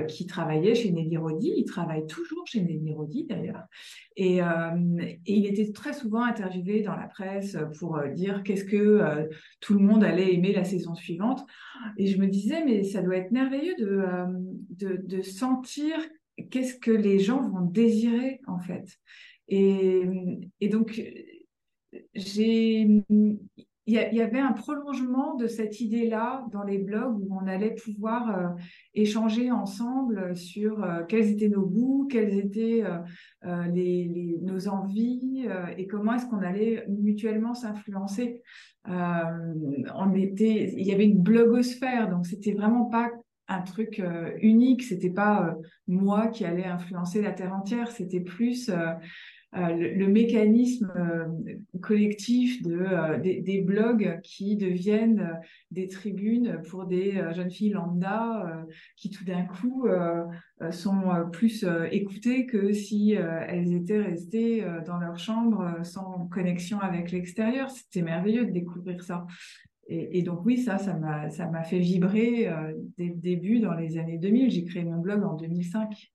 qui 0.09 0.25
travaillait 0.25 0.75
chez 0.75 0.91
Nelly 0.91 1.15
Rodi. 1.15 1.53
Il 1.55 1.63
travaille 1.63 2.05
toujours 2.05 2.45
chez 2.45 2.61
Nelly 2.61 2.93
Rodi, 2.93 3.25
d'ailleurs. 3.29 3.63
Et, 4.17 4.41
il 5.25 5.45
était 5.45 5.71
très 5.71 5.93
souvent 5.93 6.23
interviewé 6.23 6.81
dans 6.81 6.95
la 6.95 7.07
presse 7.07 7.57
pour 7.79 7.99
dire 8.13 8.43
qu'est-ce 8.43 8.65
que 8.65 9.29
tout 9.61 9.73
le 9.73 9.79
monde 9.79 10.03
allait 10.03 10.33
aimer 10.33 10.51
la 10.51 10.63
saison 10.63 10.95
suivante. 10.95 11.45
Et 11.97 12.07
je 12.07 12.19
me 12.19 12.27
disais, 12.27 12.63
mais 12.65 12.83
ça 12.83 13.01
doit 13.01 13.17
être 13.17 13.31
merveilleux 13.31 13.75
de, 13.77 14.97
de 14.97 15.21
sentir 15.21 15.95
qu'est-ce 16.49 16.75
que 16.75 16.91
les 16.91 17.19
gens 17.19 17.41
vont 17.41 17.61
désirer 17.61 18.41
en 18.47 18.59
fait. 18.59 18.97
Et, 19.47 20.07
donc, 20.69 21.01
j'ai, 22.15 23.03
il 23.87 23.93
y, 23.95 24.21
avait 24.21 24.39
un 24.39 24.53
prolongement 24.53 25.35
de 25.35 25.47
cette 25.47 25.81
idée-là 25.81 26.45
dans 26.53 26.63
les 26.63 26.77
blogs 26.77 27.19
où 27.19 27.35
on 27.35 27.47
allait 27.47 27.75
pouvoir 27.75 28.29
euh, 28.29 28.47
échanger 28.93 29.51
ensemble 29.51 30.35
sur 30.35 30.83
euh, 30.83 31.03
quels 31.07 31.31
étaient 31.31 31.49
nos 31.49 31.65
goûts, 31.65 32.07
quelles 32.09 32.37
étaient 32.37 32.83
euh, 33.43 34.37
nos 34.41 34.67
envies 34.69 35.47
et 35.77 35.87
comment 35.87 36.13
est-ce 36.13 36.27
qu'on 36.27 36.41
allait 36.41 36.85
mutuellement 36.87 37.53
s'influencer. 37.53 38.41
il 38.87 38.93
y 40.75 40.93
avait 40.93 41.05
une 41.05 41.21
blogosphère, 41.21 42.09
donc 42.09 42.25
c'était 42.27 42.53
vraiment 42.53 42.85
pas 42.85 43.09
un 43.51 43.61
truc 43.61 43.99
euh, 43.99 44.31
unique. 44.41 44.83
C'était 44.83 45.09
pas 45.09 45.47
euh, 45.47 45.53
moi 45.87 46.27
qui 46.27 46.45
allais 46.45 46.65
influencer 46.65 47.21
la 47.21 47.31
terre 47.31 47.53
entière. 47.53 47.91
C'était 47.91 48.21
plus 48.21 48.69
euh, 48.69 48.93
le, 49.53 50.07
mécanisme 50.07 50.93
collectif 51.81 52.63
de 52.63 53.21
des, 53.21 53.61
blogs 53.61 54.21
qui 54.23 54.55
deviennent 54.55 55.37
des 55.71 55.89
tribunes 55.89 56.61
pour 56.69 56.85
des 56.85 57.21
jeunes 57.35 57.51
filles 57.51 57.71
lambda 57.71 58.65
qui 58.95 59.09
tout 59.09 59.25
d'un 59.25 59.43
coup 59.43 59.89
sont 60.71 61.03
plus 61.33 61.65
écoutées 61.91 62.45
que 62.45 62.71
si 62.71 63.11
elles 63.11 63.73
étaient 63.73 64.01
restées 64.01 64.65
dans 64.85 64.99
leur 64.99 65.19
chambre 65.19 65.79
sans 65.83 66.29
connexion 66.31 66.79
avec 66.79 67.11
l'extérieur. 67.11 67.69
C'était 67.71 68.03
merveilleux 68.03 68.45
de 68.45 68.51
découvrir 68.51 69.03
ça. 69.03 69.27
Et, 69.93 70.21
donc 70.21 70.45
oui, 70.45 70.57
ça, 70.57 70.77
ça 70.77 70.93
m'a, 70.95 71.63
fait 71.63 71.79
vibrer 71.79 72.47
euh, 72.47 72.71
dès 72.97 73.07
le 73.07 73.15
début, 73.15 73.59
dans 73.59 73.73
les 73.73 73.97
années 73.97 74.17
2000. 74.17 74.49
J'ai 74.49 74.63
créé 74.63 74.85
mon 74.85 74.97
blog 74.97 75.21
en 75.23 75.35
2005. 75.35 76.13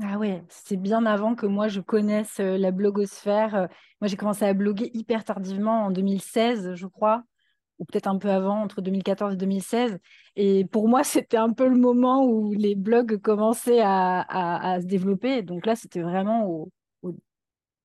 Ah 0.00 0.16
ouais, 0.16 0.44
c'est 0.48 0.76
bien 0.76 1.04
avant 1.06 1.34
que 1.34 1.46
moi 1.46 1.66
je 1.66 1.80
connaisse 1.80 2.38
euh, 2.38 2.56
la 2.56 2.70
blogosphère. 2.70 3.54
Euh, 3.56 3.66
moi 4.00 4.06
j'ai 4.06 4.16
commencé 4.16 4.44
à 4.44 4.54
bloguer 4.54 4.90
hyper 4.94 5.24
tardivement 5.24 5.86
en 5.86 5.90
2016, 5.90 6.74
je 6.74 6.86
crois, 6.86 7.24
ou 7.80 7.84
peut-être 7.84 8.06
un 8.06 8.18
peu 8.18 8.30
avant, 8.30 8.62
entre 8.62 8.80
2014 8.80 9.34
et 9.34 9.36
2016. 9.36 9.98
Et 10.36 10.64
pour 10.66 10.88
moi, 10.88 11.02
c'était 11.04 11.36
un 11.36 11.52
peu 11.52 11.66
le 11.66 11.78
moment 11.78 12.24
où 12.24 12.52
les 12.52 12.76
blogs 12.76 13.20
commençaient 13.20 13.80
à, 13.82 14.20
à 14.74 14.80
se 14.80 14.86
développer. 14.86 15.42
Donc 15.42 15.66
là, 15.66 15.74
c'était 15.74 16.02
vraiment 16.02 16.46
au, 16.46 16.70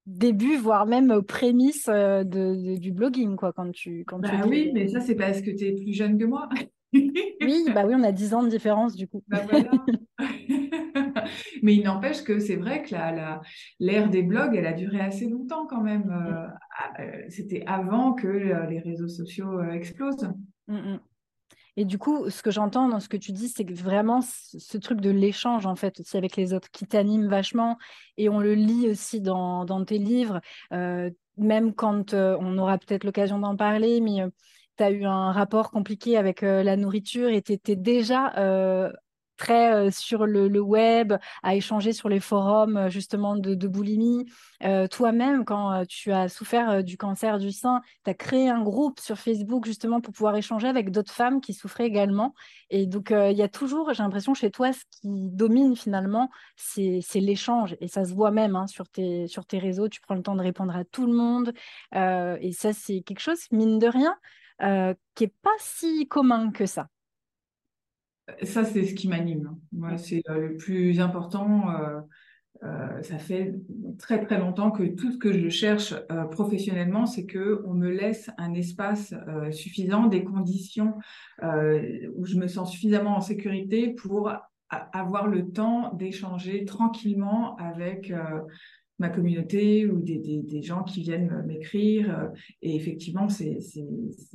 début, 0.06 0.58
voire 0.58 0.86
même 0.86 1.22
prémisse 1.22 1.88
euh, 1.90 2.24
de, 2.24 2.78
du 2.78 2.92
blogging, 2.92 3.36
quoi, 3.36 3.54
quand 3.54 3.72
tu... 3.72 4.04
Quand 4.06 4.20
bah 4.20 4.30
oui, 4.48 4.72
mais 4.74 4.88
ça, 4.88 5.00
c'est 5.00 5.16
parce 5.16 5.42
que 5.42 5.52
tu 5.52 5.66
es 5.66 5.74
plus 5.74 5.94
jeune 5.94 6.18
que 6.18 6.26
moi. 6.26 6.50
oui, 6.94 7.66
bah 7.74 7.84
oui, 7.86 7.94
on 7.96 8.04
a 8.04 8.12
10 8.12 8.34
ans 8.34 8.44
de 8.44 8.50
différence, 8.50 8.96
du 8.96 9.08
coup. 9.08 9.24
Bah 9.28 9.42
voilà. 9.50 9.72
mais 11.64 11.76
il 11.76 11.84
n'empêche 11.84 12.24
que 12.24 12.40
c'est 12.40 12.56
vrai 12.56 12.84
que 12.84 12.92
l'ère 12.92 13.42
la, 13.80 14.08
des 14.08 14.24
blogs, 14.24 14.56
elle 14.56 14.66
a 14.68 14.74
duré 14.74 15.00
assez 15.00 15.28
longtemps 15.28 15.66
quand 15.66 15.82
même. 15.82 16.10
Euh, 16.10 17.02
euh, 17.04 17.24
c'était 17.30 17.64
avant 17.68 18.14
que 18.14 18.28
les 18.28 18.80
réseaux 18.80 19.08
sociaux 19.08 19.62
explosent. 19.64 20.32
Mm, 20.68 20.76
mm. 20.76 21.00
Et 21.78 21.86
du 21.86 21.98
coup, 21.98 22.30
ce 22.30 22.42
que 22.42 22.52
j'entends 22.52 22.88
dans 22.90 23.00
ce 23.00 23.08
que 23.08 23.18
tu 23.18 23.32
dis, 23.32 23.48
c'est 23.48 23.70
vraiment 23.70 24.22
ce 24.22 24.78
truc 24.78 25.00
de 25.00 25.10
l'échange, 25.10 25.66
en 25.66 25.76
fait, 25.76 26.00
aussi 26.00 26.18
avec 26.18 26.36
les 26.36 26.54
autres, 26.54 26.70
qui 26.72 26.86
t'anime 26.86 27.28
vachement. 27.28 27.78
Et 28.18 28.30
on 28.30 28.40
le 28.40 28.54
lit 28.54 28.90
aussi 28.90 29.22
dans, 29.22 29.66
dans 29.66 29.84
tes 29.86 29.98
livres, 29.98 30.42
euh, 30.74 31.10
même 31.38 31.74
quand 31.74 32.14
euh, 32.14 32.38
on 32.40 32.58
aura 32.58 32.78
peut-être 32.78 33.04
l'occasion 33.04 33.40
d'en 33.40 33.56
parler, 33.56 34.02
mais 34.02 34.22
euh, 34.22 34.30
tu 34.78 34.84
as 34.84 34.92
eu 34.92 35.06
un 35.06 35.32
rapport 35.32 35.72
compliqué 35.72 36.18
avec 36.18 36.42
la 36.42 36.76
nourriture 36.76 37.30
et 37.30 37.42
tu 37.42 37.54
étais 37.54 37.76
déjà 37.76 38.34
euh, 39.50 39.92
sur 39.92 40.26
le, 40.26 40.60
web, 40.60 41.14
à 41.44 41.56
échanger 41.56 41.94
sur 41.94 42.10
les 42.10 42.20
forums 42.20 42.78
euh, 42.78 42.90
justement 42.90 43.36
de, 43.36 43.68
boulimie. 43.68 44.26
Euh, 44.64 44.88
toi-même, 44.88 45.46
quand 45.46 45.86
tu 45.88 46.12
as 46.12 46.30
souffert 46.30 46.84
du 46.84 46.98
cancer 46.98 47.40
du 47.40 47.52
sein, 47.52 47.82
tu 48.04 48.12
as 48.12 48.14
créé 48.14 48.50
un 48.50 48.62
groupe 48.62 49.00
sur 49.00 49.18
Facebook 49.18 49.66
justement 49.66 50.02
pour 50.02 50.14
pouvoir 50.14 50.36
échanger 50.36 50.68
avec 50.68 50.92
d'autres 50.92 51.14
femmes 51.14 51.42
qui 51.42 51.54
souffraient 51.54 51.86
également. 51.86 52.34
Et 52.70 52.86
donc, 52.86 53.12
il 53.12 53.36
y 53.36 53.42
a 53.42 53.48
toujours, 53.48 53.94
j'ai 53.94 54.04
l'impression, 54.04 54.34
chez 54.34 54.52
toi, 54.52 54.72
ce 54.74 54.84
qui 54.92 55.30
domine 55.32 55.76
finalement, 55.76 56.30
c'est 56.56 57.02
l'échange. 57.16 57.76
Et 57.82 57.88
ça 57.88 58.06
se 58.06 58.14
voit 58.14 58.32
même 58.32 58.56
hein, 58.56 58.68
sur 58.68 58.88
tes 58.90 59.28
réseaux, 59.54 59.90
tu 59.90 60.02
prends 60.02 60.16
le 60.16 60.22
temps 60.22 60.36
de 60.36 60.42
répondre 60.42 60.76
à 60.76 60.84
tout 60.86 61.06
le 61.06 61.14
monde. 61.14 61.54
et 61.94 62.52
ça, 62.54 62.74
c'est 62.74 63.02
quelque 63.02 63.20
chose, 63.20 63.40
mine 63.52 63.80
de 63.80 63.88
rien, 63.88 64.16
qui 65.16 65.24
n'est 65.24 65.34
pas 65.42 65.50
si 65.60 66.08
commun 66.08 66.52
que 66.52 66.66
ça. 66.66 66.88
Ça, 68.44 68.64
c'est 68.64 68.86
ce 68.86 68.94
qui 68.94 69.08
m'anime. 69.08 69.56
Moi, 69.72 69.98
c'est 69.98 70.24
euh, 70.30 70.50
le 70.50 70.58
plus 70.58 71.00
important. 71.00 71.70
Euh, 71.70 72.00
ça 73.02 73.18
fait 73.18 73.56
très 73.98 74.24
très 74.24 74.38
longtemps 74.38 74.70
que 74.70 74.84
tout 74.84 75.12
ce 75.12 75.18
que 75.18 75.34
je 75.34 75.50
cherche 75.50 75.96
professionnellement, 76.30 77.08
c'est 77.08 77.26
que 77.26 77.64
on 77.66 77.74
me 77.74 77.90
laisse 77.90 78.30
un 78.38 78.54
espace 78.54 79.16
suffisant, 79.50 80.06
des 80.06 80.24
conditions 80.24 80.94
où 81.42 82.26
je 82.28 82.38
me 82.38 82.46
sens 82.46 82.72
suffisamment 82.72 83.18
en 83.18 83.22
sécurité 83.22 83.96
pour 83.96 84.32
avoir 84.70 85.28
le 85.28 85.52
temps 85.52 85.92
d'échanger 85.96 86.64
tranquillement 86.66 87.56
avec 87.56 88.14
ma 89.02 89.10
communauté 89.10 89.88
ou 89.88 90.00
des, 90.00 90.18
des, 90.20 90.62
gens 90.62 90.84
qui 90.84 91.02
viennent 91.02 91.44
m'écrire. 91.48 92.18
Euh, 92.18 92.28
et 92.62 92.76
effectivement, 92.76 93.28
c'est 93.28 93.58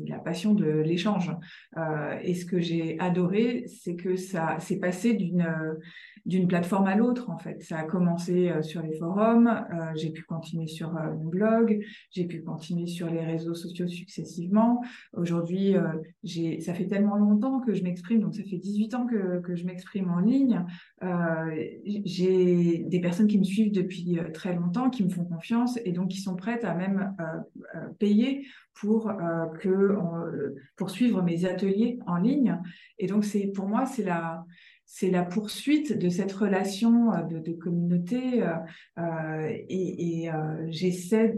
la 0.07 0.18
passion 0.18 0.55
de 0.55 0.66
l'échange. 0.66 1.31
Euh, 1.79 2.18
et 2.22 2.35
ce 2.35 2.44
que 2.44 2.61
j'ai 2.61 2.98
adoré, 2.98 3.64
c'est 3.68 3.94
que 3.94 4.16
ça 4.16 4.59
s'est 4.59 4.79
passé 4.79 5.14
d'une 5.14 5.46
d'une 6.27 6.47
plateforme 6.47 6.87
à 6.87 6.97
l'autre, 6.97 7.31
en 7.31 7.39
fait. 7.39 7.62
Ça 7.62 7.79
a 7.79 7.85
commencé 7.85 8.51
euh, 8.51 8.62
sur 8.62 8.83
les 8.83 8.95
forums, 8.97 9.65
j'ai 9.95 10.11
pu 10.11 10.23
continuer 10.23 10.67
sur 10.67 10.93
mon 10.93 11.29
blog, 11.29 11.83
j'ai 12.11 12.27
pu 12.27 12.43
continuer 12.43 12.87
sur 12.87 13.09
les 13.09 13.25
réseaux 13.25 13.55
sociaux 13.55 13.89
successivement. 13.89 14.83
Aujourd'hui, 15.12 15.75
j'ai 16.23 16.61
ça 16.61 16.75
fait 16.75 16.87
tellement 16.87 17.17
longtemps 17.17 17.61
que 17.61 17.75
je 17.75 17.83
m'exprime, 17.83 18.21
donc 18.21 18.35
ça 18.35 18.43
fait 18.43 18.59
18 18.59 18.95
ans 18.95 19.07
que, 19.07 19.41
que 19.41 19.55
je 19.55 19.65
m'exprime 19.65 20.11
en 20.11 20.19
ligne. 20.19 20.65
j'ai 22.05 22.85
des 22.87 23.01
personnes 23.01 23.27
qui 23.27 23.39
me 23.39 23.45
suivent 23.45 23.73
depuis 23.73 24.19
très 24.35 24.55
longtemps, 24.55 24.91
qui 24.91 25.05
me 25.05 25.09
font 25.09 25.25
confiance 25.25 25.79
et 25.85 25.93
donc 25.93 26.09
qui 26.09 26.21
sont 26.21 26.37
prêtes 26.37 26.65
à 26.65 26.75
même 26.75 27.15
euh, 27.21 27.25
euh, 27.75 27.89
payer 27.99 28.47
pour 28.75 29.09
euh, 29.09 29.47
que 29.61 29.97
poursuivre 30.77 31.23
mes 31.23 31.45
ateliers 31.47 31.99
en 32.07 32.17
ligne. 32.17 32.61
Et 32.99 33.07
donc 33.07 33.25
c'est 33.25 33.47
pour 33.49 33.67
moi 33.67 33.87
c'est 33.87 34.05
la 34.05 34.45
c'est 34.87 35.11
la 35.11 35.25
poursuite 35.25 35.99
de 35.99 36.09
cette 36.09 36.33
relation 36.33 37.12
euh, 37.12 37.22
de, 37.22 37.53
communauté 37.53 38.42
euh, 38.42 38.55
euh, 38.99 39.53
et, 39.68 40.31
j'essaie 40.68 41.37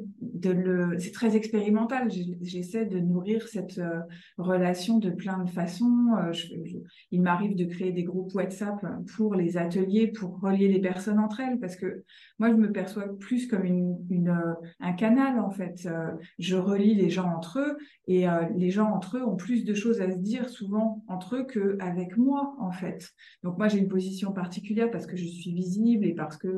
c'est 0.98 1.12
très 1.12 1.36
expérimental. 1.36 2.08
J'essaie 2.40 2.86
de 2.86 2.98
nourrir 2.98 3.46
cette 3.48 3.80
relation 4.36 4.98
de 4.98 5.10
plein 5.10 5.44
de 5.44 5.50
façons. 5.50 6.08
Il 7.10 7.22
m'arrive 7.22 7.56
de 7.56 7.64
créer 7.64 7.92
des 7.92 8.04
groupes 8.04 8.34
WhatsApp 8.34 8.84
pour 9.16 9.34
les 9.34 9.56
ateliers 9.56 10.08
pour 10.08 10.40
relier 10.40 10.68
les 10.68 10.80
personnes 10.80 11.18
entre 11.18 11.40
elles 11.40 11.58
parce 11.58 11.76
que 11.76 12.04
moi 12.38 12.50
je 12.50 12.54
me 12.54 12.72
perçois 12.72 13.16
plus 13.18 13.46
comme 13.46 13.64
une, 13.64 14.34
un 14.80 14.92
canal 14.92 15.38
en 15.38 15.50
fait. 15.50 15.88
Je 16.38 16.56
relie 16.56 16.94
les 16.94 17.10
gens 17.10 17.28
entre 17.28 17.60
eux 17.60 17.76
et 18.06 18.26
les 18.56 18.70
gens 18.70 18.90
entre 18.90 19.18
eux 19.18 19.24
ont 19.24 19.36
plus 19.36 19.64
de 19.64 19.74
choses 19.74 20.00
à 20.00 20.10
se 20.10 20.18
dire 20.18 20.48
souvent 20.48 21.04
entre 21.08 21.36
eux 21.36 21.46
qu'avec 21.46 22.16
moi 22.16 22.56
en 22.58 22.70
fait. 22.70 23.12
Donc 23.42 23.58
moi, 23.58 23.68
j'ai 23.68 23.78
une 23.78 23.88
position 23.88 24.32
particulière 24.32 24.90
parce 24.90 25.06
que 25.06 25.16
je 25.16 25.26
suis 25.26 25.52
visible 25.52 26.04
et 26.04 26.14
parce 26.14 26.36
que 26.36 26.48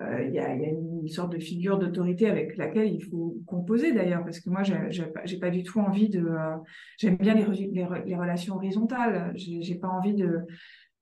euh, 0.00 0.02
euh, 0.02 0.24
il 0.24 0.34
y, 0.34 0.38
a, 0.38 0.54
une 0.54 1.08
sorte 1.08 1.32
de 1.32 1.38
figure 1.38 1.78
d'autorité 1.78 2.26
avec 2.26 2.56
laquelle 2.56 2.92
il 2.92 3.02
faut 3.02 3.36
composer 3.46 3.92
d'ailleurs, 3.92 4.24
parce 4.24 4.40
que 4.40 4.50
moi, 4.50 4.62
j'ai 4.62 5.38
pas 5.38 5.50
du 5.50 5.62
tout 5.62 5.80
envie 5.80 6.08
de. 6.08 6.20
Euh, 6.20 6.56
j'aime 6.98 7.16
bien 7.16 7.34
les, 7.34 8.14
relations 8.16 8.56
horizontales. 8.56 9.32
J'ai 9.36 9.74
pas 9.74 9.88
envie 9.88 10.14
de. 10.14 10.40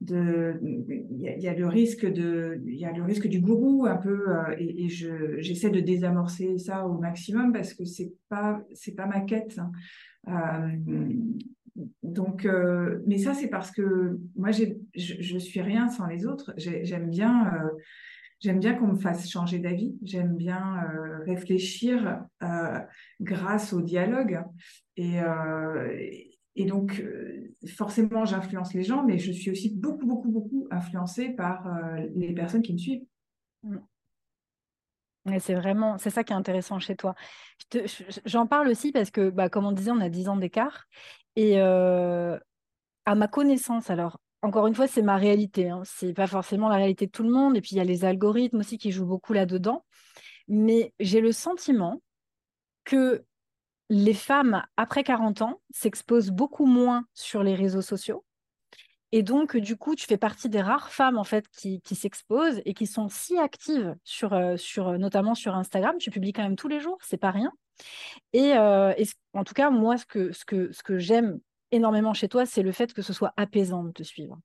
Il 0.02 1.12
y, 1.18 1.48
a 1.48 1.54
le 1.54 1.66
risque 1.66 2.10
de, 2.10 2.58
il 2.64 2.78
y 2.78 2.86
a 2.86 2.92
le 2.92 3.02
risque 3.02 3.28
du 3.28 3.40
gourou 3.40 3.84
un 3.84 3.98
peu, 3.98 4.24
et, 4.58 4.88
j'essaie 4.88 5.68
de 5.68 5.80
désamorcer 5.80 6.56
ça 6.56 6.86
au 6.86 6.98
maximum 6.98 7.52
parce 7.52 7.74
que 7.74 7.84
c'est 7.84 8.10
pas, 8.30 8.62
c'est 8.72 8.94
pas 8.94 9.04
ma 9.04 9.20
quête. 9.20 9.60
Hein 10.26 10.70
donc, 12.02 12.44
euh, 12.44 13.00
mais 13.06 13.18
ça, 13.18 13.34
c'est 13.34 13.48
parce 13.48 13.70
que 13.70 14.18
moi, 14.36 14.50
je, 14.50 14.64
je 14.94 15.38
suis 15.38 15.60
rien 15.60 15.88
sans 15.88 16.06
les 16.06 16.26
autres. 16.26 16.52
J'aime 16.56 17.10
bien, 17.10 17.52
euh, 17.54 17.68
j'aime 18.40 18.58
bien 18.58 18.74
qu'on 18.74 18.88
me 18.88 18.98
fasse 18.98 19.28
changer 19.28 19.58
d'avis. 19.58 19.96
J'aime 20.02 20.36
bien 20.36 20.82
euh, 20.84 21.24
réfléchir 21.24 22.24
grâce 23.20 23.72
au 23.72 23.80
dialogue. 23.80 24.42
Et, 24.96 25.18
et 26.56 26.64
donc, 26.64 27.02
forcément, 27.76 28.24
j'influence 28.24 28.74
les 28.74 28.82
gens, 28.82 29.04
mais 29.04 29.18
je 29.18 29.32
suis 29.32 29.50
aussi 29.50 29.74
beaucoup, 29.74 30.06
beaucoup, 30.06 30.30
beaucoup 30.30 30.66
influencée 30.70 31.30
par 31.30 31.66
les 32.14 32.34
personnes 32.34 32.62
qui 32.62 32.72
me 32.72 32.78
suivent. 32.78 33.04
Mm. 33.62 33.78
C'est 35.38 35.54
vraiment, 35.54 35.98
c'est 35.98 36.10
ça 36.10 36.24
qui 36.24 36.32
est 36.32 36.36
intéressant 36.36 36.78
chez 36.78 36.96
toi. 36.96 37.14
J'en 38.24 38.46
parle 38.46 38.68
aussi 38.68 38.90
parce 38.90 39.10
que, 39.10 39.30
bah, 39.30 39.48
comme 39.48 39.66
on 39.66 39.72
disait, 39.72 39.90
on 39.90 40.00
a 40.00 40.08
10 40.08 40.28
ans 40.28 40.36
d'écart. 40.36 40.86
Et 41.36 41.60
euh, 41.60 42.38
à 43.04 43.14
ma 43.14 43.28
connaissance, 43.28 43.90
alors, 43.90 44.20
encore 44.42 44.66
une 44.66 44.74
fois, 44.74 44.86
c'est 44.86 45.02
ma 45.02 45.16
réalité. 45.16 45.68
Hein, 45.68 45.82
c'est 45.84 46.14
pas 46.14 46.26
forcément 46.26 46.68
la 46.68 46.76
réalité 46.76 47.06
de 47.06 47.10
tout 47.10 47.22
le 47.22 47.30
monde. 47.30 47.56
Et 47.56 47.60
puis, 47.60 47.72
il 47.72 47.78
y 47.78 47.80
a 47.80 47.84
les 47.84 48.04
algorithmes 48.04 48.60
aussi 48.60 48.78
qui 48.78 48.92
jouent 48.92 49.06
beaucoup 49.06 49.32
là-dedans. 49.32 49.84
Mais 50.48 50.92
j'ai 50.98 51.20
le 51.20 51.32
sentiment 51.32 52.00
que 52.84 53.24
les 53.88 54.14
femmes 54.14 54.64
après 54.76 55.04
40 55.04 55.42
ans 55.42 55.60
s'exposent 55.70 56.30
beaucoup 56.30 56.66
moins 56.66 57.04
sur 57.14 57.42
les 57.42 57.54
réseaux 57.54 57.82
sociaux. 57.82 58.24
Et 59.12 59.22
donc, 59.22 59.56
du 59.56 59.76
coup, 59.76 59.96
tu 59.96 60.06
fais 60.06 60.16
partie 60.16 60.48
des 60.48 60.62
rares 60.62 60.90
femmes 60.90 61.18
en 61.18 61.24
fait 61.24 61.48
qui, 61.48 61.82
s'exposent 61.84 62.62
et 62.64 62.74
qui 62.74 62.86
sont 62.86 63.08
si 63.08 63.36
actives 63.38 63.96
sur, 64.04 64.32
euh, 64.32 64.56
sur, 64.56 64.96
notamment 64.98 65.34
sur 65.34 65.56
Instagram. 65.56 65.96
Tu 65.98 66.10
publies 66.10 66.32
quand 66.32 66.44
même 66.44 66.56
tous 66.56 66.68
les 66.68 66.78
jours, 66.78 66.98
c'est 67.02 67.16
pas 67.16 67.32
rien. 67.32 67.52
Et, 68.32 68.52
euh, 68.54 68.94
en 69.34 69.42
tout 69.42 69.54
cas, 69.54 69.70
moi, 69.70 69.96
ce 69.98 70.04
que 70.04 70.98
j'aime 70.98 71.40
énormément 71.72 72.14
chez 72.14 72.28
toi, 72.28 72.46
c'est 72.46 72.62
le 72.62 72.72
fait 72.72 72.92
que 72.92 73.02
ce 73.02 73.12
soit 73.12 73.32
apaisant 73.36 73.84
de 73.84 73.92
te 73.92 74.02
suivre. 74.02 74.38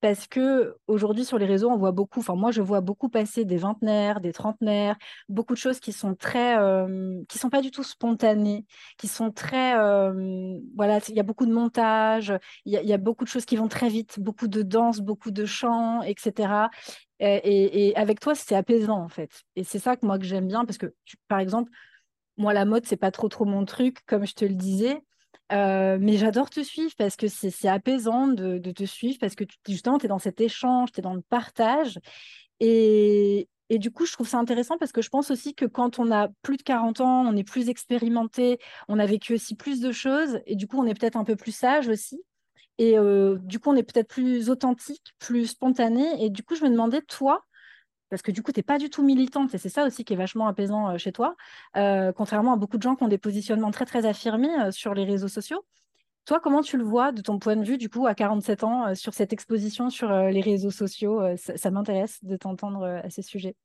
Parce 0.00 0.26
que 0.26 0.76
aujourd'hui 0.86 1.24
sur 1.24 1.38
les 1.38 1.46
réseaux, 1.46 1.70
on 1.70 1.76
voit 1.76 1.92
beaucoup, 1.92 2.20
enfin 2.20 2.34
moi 2.34 2.50
je 2.50 2.62
vois 2.62 2.80
beaucoup 2.80 3.08
passer 3.08 3.44
des 3.44 3.56
vingtenaires, 3.56 4.20
des 4.20 4.32
trentenaires, 4.32 4.96
beaucoup 5.28 5.54
de 5.54 5.58
choses 5.58 5.80
qui 5.80 5.92
sont 5.92 6.14
très, 6.14 6.58
euh, 6.58 7.22
qui 7.28 7.38
sont 7.38 7.50
pas 7.50 7.62
du 7.62 7.70
tout 7.70 7.82
spontanées, 7.82 8.66
qui 8.98 9.08
sont 9.08 9.30
très, 9.30 9.78
euh, 9.78 10.58
voilà, 10.76 11.00
il 11.08 11.14
y 11.14 11.20
a 11.20 11.24
beaucoup 11.24 11.46
de 11.46 11.52
montage, 11.52 12.32
il 12.64 12.72
y, 12.72 12.92
a 12.92 12.98
beaucoup 12.98 13.24
de 13.24 13.30
choses 13.30 13.44
qui 13.44 13.56
vont 13.56 13.68
très 13.68 13.88
vite, 13.88 14.20
beaucoup 14.20 14.48
de 14.48 14.62
danse, 14.62 15.00
beaucoup 15.00 15.30
de 15.30 15.44
chants, 15.44 16.02
etc. 16.02 16.68
Et, 17.20 17.92
avec 17.96 18.20
toi, 18.20 18.34
c'est 18.34 18.54
apaisant 18.54 19.02
en 19.02 19.08
fait. 19.08 19.42
Et 19.56 19.64
c'est 19.64 19.78
ça 19.78 19.96
que 19.96 20.06
moi 20.06 20.18
que 20.18 20.24
j'aime 20.24 20.48
bien 20.48 20.64
parce 20.64 20.78
que, 20.78 20.94
par 21.28 21.38
exemple, 21.38 21.70
moi, 22.40 22.54
la 22.54 22.64
mode, 22.64 22.86
c'est 22.86 22.96
pas 22.96 23.10
trop 23.10 23.28
trop 23.28 23.44
mon 23.44 23.64
truc, 23.64 23.98
comme 24.06 24.26
je 24.26 24.34
te 24.34 24.44
le 24.44 24.54
disais. 24.54 25.02
Euh, 25.52 25.98
mais 26.00 26.16
j'adore 26.16 26.48
te 26.50 26.62
suivre 26.62 26.94
parce 26.96 27.16
que 27.16 27.26
c'est 27.28 27.68
apaisant 27.68 28.28
de, 28.28 28.58
te 28.58 28.84
suivre, 28.84 29.18
parce 29.20 29.34
que 29.34 29.44
justement, 29.68 29.98
tu 29.98 30.06
es 30.06 30.08
dans 30.08 30.18
cet 30.18 30.40
échange, 30.40 30.92
tu 30.92 31.00
es 31.00 31.02
dans 31.02 31.14
le 31.14 31.22
partage. 31.22 31.98
Et, 32.60 33.48
et, 33.68 33.78
du 33.78 33.90
coup, 33.90 34.06
je 34.06 34.12
trouve 34.12 34.28
ça 34.28 34.38
intéressant 34.38 34.78
parce 34.78 34.92
que 34.92 35.02
je 35.02 35.08
pense 35.08 35.30
aussi 35.30 35.54
que 35.54 35.64
quand 35.64 35.98
on 35.98 36.10
a 36.12 36.28
plus 36.42 36.56
de 36.56 36.62
40 36.62 37.00
ans, 37.00 37.26
on 37.26 37.36
est 37.36 37.44
plus 37.44 37.68
expérimenté, 37.68 38.58
on 38.88 38.98
a 38.98 39.06
vécu 39.06 39.34
aussi 39.34 39.56
plus 39.56 39.80
de 39.80 39.92
choses, 39.92 40.40
et 40.46 40.56
du 40.56 40.66
coup, 40.66 40.78
on 40.78 40.86
est 40.86 40.94
peut-être 40.98 41.16
un 41.16 41.24
peu 41.24 41.36
plus 41.36 41.52
sage 41.52 41.88
aussi. 41.88 42.22
Et 42.78 42.98
euh, 42.98 43.36
du 43.42 43.58
coup, 43.60 43.70
on 43.70 43.76
est 43.76 43.82
peut-être 43.82 44.08
plus 44.08 44.48
authentique, 44.48 45.14
plus 45.18 45.48
spontané. 45.48 46.24
Et 46.24 46.30
du 46.30 46.42
coup, 46.42 46.54
je 46.54 46.64
me 46.64 46.70
demandais, 46.70 47.02
toi, 47.02 47.44
parce 48.10 48.22
que 48.22 48.32
du 48.32 48.42
coup, 48.42 48.52
tu 48.52 48.58
n'es 48.58 48.64
pas 48.64 48.78
du 48.78 48.90
tout 48.90 49.02
militante, 49.02 49.54
et 49.54 49.58
c'est 49.58 49.68
ça 49.68 49.86
aussi 49.86 50.04
qui 50.04 50.12
est 50.12 50.16
vachement 50.16 50.48
apaisant 50.48 50.90
euh, 50.90 50.98
chez 50.98 51.12
toi, 51.12 51.36
euh, 51.76 52.12
contrairement 52.12 52.52
à 52.52 52.56
beaucoup 52.56 52.76
de 52.76 52.82
gens 52.82 52.96
qui 52.96 53.04
ont 53.04 53.08
des 53.08 53.18
positionnements 53.18 53.70
très, 53.70 53.86
très 53.86 54.04
affirmés 54.04 54.52
euh, 54.60 54.70
sur 54.72 54.92
les 54.92 55.04
réseaux 55.04 55.28
sociaux. 55.28 55.64
Toi, 56.26 56.40
comment 56.40 56.60
tu 56.60 56.76
le 56.76 56.84
vois 56.84 57.12
de 57.12 57.22
ton 57.22 57.38
point 57.38 57.56
de 57.56 57.64
vue, 57.64 57.78
du 57.78 57.88
coup, 57.88 58.06
à 58.06 58.14
47 58.14 58.64
ans, 58.64 58.94
sur 58.94 59.14
cette 59.14 59.32
exposition 59.32 59.88
sur 59.88 60.12
les 60.12 60.42
réseaux 60.42 60.70
sociaux 60.70 61.22
Ça, 61.36 61.70
m'intéresse 61.70 62.22
de 62.22 62.36
t'entendre 62.36 62.84
à 62.84 63.08
ce 63.08 63.22
sujet. 63.22 63.56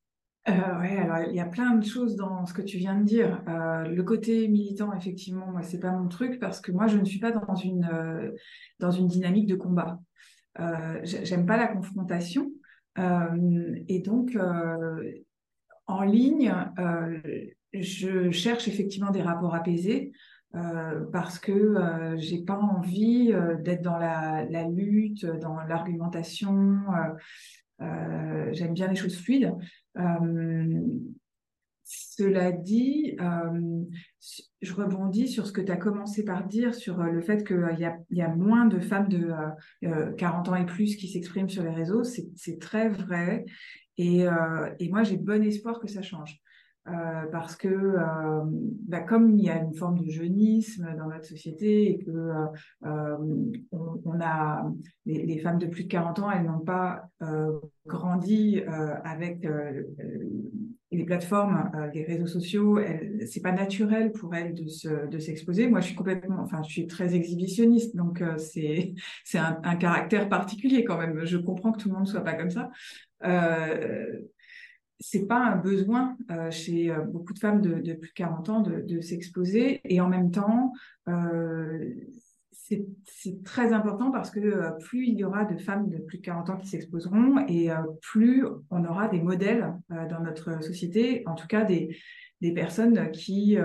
oui, 0.48 0.54
alors 0.98 1.28
il 1.28 1.36
y 1.36 1.42
a 1.42 1.46
plein 1.46 1.76
de 1.76 1.86
choses 1.86 2.16
dans 2.16 2.46
ce 2.46 2.54
que 2.54 2.62
tu 2.62 2.78
viens 2.78 2.96
de 2.96 3.04
dire. 3.04 3.44
le 3.46 4.02
côté 4.02 4.48
militant, 4.48 4.94
effectivement, 4.94 5.48
moi, 5.48 5.64
c'est 5.64 5.82
pas 5.82 5.92
mon 5.92 6.08
truc 6.08 6.40
parce 6.40 6.62
que 6.62 6.72
moi, 6.72 6.88
je 6.88 6.98
ne 6.98 7.04
suis 7.04 7.20
pas 7.20 7.32
dans 7.32 7.56
une, 7.56 8.34
dans 8.80 8.92
une 8.92 9.08
dynamique 9.08 9.48
de 9.48 9.56
combat. 9.56 10.00
J'aime 11.04 11.46
pas 11.46 11.58
la 11.58 11.68
confrontation. 11.68 12.52
Euh, 12.98 13.76
et 13.88 14.00
donc, 14.00 14.36
euh, 14.36 15.12
en 15.88 16.04
ligne, 16.04 16.54
euh, 16.80 17.20
je 17.74 18.32
cherche 18.32 18.68
effectivement 18.68 19.12
des 19.12 19.22
rapports 19.22 19.56
apaisés. 19.56 20.12
parce 21.12 21.38
que 21.38 22.16
j'ai 22.18 22.42
pas 22.42 22.58
envie 22.58 23.34
d'être 23.60 23.82
dans 23.82 23.98
la, 23.98 24.46
lutte, 24.70 25.26
dans 25.26 25.60
l'argumentation. 25.68 26.80
J'aime 27.80 28.74
bien 28.74 28.88
les 28.88 28.96
choses 28.96 29.18
fluides. 29.18 29.54
Cela 31.88 32.52
dit, 32.52 33.16
euh, 33.22 33.84
je 34.62 34.74
rebondis 34.74 35.28
sur 35.28 35.46
ce 35.46 35.52
que 35.52 35.62
tu 35.62 35.72
as 35.72 35.78
commencé 35.78 36.26
par 36.26 36.44
dire 36.48 36.74
sur 36.74 37.00
euh, 37.00 37.12
le 37.12 37.22
fait 37.22 37.46
qu'il 37.46 37.96
y, 38.10 38.22
a 38.22 38.28
moins 38.30 38.66
de 38.66 38.80
femmes 38.80 39.08
de 39.08 39.32
40 40.18 40.48
euh, 40.48 40.52
ans 40.52 40.56
et 40.56 40.66
plus 40.66 40.96
qui 40.96 41.08
s'expriment 41.08 41.48
sur 41.48 41.62
les 41.62 41.70
réseaux. 41.70 42.04
C'est 42.04 42.60
très 42.60 42.90
vrai. 42.90 43.46
Et, 43.98 44.26
moi, 44.90 45.04
j'ai 45.04 45.18
bon 45.18 45.44
espoir 45.44 45.80
que 45.80 45.88
ça 45.88 46.02
change. 46.02 46.42
parce 47.32 47.56
que 47.56 47.98
bah, 48.88 49.02
comme 49.02 49.38
il 49.38 49.46
y 49.46 49.50
a 49.52 49.62
une 49.62 49.76
forme 49.76 50.00
de 50.00 50.10
jeunisme 50.10 50.92
dans 50.98 51.08
notre 51.08 51.26
société 51.26 51.92
et 51.92 51.98
que 52.00 52.12
les, 55.06 55.26
les, 55.26 55.38
femmes 55.38 55.60
de 55.60 55.68
plus 55.68 55.84
de 55.84 55.90
40 55.90 56.20
ans, 56.20 56.32
elles 56.32 56.46
n'ont 56.46 56.66
pas 56.66 57.10
grandi 57.86 58.62
avec 59.04 59.46
les 60.92 61.04
plateformes, 61.04 61.72
les 61.94 62.04
réseaux 62.04 62.28
sociaux, 62.28 62.80
c'est 63.26 63.42
pas 63.42 63.52
naturel 63.52 64.12
pour 64.12 64.34
elles 64.34 64.54
de 64.54 64.68
se, 64.68 65.08
de 65.10 65.20
s'exposer. 65.20 65.68
Moi, 65.68 65.82
je 65.82 65.88
suis 65.88 65.96
complètement, 65.96 66.40
enfin, 66.40 66.62
je 66.64 66.72
suis 66.72 66.88
très 66.88 67.16
exhibitionniste, 67.16 67.96
donc 67.96 68.24
c'est 68.38 68.94
c'est 69.26 69.40
un, 69.40 69.76
caractère 69.76 70.30
particulier 70.30 70.84
quand 70.86 70.98
même. 70.98 71.26
Je 71.26 71.38
comprends 71.38 71.72
que 71.72 71.82
tout 71.82 71.90
le 71.90 71.96
monde 71.96 72.08
soit 72.08 72.24
pas 72.24 72.34
comme 72.34 72.52
ça. 72.52 72.70
Euh, 73.24 74.22
c'est 75.00 75.28
pas 75.28 75.40
un 75.40 75.58
besoin 75.58 76.18
euh, 76.32 76.50
chez 76.52 76.90
euh, 76.90 77.02
beaucoup 77.02 77.34
de 77.34 77.40
femmes 77.40 77.62
de, 77.62 77.82
de, 77.82 77.94
plus 77.94 78.10
de 78.10 78.14
40 78.14 78.50
ans 78.50 78.62
de, 78.62 78.82
de 78.82 79.02
s'exposer 79.02 79.82
et 79.84 80.00
en 80.00 80.08
même 80.08 80.32
temps 80.32 80.72
euh, 81.10 81.94
c'est 82.68 83.44
très 83.44 83.74
important 83.74 84.12
parce 84.12 84.32
que 84.32 84.40
euh, 84.40 84.72
plus 84.72 85.08
il 85.08 85.18
y 85.18 85.24
aura 85.24 85.46
de 85.46 85.58
femmes 85.58 85.90
de 85.90 85.98
plus 85.98 86.18
de 86.18 86.24
40 86.24 86.50
ans 86.50 86.58
qui 86.58 86.68
s'exposeront 86.68 87.46
et 87.48 87.72
euh, 87.72 87.78
plus 88.02 88.46
on 88.70 88.84
aura 88.86 89.08
des 89.08 89.22
modèles 89.22 89.74
dans 89.90 90.22
notre 90.22 90.64
société, 90.64 91.24
en 91.28 91.36
tout 91.36 91.48
cas 91.48 91.64
des, 91.64 91.96
des 92.42 92.54
personnes 92.54 93.12
qui 93.12 93.58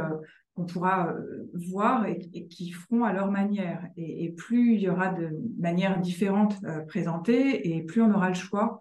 qu'on 0.55 0.67
pourra 0.67 1.15
voir 1.55 2.07
et, 2.07 2.19
qui 2.49 2.73
feront 2.73 3.05
à 3.05 3.13
leur 3.13 3.31
manière. 3.31 3.89
Et, 3.97 4.25
et, 4.25 4.33
plus 4.33 4.75
il 4.75 4.81
y 4.81 4.89
aura 4.89 5.09
de 5.09 5.31
manières 5.59 6.01
différentes 6.01 6.57
présentées 6.89 7.75
et 7.75 7.83
plus 7.83 8.03
on 8.03 8.13
aura 8.13 8.29
le 8.29 8.35
choix 8.35 8.81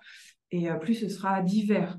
et 0.52 0.68
plus 0.82 0.96
ce 0.96 1.10
sera 1.10 1.42
divers. 1.42 1.98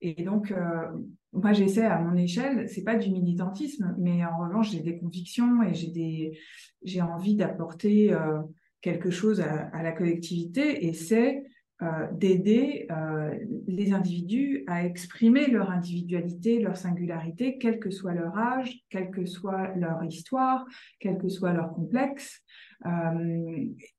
Et 0.00 0.22
donc, 0.22 0.50
euh, 0.50 0.86
moi, 1.32 1.52
j'essaie 1.52 1.84
à 1.84 2.00
mon 2.00 2.16
échelle, 2.16 2.68
c'est 2.68 2.82
pas 2.82 2.96
du 2.96 3.10
militantisme, 3.10 3.94
mais 3.98 4.24
en 4.24 4.36
revanche, 4.38 4.72
j'ai 4.72 4.80
des 4.80 4.98
convictions 4.98 5.62
et 5.62 5.74
j'ai 5.74 5.90
des, 5.90 6.38
j'ai 6.82 7.02
envie 7.02 7.36
d'apporter 7.36 8.12
euh, 8.12 8.40
quelque 8.80 9.10
chose 9.10 9.40
à, 9.40 9.82
la 9.82 9.92
collectivité, 9.92 10.86
et 10.86 10.92
c'est 10.92 11.44
euh, 11.82 12.10
d'aider 12.12 12.88
euh, 12.90 13.32
les 13.68 13.92
individus 13.92 14.64
à 14.66 14.84
exprimer 14.84 15.46
leur 15.46 15.70
individualité, 15.70 16.58
leur 16.58 16.76
singularité, 16.76 17.58
quel 17.58 17.78
que 17.78 17.90
soit 17.90 18.14
leur 18.14 18.36
âge, 18.36 18.80
quelle 18.88 19.10
que 19.10 19.24
soit 19.24 19.72
leur 19.76 20.02
histoire, 20.02 20.66
quel 20.98 21.16
que 21.16 21.28
soit 21.28 21.52
leur 21.52 21.72
complexe. 21.72 22.42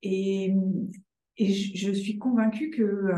Et, 0.02 0.54
et 1.38 1.48
je, 1.54 1.92
suis 1.92 2.18
convaincue 2.18 2.72
que 2.72 3.12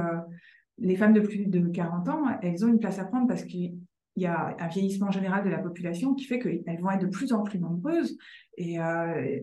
les 0.78 0.96
femmes 0.98 1.14
de 1.14 1.22
plus 1.22 1.46
de 1.48 1.60
40 1.68 2.10
ans, 2.10 2.26
elles 2.42 2.66
ont 2.66 2.68
une 2.68 2.80
place 2.80 3.00
à 3.00 3.06
prendre 3.06 3.28
parce 3.28 3.44
qu'il 3.44 3.76
y 4.22 4.26
a 4.26 4.56
un 4.60 4.68
vieillissement 4.68 5.12
général 5.12 5.44
de 5.44 5.50
la 5.50 5.60
population 5.60 6.14
qui 6.14 6.26
fait 6.26 6.40
qu'elles 6.40 6.80
vont 6.80 6.92
être 6.92 7.02
de 7.02 7.08
plus 7.08 7.34
en 7.34 7.44
plus 7.44 7.60
nombreuses 7.60 8.18
et, 8.58 8.80
euh, 8.80 9.40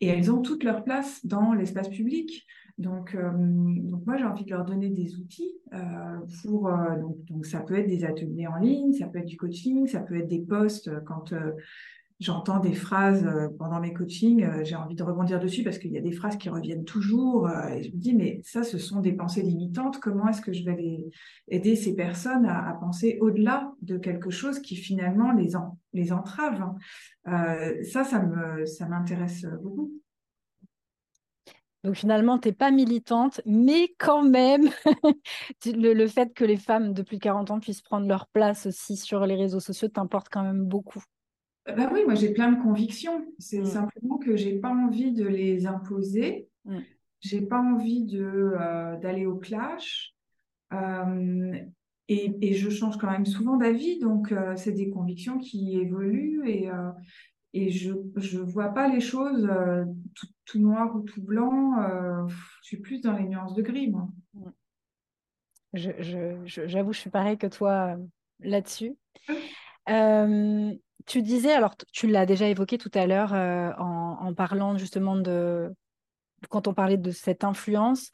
et 0.00 0.06
elles 0.06 0.30
ont 0.30 0.42
toute 0.42 0.64
leur 0.64 0.84
place 0.84 1.24
dans 1.24 1.54
l'espace 1.54 1.88
public. 1.88 2.46
Donc, 2.76 3.14
euh, 3.14 3.30
donc 3.32 4.04
moi, 4.04 4.18
j'ai 4.18 4.24
envie 4.24 4.44
de 4.44 4.50
leur 4.50 4.66
donner 4.66 4.90
des 4.90 5.16
outils 5.16 5.54
euh, 5.72 5.78
pour. 6.42 6.70
Donc, 7.00 7.24
donc, 7.24 7.46
ça 7.46 7.60
peut 7.60 7.78
être 7.78 7.88
des 7.88 8.04
ateliers 8.04 8.46
en 8.46 8.56
ligne, 8.56 8.92
ça 8.92 9.06
peut 9.06 9.18
être 9.18 9.26
du 9.26 9.38
coaching, 9.38 9.86
ça 9.86 10.00
peut 10.00 10.18
être 10.18 10.28
des 10.28 10.42
posts 10.42 10.90
quand 11.04 11.32
j'entends 12.18 12.60
des 12.60 12.74
phrases 12.74 13.24
euh, 13.26 13.48
pendant 13.58 13.80
mes 13.80 13.92
coachings, 13.92 14.44
euh, 14.44 14.64
j'ai 14.64 14.74
envie 14.74 14.94
de 14.94 15.02
rebondir 15.02 15.38
dessus 15.38 15.62
parce 15.62 15.78
qu'il 15.78 15.92
y 15.92 15.98
a 15.98 16.00
des 16.00 16.12
phrases 16.12 16.36
qui 16.36 16.48
reviennent 16.48 16.84
toujours 16.84 17.48
euh, 17.48 17.68
et 17.68 17.82
je 17.82 17.90
me 17.90 17.96
dis 17.96 18.14
mais 18.14 18.40
ça 18.42 18.62
ce 18.62 18.78
sont 18.78 19.00
des 19.00 19.12
pensées 19.12 19.42
limitantes, 19.42 20.00
comment 20.00 20.28
est-ce 20.28 20.40
que 20.40 20.52
je 20.52 20.64
vais 20.64 21.10
aider 21.48 21.76
ces 21.76 21.94
personnes 21.94 22.46
à, 22.46 22.76
penser 22.80 23.18
au-delà 23.20 23.72
de 23.82 23.98
quelque 23.98 24.30
chose 24.30 24.60
qui 24.60 24.76
finalement 24.76 25.32
les, 25.32 25.52
les 25.92 26.12
entrave 26.12 26.64
euh, 27.28 27.82
Ça, 27.84 28.04
ça 28.04 28.88
m'intéresse 28.88 29.46
beaucoup. 29.62 29.92
Donc 31.84 31.94
finalement, 31.94 32.38
tu 32.38 32.48
n'es 32.48 32.54
pas 32.54 32.72
militante, 32.72 33.40
mais 33.46 33.94
quand 33.98 34.24
même, 34.24 34.70
le, 35.66 35.92
le, 35.92 36.06
fait 36.08 36.34
que 36.34 36.44
les 36.44 36.56
femmes 36.56 36.92
de 36.92 37.02
plus 37.02 37.16
de 37.16 37.22
40 37.22 37.52
ans 37.52 37.60
puissent 37.60 37.80
prendre 37.82 38.08
leur 38.08 38.26
place 38.26 38.66
aussi 38.66 38.96
sur 38.96 39.24
les 39.24 39.36
réseaux 39.36 39.60
sociaux 39.60 39.86
t'importe 39.88 40.28
quand 40.28 40.42
même 40.42 40.64
beaucoup. 40.64 41.02
Ben 41.66 41.90
oui, 41.92 42.02
moi 42.04 42.14
j'ai 42.14 42.32
plein 42.32 42.52
de 42.52 42.62
convictions. 42.62 43.26
C'est 43.38 43.60
mm. 43.60 43.66
simplement 43.66 44.18
que 44.18 44.36
j'ai 44.36 44.58
pas 44.58 44.70
envie 44.70 45.12
de 45.12 45.26
les 45.26 45.66
imposer. 45.66 46.48
Mm. 46.64 46.78
J'ai 47.20 47.40
pas 47.40 47.60
envie 47.60 48.04
de 48.04 48.54
euh, 48.60 48.96
d'aller 48.98 49.26
au 49.26 49.36
clash. 49.36 50.14
Euh, 50.72 51.54
et, 52.08 52.36
et, 52.40 52.54
je 52.54 52.70
change 52.70 52.98
quand 52.98 53.10
même 53.10 53.26
souvent 53.26 53.56
d'avis, 53.56 53.98
donc 53.98 54.30
euh, 54.30 54.54
c'est 54.56 54.72
des 54.72 54.90
convictions 54.90 55.38
qui 55.38 55.76
évoluent 55.76 56.48
et 56.48 56.68
et 57.52 57.70
je 57.70 57.92
je 58.16 58.38
vois 58.38 58.68
pas 58.68 58.88
les 58.88 59.00
choses 59.00 59.48
tout, 60.14 60.26
tout, 60.44 60.58
noir 60.58 60.94
ou 60.94 61.00
tout 61.00 61.22
blanc. 61.22 61.74
Je 62.28 62.66
suis 62.66 62.76
plus 62.78 63.00
dans 63.00 63.12
les 63.12 63.24
nuances 63.24 63.54
de 63.54 63.62
gris, 63.62 63.90
moi. 63.90 64.08
Mm. 64.34 64.50
J'avoue, 65.72 66.02
je, 66.46 66.66
je, 66.66 66.66
je, 66.68 66.98
suis 66.98 67.10
pareil 67.10 67.36
que 67.36 67.46
toi 67.46 67.96
là-dessus. 68.40 68.96
Euh, 69.88 70.72
tu 71.06 71.22
disais, 71.22 71.52
alors 71.52 71.76
tu 71.92 72.08
l'as 72.08 72.26
déjà 72.26 72.48
évoqué 72.48 72.78
tout 72.78 72.90
à 72.94 73.06
l'heure 73.06 73.32
euh, 73.32 73.72
en, 73.78 74.34
parlant 74.34 74.76
justement 74.76 75.16
de, 75.16 75.72
quand 76.48 76.68
on 76.68 76.74
parlait 76.74 76.96
de 76.96 77.10
cette 77.12 77.44
influence, 77.44 78.10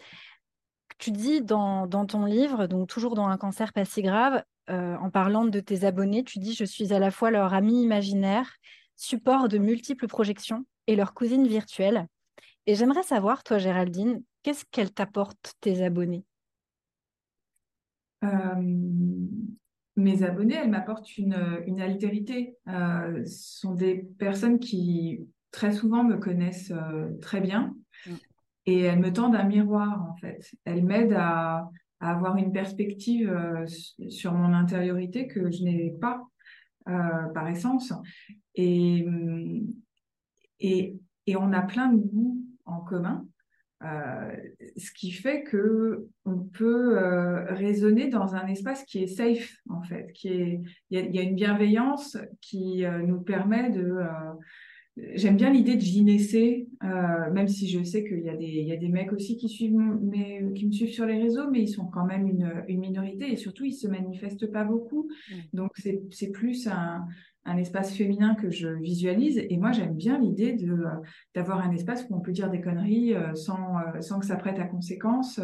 tu 0.99 1.11
dis 1.11 1.41
dans, 1.43 1.89
ton 1.89 2.25
livre, 2.27 2.67
donc 2.67 2.89
toujours 2.89 3.15
dans 3.15 3.27
un 3.27 3.39
cancer 3.39 3.73
pas 3.73 3.85
si 3.85 4.03
grave, 4.03 4.45
euh, 4.71 4.97
en 4.97 5.11
parlant 5.11 5.47
de 5.47 5.59
tes 5.59 5.85
abonnés, 5.85 6.23
tu 6.23 6.39
dis, 6.39 6.55
je 6.55 6.65
suis 6.65 6.93
à 6.93 6.99
la 6.99 7.11
fois 7.11 7.31
leur 7.31 7.55
ami 7.55 7.83
imaginaire, 7.83 8.57
support 8.95 9.49
de 9.49 9.59
multiples 9.59 10.07
projections 10.07 10.65
et 10.87 10.95
leur 10.95 11.15
cousine 11.15 11.47
virtuelle. 11.47 12.07
Et 12.67 12.75
j'aimerais 12.75 13.03
savoir, 13.03 13.43
toi 13.43 13.59
Géraldine, 13.59 14.23
qu'est-ce 14.43 14.65
qu'elles 14.71 14.93
t'apportent 14.93 15.55
tes 15.61 15.83
abonnés? 15.83 16.25
Euh, 18.23 18.29
mes 19.97 20.23
abonnés, 20.23 20.55
elles 20.55 20.71
m'apportent 20.71 21.17
une, 21.19 21.63
une 21.67 21.81
altérité. 21.81 22.57
Euh, 22.69 23.25
ce 23.25 23.61
sont 23.61 23.75
des 23.75 23.97
personnes 24.19 24.59
qui 24.59 25.21
très 25.51 25.73
souvent 25.73 26.03
me 26.03 26.17
connaissent 26.17 26.73
euh, 26.73 27.11
très 27.21 27.41
bien 27.41 27.75
mm. 28.07 28.15
et 28.67 28.81
elles 28.81 28.99
me 28.99 29.13
tendent 29.13 29.37
un 29.37 29.45
miroir 29.45 30.07
en 30.11 30.17
fait. 30.17 30.51
Elles 30.65 30.85
m'aident 30.85 31.17
à, 31.19 31.69
à, 32.01 32.11
avoir 32.11 32.37
une 32.37 32.53
perspective 32.53 33.31
euh, 33.31 33.67
sur 34.09 34.33
mon 34.33 34.55
intériorité 34.55 35.27
que 35.27 35.51
je 35.51 35.63
n'ai 35.63 35.95
pas 36.01 36.23
par 36.85 37.47
essence. 37.47 37.93
Et, 38.57 39.07
et, 40.59 40.97
et 41.29 41.37
on 41.37 41.53
a 41.53 41.63
plein 41.63 41.93
de 41.93 41.97
goûts 41.97 42.45
en 42.65 42.81
commun. 42.81 43.25
Euh, 43.85 44.37
ce 44.77 44.93
qui 44.93 45.11
fait 45.11 45.43
que 45.43 46.07
on 46.25 46.39
peut 46.39 46.99
euh, 46.99 47.53
raisonner 47.53 48.09
dans 48.09 48.37
un 48.37 48.47
espace 48.47 48.85
qui 48.85 49.03
est 49.03 49.09
safe 49.09 49.57
en 49.69 49.83
fait, 49.83 50.13
qui 50.13 50.29
est 50.29 50.61
il 50.91 50.99
y 50.99 51.03
a, 51.03 51.07
y 51.07 51.19
a, 51.19 51.23
une 51.23 51.35
bienveillance 51.35 52.17
qui 52.41 52.85
euh, 52.85 53.03
nous 53.03 53.21
permet 53.21 53.71
de 53.71 53.83
euh, 53.83 54.07
J'aime 55.15 55.39
bien 55.39 55.49
l'idée 55.49 55.77
de 55.77 55.81
gynécée, 55.81 56.69
même 56.83 57.49
si 57.49 57.67
je 57.67 57.83
sais 57.83 58.05
qu'il 58.05 58.21
y 58.21 58.29
a 58.29 58.37
des 58.37 58.45
y 58.45 58.73
a 58.73 58.77
des 58.77 58.91
mecs 58.91 59.11
aussi 59.15 59.39
qui 59.39 59.49
suivent 59.49 59.73
mais 60.03 60.45
qui 60.55 60.67
me 60.67 60.71
suivent 60.71 60.93
sur 60.93 61.07
les 61.07 61.19
réseaux, 61.19 61.51
mais 61.51 61.63
ils 61.63 61.69
sont 61.69 61.87
quand 61.87 62.05
même 62.05 62.29
une, 62.29 62.63
une 62.69 62.81
minorité 62.81 63.33
et 63.33 63.37
surtout 63.37 63.65
ils 63.65 63.73
se 63.73 63.89
manifestent 63.89 64.53
pas 64.53 64.65
beaucoup. 64.65 65.09
Donc 65.55 65.71
c'est 65.79 66.31
plus 66.31 66.67
un 66.67 67.07
un 67.45 67.57
espace 67.57 67.95
féminin 67.95 68.35
que 68.35 68.51
je 68.51 68.69
visualise. 68.69 69.39
Et 69.39 69.57
moi, 69.57 69.73
j'aime 69.73 69.95
bien 69.95 70.19
l'idée 70.19 70.53
de 70.53 70.73
euh, 70.73 70.89
d'avoir 71.35 71.61
un 71.61 71.73
espace 71.73 72.07
où 72.09 72.17
on 72.17 72.21
peut 72.21 72.33
dire 72.33 72.51
des 72.51 72.61
conneries 72.61 73.15
euh, 73.15 73.35
sans, 73.35 73.79
euh, 73.79 74.01
sans 74.01 74.21
que 74.21 74.27
ça 74.27 74.37
prête 74.37 74.59
à 74.59 74.65
conséquence. 74.65 75.41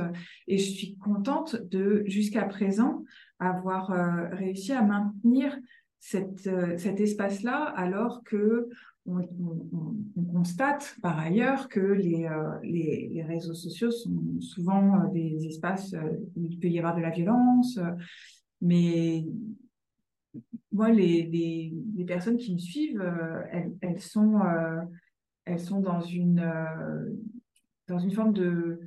Et 0.46 0.58
je 0.58 0.70
suis 0.70 0.96
contente 0.96 1.56
de, 1.70 2.04
jusqu'à 2.06 2.44
présent, 2.44 3.04
avoir 3.40 3.90
réussi 4.32 4.72
à 4.72 4.82
maintenir 4.82 5.56
cette, 6.00 6.48
cet 6.78 7.00
espace-là, 7.00 7.62
alors 7.76 8.22
que 8.24 8.68
on, 9.06 9.20
on, 9.20 9.96
on, 10.16 10.22
constate 10.24 10.96
par 11.00 11.18
ailleurs 11.18 11.68
que 11.68 11.80
les, 11.80 12.28
les, 12.64 13.22
réseaux 13.22 13.54
sociaux 13.54 13.90
sont 13.90 14.40
souvent 14.40 15.08
des 15.12 15.46
espaces 15.46 15.94
où 16.37 16.44
il 16.44 16.58
peut 16.58 16.68
y 16.68 16.78
avoir 16.78 16.96
de 16.96 17.00
la 17.00 17.11
violence, 17.11 17.78
mais 18.61 19.24
moi, 20.72 20.90
les, 20.90 21.24
les, 21.24 21.72
les, 21.96 22.04
personnes 22.04 22.36
qui 22.36 22.54
me 22.54 22.58
suivent, 22.58 23.00
euh, 23.00 23.42
elles, 23.50 23.72
elles, 23.80 24.00
sont, 24.00 24.40
euh, 24.40 24.80
elles 25.44 25.60
sont 25.60 25.80
dans 25.80 26.00
une, 26.00 26.40
euh, 26.40 27.10
dans 27.88 27.98
une 27.98 28.12
forme 28.12 28.32
de, 28.32 28.80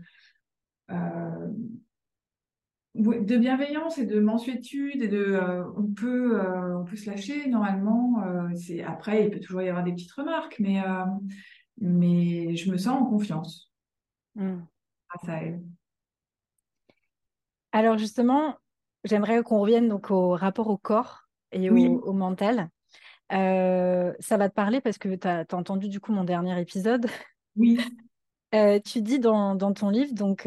de 2.96 3.38
bienveillance 3.38 3.98
et 3.98 4.06
de 4.06 4.20
mensuétude 4.20 5.02
et 5.02 5.08
de, 5.08 5.40
on 5.76 5.88
peut, 5.92 6.40
on 6.78 6.86
peut 6.86 6.96
se 6.96 7.10
lâcher 7.10 7.48
normalement. 7.50 8.24
c'est 8.56 8.84
après, 8.84 9.26
il 9.26 9.32
peut 9.32 9.40
toujours 9.40 9.62
y 9.62 9.70
avoir 9.70 9.84
des 9.84 9.94
petites 9.94 10.12
remarques, 10.12 10.58
mais, 10.60 10.82
mais 11.80 12.56
je 12.56 12.70
me 12.72 12.78
sens 12.78 13.02
en 13.02 13.06
confiance 13.06 13.72
mmh. 14.36 14.60
grâce 15.10 15.30
à 15.30 15.44
elles. 15.44 15.62
Alors 17.72 17.98
justement, 17.98 18.58
j'aimerais 19.06 19.42
qu'on 19.42 19.60
revienne 19.60 19.88
donc 19.88 20.12
au 20.12 20.32
rapport 20.32 20.68
au 20.68 20.78
corps 20.78 21.31
et 21.52 21.70
au, 21.70 22.14
mental. 22.14 22.70
ça 23.30 24.38
va 24.38 24.50
te 24.50 24.54
parler 24.54 24.82
parce 24.82 24.98
que 24.98 25.16
tu 25.16 25.28
as, 25.28 25.46
entendu 25.54 25.90
du 25.90 26.00
coup 26.00 26.12
mon 26.12 26.24
dernier 26.24 26.60
épisode. 26.60 27.08
Oui. 27.56 27.80
tu 28.86 29.02
dis 29.02 29.20
dans, 29.20 29.58
ton 29.74 29.90
livre, 29.90 30.14
donc, 30.14 30.44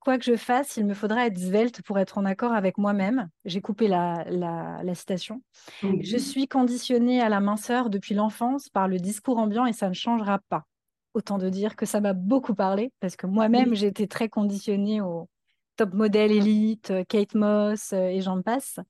quoi 0.00 0.18
que 0.18 0.24
je 0.24 0.36
fasse, 0.36 0.76
il 0.76 0.86
me 0.86 0.94
faudra 0.94 1.26
être 1.26 1.38
svelte 1.38 1.82
pour 1.82 1.98
être 1.98 2.18
en 2.18 2.24
accord 2.24 2.52
avec 2.52 2.78
moi-même. 2.78 3.28
J'ai 3.44 3.60
coupé 3.60 3.88
la, 3.88 4.24
la, 4.28 4.94
citation. 4.94 5.42
Je 5.82 6.16
suis 6.16 6.48
conditionnée 6.48 7.20
à 7.20 7.28
la 7.28 7.40
minceur 7.40 7.90
depuis 7.90 8.14
l'enfance 8.14 8.68
par 8.68 8.88
le 8.88 8.98
discours 8.98 9.38
ambiant 9.38 9.66
et 9.66 9.72
ça 9.72 9.88
ne 9.88 9.94
changera 9.94 10.40
pas. 10.48 10.64
Autant 11.14 11.38
de 11.38 11.48
dire 11.48 11.76
que 11.76 11.86
ça 11.86 12.00
m'a 12.00 12.12
beaucoup 12.12 12.54
parlé 12.54 12.92
parce 13.00 13.16
que 13.16 13.26
moi-même, 13.26 13.74
j'ai 13.74 13.86
été 13.86 14.06
très 14.06 14.28
conditionnée 14.28 15.00
au 15.00 15.28
top 15.76 15.94
modèle 15.94 16.32
élite, 16.32 16.92
Kate 17.08 17.34
Moss 17.34 17.92
et 17.92 18.20
j'en 18.22 18.42
passe. 18.42 18.80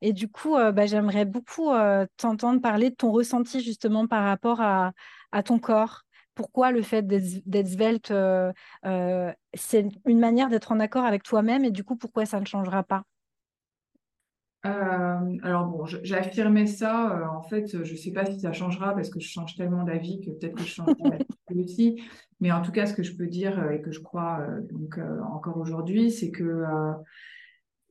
Et 0.00 0.12
du 0.12 0.28
coup, 0.28 0.56
bah, 0.56 0.86
j'aimerais 0.86 1.24
beaucoup 1.24 1.70
t'entendre 2.16 2.60
parler 2.60 2.90
de 2.90 2.94
ton 2.94 3.12
ressenti 3.12 3.60
justement 3.62 4.06
par 4.06 4.24
rapport 4.24 4.60
à, 4.60 4.92
à 5.32 5.42
ton 5.42 5.58
corps, 5.58 6.02
pourquoi 6.34 6.70
le 6.72 6.82
fait 6.82 7.06
d'être 7.06 7.68
svelte, 7.68 8.12
c'est 9.54 9.86
une 10.06 10.18
manière 10.18 10.48
d'être 10.48 10.72
en 10.72 10.80
accord 10.80 11.04
avec 11.04 11.22
toi-même 11.22 11.64
et 11.64 11.70
du 11.70 11.84
coup, 11.84 11.96
pourquoi 11.96 12.26
ça 12.26 12.40
ne 12.40 12.46
changera 12.46 12.82
pas? 12.82 13.04
Euh, 14.64 15.38
alors 15.42 15.66
bon, 15.66 15.86
j'ai 15.86 16.14
affirmé 16.14 16.66
ça. 16.66 17.16
Euh, 17.16 17.26
en 17.26 17.42
fait, 17.42 17.82
je 17.84 17.92
ne 17.92 17.96
sais 17.96 18.12
pas 18.12 18.24
si 18.26 18.38
ça 18.38 18.52
changera 18.52 18.94
parce 18.94 19.10
que 19.10 19.18
je 19.18 19.28
change 19.28 19.56
tellement 19.56 19.82
d'avis 19.82 20.20
que 20.20 20.30
peut-être 20.30 20.54
que 20.54 20.62
je 20.62 20.68
change 20.68 20.94
aussi. 21.56 22.00
Mais 22.40 22.52
en 22.52 22.62
tout 22.62 22.70
cas, 22.70 22.86
ce 22.86 22.94
que 22.94 23.02
je 23.02 23.16
peux 23.16 23.26
dire 23.26 23.58
euh, 23.58 23.70
et 23.70 23.82
que 23.82 23.90
je 23.90 24.00
crois 24.00 24.46
donc 24.70 24.98
encore 25.32 25.56
aujourd'hui, 25.58 26.10
c'est 26.10 26.30
que 26.30 26.64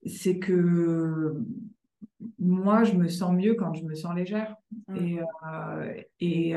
c'est 0.05 0.39
que 0.39 1.35
moi, 2.39 2.83
je 2.83 2.93
me 2.93 3.07
sens 3.07 3.33
mieux 3.33 3.55
quand 3.55 3.73
je 3.73 3.83
me 3.83 3.95
sens 3.95 4.15
légère 4.15 4.55
mmh. 4.87 4.95
et 4.97 5.19
et 6.19 6.55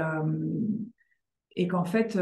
et 1.57 1.69
qu'en 1.69 1.85
fait, 1.85 2.19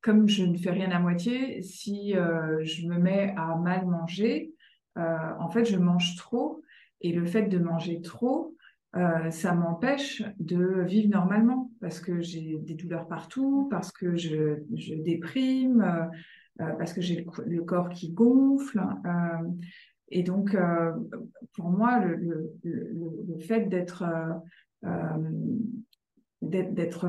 comme 0.00 0.28
je 0.28 0.44
ne 0.44 0.56
fais 0.56 0.70
rien 0.70 0.90
à 0.92 1.00
moitié, 1.00 1.62
si 1.62 2.12
je 2.12 2.86
me 2.86 2.98
mets 2.98 3.34
à 3.36 3.56
mal 3.56 3.86
manger, 3.86 4.52
en 4.96 5.50
fait, 5.50 5.64
je 5.64 5.76
mange 5.76 6.16
trop 6.16 6.62
et 7.00 7.12
le 7.12 7.24
fait 7.26 7.44
de 7.44 7.58
manger 7.58 8.00
trop, 8.00 8.56
euh, 8.96 9.30
ça 9.30 9.52
m'empêche 9.52 10.22
de 10.38 10.82
vivre 10.82 11.10
normalement 11.10 11.70
parce 11.80 12.00
que 12.00 12.20
j'ai 12.20 12.56
des 12.58 12.74
douleurs 12.74 13.06
partout, 13.08 13.68
parce 13.70 13.92
que 13.92 14.16
je, 14.16 14.54
déprime, 15.02 15.82
euh, 15.82 16.64
euh 16.64 16.72
parce 16.78 16.94
que 16.94 17.02
j'ai 17.02 17.26
le, 17.46 17.62
corps 17.62 17.90
qui 17.90 18.12
gonfle. 18.12 18.82
Et 20.08 20.22
donc, 20.22 20.56
pour 21.54 21.68
moi, 21.68 21.98
le, 21.98 22.56
fait 23.40 23.68
d'être 23.68 24.04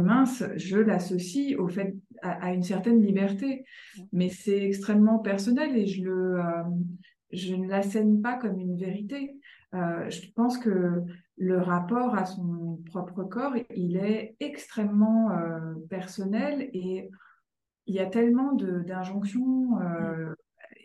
mince, 0.02 0.44
je 0.56 0.78
l'associe 0.78 1.58
au 1.58 1.70
fait 1.70 1.96
à, 2.22 2.48
à, 2.48 2.54
une 2.54 2.64
certaine 2.64 3.02
liberté, 3.02 3.64
mais 4.12 4.30
c'est 4.30 4.62
extrêmement 4.64 5.20
personnel 5.20 5.78
et 5.78 5.86
je 5.86 6.04
le 6.04 6.42
je 7.32 7.56
ne 7.56 7.68
l'assène 7.68 8.22
pas 8.22 8.38
comme 8.38 8.60
une 8.60 8.78
vérité. 8.78 9.37
Euh, 9.74 10.10
je 10.10 10.32
pense 10.36 10.58
que 10.58 11.04
le 11.38 11.58
rapport 11.60 12.16
à 12.16 12.26
son 12.26 12.80
propre 12.86 13.24
corps, 13.24 13.54
il 13.76 13.98
est 13.98 14.36
extrêmement 14.40 15.32
euh, 15.32 15.76
personnel 15.90 16.70
et 16.74 17.10
il 17.86 17.96
y 17.96 18.00
a 18.00 18.06
tellement 18.06 18.54
d'injonctions. 18.54 19.80
Euh, 19.82 20.34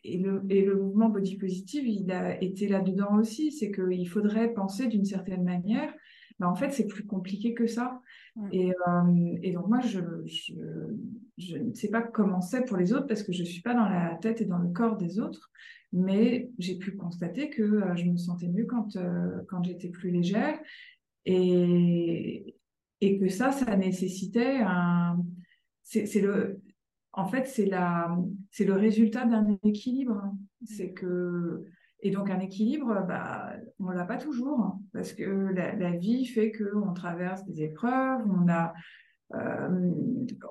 et, 0.05 0.19
le, 0.19 0.43
et 0.51 0.65
le 0.65 0.77
mouvement 0.77 1.09
body 1.09 1.37
positive, 1.37 1.87
il 1.87 2.11
a 2.11 2.41
été 2.43 2.69
là-dedans 2.69 3.17
aussi. 3.19 3.53
C'est 3.53 3.71
qu'il 3.71 4.09
faudrait 4.09 4.53
penser 4.53 4.89
d'une 4.89 5.05
certaine 5.05 5.45
manière. 5.45 5.93
Mais 6.43 6.49
en 6.49 6.57
fait, 6.57 6.71
c'est 6.73 6.89
plus 6.89 7.07
compliqué 7.07 7.55
que 7.55 7.69
ça. 7.69 8.03
Et, 8.51 8.73
et, 9.43 9.53
donc, 9.53 9.69
moi, 9.69 9.79
je, 9.81 10.01
je, 10.25 10.55
je 11.39 11.57
ne 11.57 11.73
sais 11.73 11.89
pas 11.89 12.03
comment 12.03 12.41
c'est 12.41 12.65
pour 12.65 12.77
les 12.77 12.93
autres 12.93 13.07
parce 13.07 13.23
que 13.23 13.33
je 13.33 13.43
ne 13.43 13.47
suis 13.47 13.63
pas 13.63 13.75
dans 13.75 13.89
la 13.89 14.17
tête 14.21 14.41
et 14.41 14.45
dans 14.45 14.59
le 14.59 14.71
corps 14.71 14.97
des 14.97 15.21
autres 15.21 15.53
mais 15.93 16.51
j'ai 16.59 16.77
pu 16.77 16.97
constater 16.97 17.51
que 17.51 17.63
euh, 17.63 17.97
je 17.97 18.05
me 18.05 18.17
sentais 18.17 18.49
mieux 18.49 18.65
quand, 18.65 18.97
euh, 18.97 19.43
quand 19.49 19.63
j'étais 19.63 19.89
plus 19.89 20.11
légère 20.11 20.59
et, 21.27 22.57
et 23.01 23.19
que 23.19 23.29
ça, 23.29 23.53
ça 23.53 23.77
nécessitait 23.77 24.61
un. 24.65 25.19
C'est 25.83 26.21
le. 26.21 26.61
En 27.13 27.27
fait, 27.27 27.47
c'est 27.47 27.67
la, 27.67 28.17
c'est 28.51 28.65
le 28.65 28.73
résultat 28.73 29.27
d'un 29.27 29.59
équilibre. 29.65 30.33
C'est 30.65 30.93
que 30.93 31.67
et 32.03 32.11
donc 32.11 32.31
un 32.31 32.41
équilibre, 32.41 33.05
bah, 33.07 33.53
on 33.79 33.91
l'a 33.91 34.05
pas 34.05 34.19
toujours 34.19 34.77
parce 34.93 35.13
que 35.13 35.23
la, 35.23 35.91
vie 35.93 36.27
fait 36.27 36.51
que 36.51 36.75
on 36.77 36.93
traverse 36.93 37.45
des 37.45 37.63
épreuves, 37.63 38.23
on 38.27 38.49
a 38.49 38.75
euh, 39.35 39.91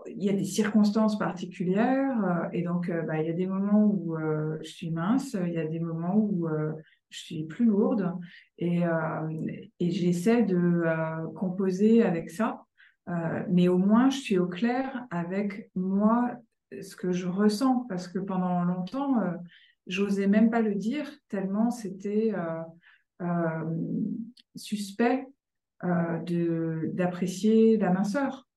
il 0.07 0.23
y 0.23 0.29
a 0.29 0.33
des 0.33 0.45
circonstances 0.45 1.19
particulières 1.19 2.17
euh, 2.25 2.49
et 2.51 2.63
donc 2.63 2.89
euh, 2.89 3.03
bah, 3.03 3.21
il 3.21 3.27
y 3.27 3.29
a 3.29 3.33
des 3.33 3.45
moments 3.45 3.85
où 3.85 4.17
je 4.61 4.69
suis 4.69 4.89
mince, 4.91 5.35
il 5.45 5.53
y 5.53 5.59
a 5.59 5.65
des 5.65 5.79
moments 5.79 6.15
où 6.15 6.47
je 7.09 7.19
suis 7.19 7.43
plus 7.45 7.65
lourde 7.65 8.13
et 8.57 8.83
j'essaie 9.79 10.43
de 10.43 10.83
composer 11.35 12.03
avec 12.03 12.29
ça. 12.29 12.63
mais 13.49 13.67
au 13.67 13.77
moins, 13.77 14.09
je 14.09 14.17
suis 14.17 14.37
au 14.37 14.47
clair 14.47 15.05
avec 15.11 15.69
moi, 15.75 16.31
ce 16.81 16.95
que 16.95 17.11
je 17.11 17.27
ressens, 17.27 17.85
parce 17.89 18.07
que 18.07 18.19
pendant 18.19 18.63
longtemps, 18.63 19.15
j'osais 19.91 20.27
même 20.27 20.49
pas 20.49 20.61
le 20.61 20.75
dire, 20.75 21.11
tellement 21.27 21.69
c'était 21.71 22.33
suspect 24.55 25.27
d'apprécier 25.83 27.77
la 27.77 27.91
minceur. 27.91 28.47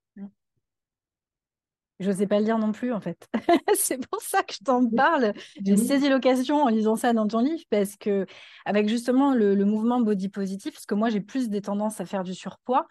Je 2.01 2.11
sais 2.11 2.27
pas 2.27 2.41
le 2.41 2.45
dire 2.45 2.59
non 2.59 2.73
plus, 2.73 2.93
en 2.93 3.01
fait. 3.01 3.29
c'est 3.75 4.05
pour 4.09 4.21
ça 4.21 4.43
que 4.43 4.53
je 4.55 4.65
t'en 4.65 4.89
parle. 4.89 5.33
J'ai 5.65 5.77
saisi 5.77 6.09
l'occasion 6.09 6.63
en 6.63 6.69
lisant 6.69 6.97
ça 6.97 7.13
dans 7.13 7.29
ton 7.29 7.39
livre 7.39 7.63
parce 7.71 7.97
que, 7.97 8.27
avec 8.65 8.89
justement 8.89 9.33
le, 9.33 9.55
mouvement 9.65 10.01
body 10.01 10.29
positif, 10.29 10.75
parce 10.75 10.87
que 10.87 10.95
moi, 10.95 11.09
j'ai 11.09 11.21
plus 11.21 11.49
des 11.49 11.63
tendances 11.63 12.01
à 12.01 12.05
faire 12.05 12.25
du 12.25 12.35
surpoids. 12.35 12.87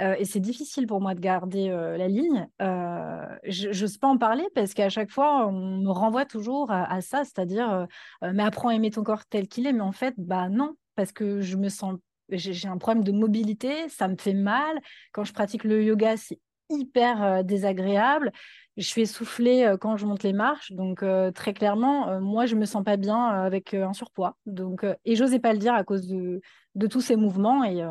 Euh, 0.00 0.14
et 0.18 0.24
c'est 0.24 0.40
difficile 0.40 0.86
pour 0.86 1.00
moi 1.00 1.14
de 1.14 1.20
garder 1.20 1.70
euh, 1.70 1.96
la 1.96 2.08
ligne. 2.08 2.48
Euh, 2.60 3.26
je 3.44 3.68
n'ose 3.68 3.98
pas 3.98 4.08
en 4.08 4.18
parler 4.18 4.46
parce 4.54 4.74
qu'à 4.74 4.88
chaque 4.88 5.10
fois, 5.10 5.46
on 5.46 5.80
me 5.80 5.90
renvoie 5.90 6.24
toujours 6.24 6.70
à, 6.70 7.00
ça, 7.00 7.24
c'est-à-dire, 7.24 7.86
mais 8.22 8.42
apprends 8.42 8.68
à 8.68 8.74
aimer 8.74 8.90
ton 8.90 9.02
corps 9.02 9.24
tel 9.26 9.48
qu'il 9.48 9.66
est. 9.66 9.72
Mais 9.72 9.80
en 9.80 9.92
fait, 9.92 10.14
bah 10.18 10.48
non, 10.48 10.76
parce 10.94 11.12
que 11.12 11.40
je 11.40 11.56
me 11.56 11.68
sens 11.68 11.94
j'ai 12.28 12.66
un 12.66 12.78
problème 12.78 13.04
de 13.04 13.12
mobilité, 13.12 13.88
ça 13.88 14.08
me 14.08 14.16
fait 14.16 14.34
mal. 14.34 14.80
Quand 15.12 15.22
je 15.22 15.32
pratique 15.32 15.62
le 15.62 15.84
yoga, 15.84 16.16
c'est 16.16 16.40
hyper 16.70 17.44
désagréable. 17.44 18.32
Je 18.76 18.82
suis 18.82 19.02
essoufflée 19.02 19.76
quand 19.80 19.96
je 19.96 20.06
monte 20.06 20.24
les 20.24 20.32
marches. 20.32 20.72
Donc, 20.72 21.04
très 21.34 21.54
clairement, 21.54 22.20
moi, 22.20 22.46
je 22.46 22.56
me 22.56 22.64
sens 22.64 22.82
pas 22.82 22.96
bien 22.96 23.26
avec 23.28 23.74
un 23.74 23.92
surpoids. 23.92 24.36
Donc, 24.44 24.84
et 25.04 25.14
j'osais 25.14 25.38
pas 25.38 25.52
le 25.52 25.60
dire 25.60 25.74
à 25.74 25.84
cause 25.84 26.08
de, 26.08 26.40
de 26.74 26.86
tous 26.88 27.00
ces 27.00 27.14
mouvements. 27.14 27.62
Et, 27.62 27.86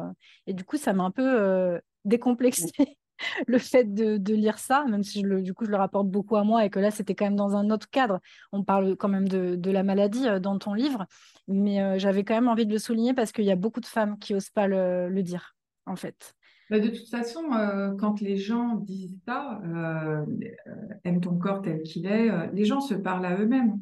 et 0.48 0.54
du 0.54 0.66
coup, 0.66 0.76
ça 0.76 0.92
m'a 0.92 1.04
un 1.06 1.12
peu 1.12 1.80
décomplexé 2.06 2.72
le 3.48 3.58
fait 3.58 3.94
de, 3.94 4.18
de, 4.18 4.34
lire 4.34 4.58
ça, 4.60 4.86
même 4.86 5.04
si 5.04 5.22
je 5.22 5.26
le, 5.28 5.42
du 5.42 5.54
coup, 5.54 5.66
je 5.66 5.72
le 5.72 5.78
rapporte 5.78 6.08
beaucoup 6.08 6.38
à 6.38 6.44
moi 6.44 6.66
et 6.66 6.70
que 6.70 6.80
là, 6.80 6.92
c'était 6.92 7.16
quand 7.16 7.26
même 7.26 7.36
dans 7.36 7.56
un 7.56 7.70
autre 7.70 7.90
cadre. 7.90 8.20
On 8.52 8.64
parle 8.64 8.96
quand 8.96 9.10
même 9.10 9.28
de, 9.28 9.56
de 9.56 9.72
la 9.72 9.84
maladie 9.84 10.26
dans 10.42 10.58
ton 10.58 10.74
livre. 10.74 11.06
Mais 11.48 12.00
j'avais 12.00 12.24
quand 12.24 12.34
même 12.34 12.48
envie 12.48 12.66
de 12.66 12.74
le 12.74 12.80
souligner 12.80 13.14
parce 13.14 13.32
qu'il 13.32 13.46
y 13.46 13.52
a 13.52 13.56
beaucoup 13.56 13.80
de 13.80 13.86
femmes 13.86 14.18
qui 14.18 14.34
osent 14.34 14.50
pas 14.50 14.68
le, 14.68 15.10
le 15.10 15.24
dire, 15.24 15.56
en 15.86 15.96
fait. 15.96 16.36
Bah, 16.70 16.80
de 16.80 16.90
toute 16.90 17.10
façon, 17.10 17.54
euh, 17.54 17.96
quand 17.96 18.22
les 18.22 18.38
gens 18.38 18.76
disent 18.76 19.20
ça, 19.26 19.62
euh, 19.64 20.26
euh, 20.68 20.94
aime 21.04 21.22
ton 21.22 21.38
corps 21.38 21.62
tel 21.62 21.84
qu'il 21.84 22.08
est, 22.08 22.32
les 22.54 22.66
gens 22.66 22.82
se 22.82 22.96
parlent 22.96 23.26
à 23.26 23.38
eux-mêmes. 23.38 23.80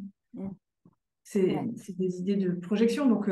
C'est 1.33 1.97
des 1.97 2.19
idées 2.19 2.35
de 2.35 2.51
projection, 2.51 3.07
donc 3.07 3.29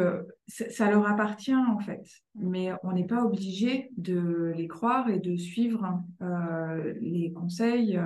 ça 0.48 0.90
leur 0.90 1.08
appartient 1.08 1.56
en 1.56 1.80
fait. 1.80 2.04
Mm. 2.36 2.50
Mais 2.50 2.70
on 2.84 2.94
n'est 2.94 3.06
pas 3.06 3.24
obligé 3.24 3.90
de 3.98 4.54
les 4.56 4.68
croire 4.68 5.10
et 5.10 5.20
de 5.20 5.36
suivre 5.36 6.02
les 7.00 7.32
conseils. 7.34 8.00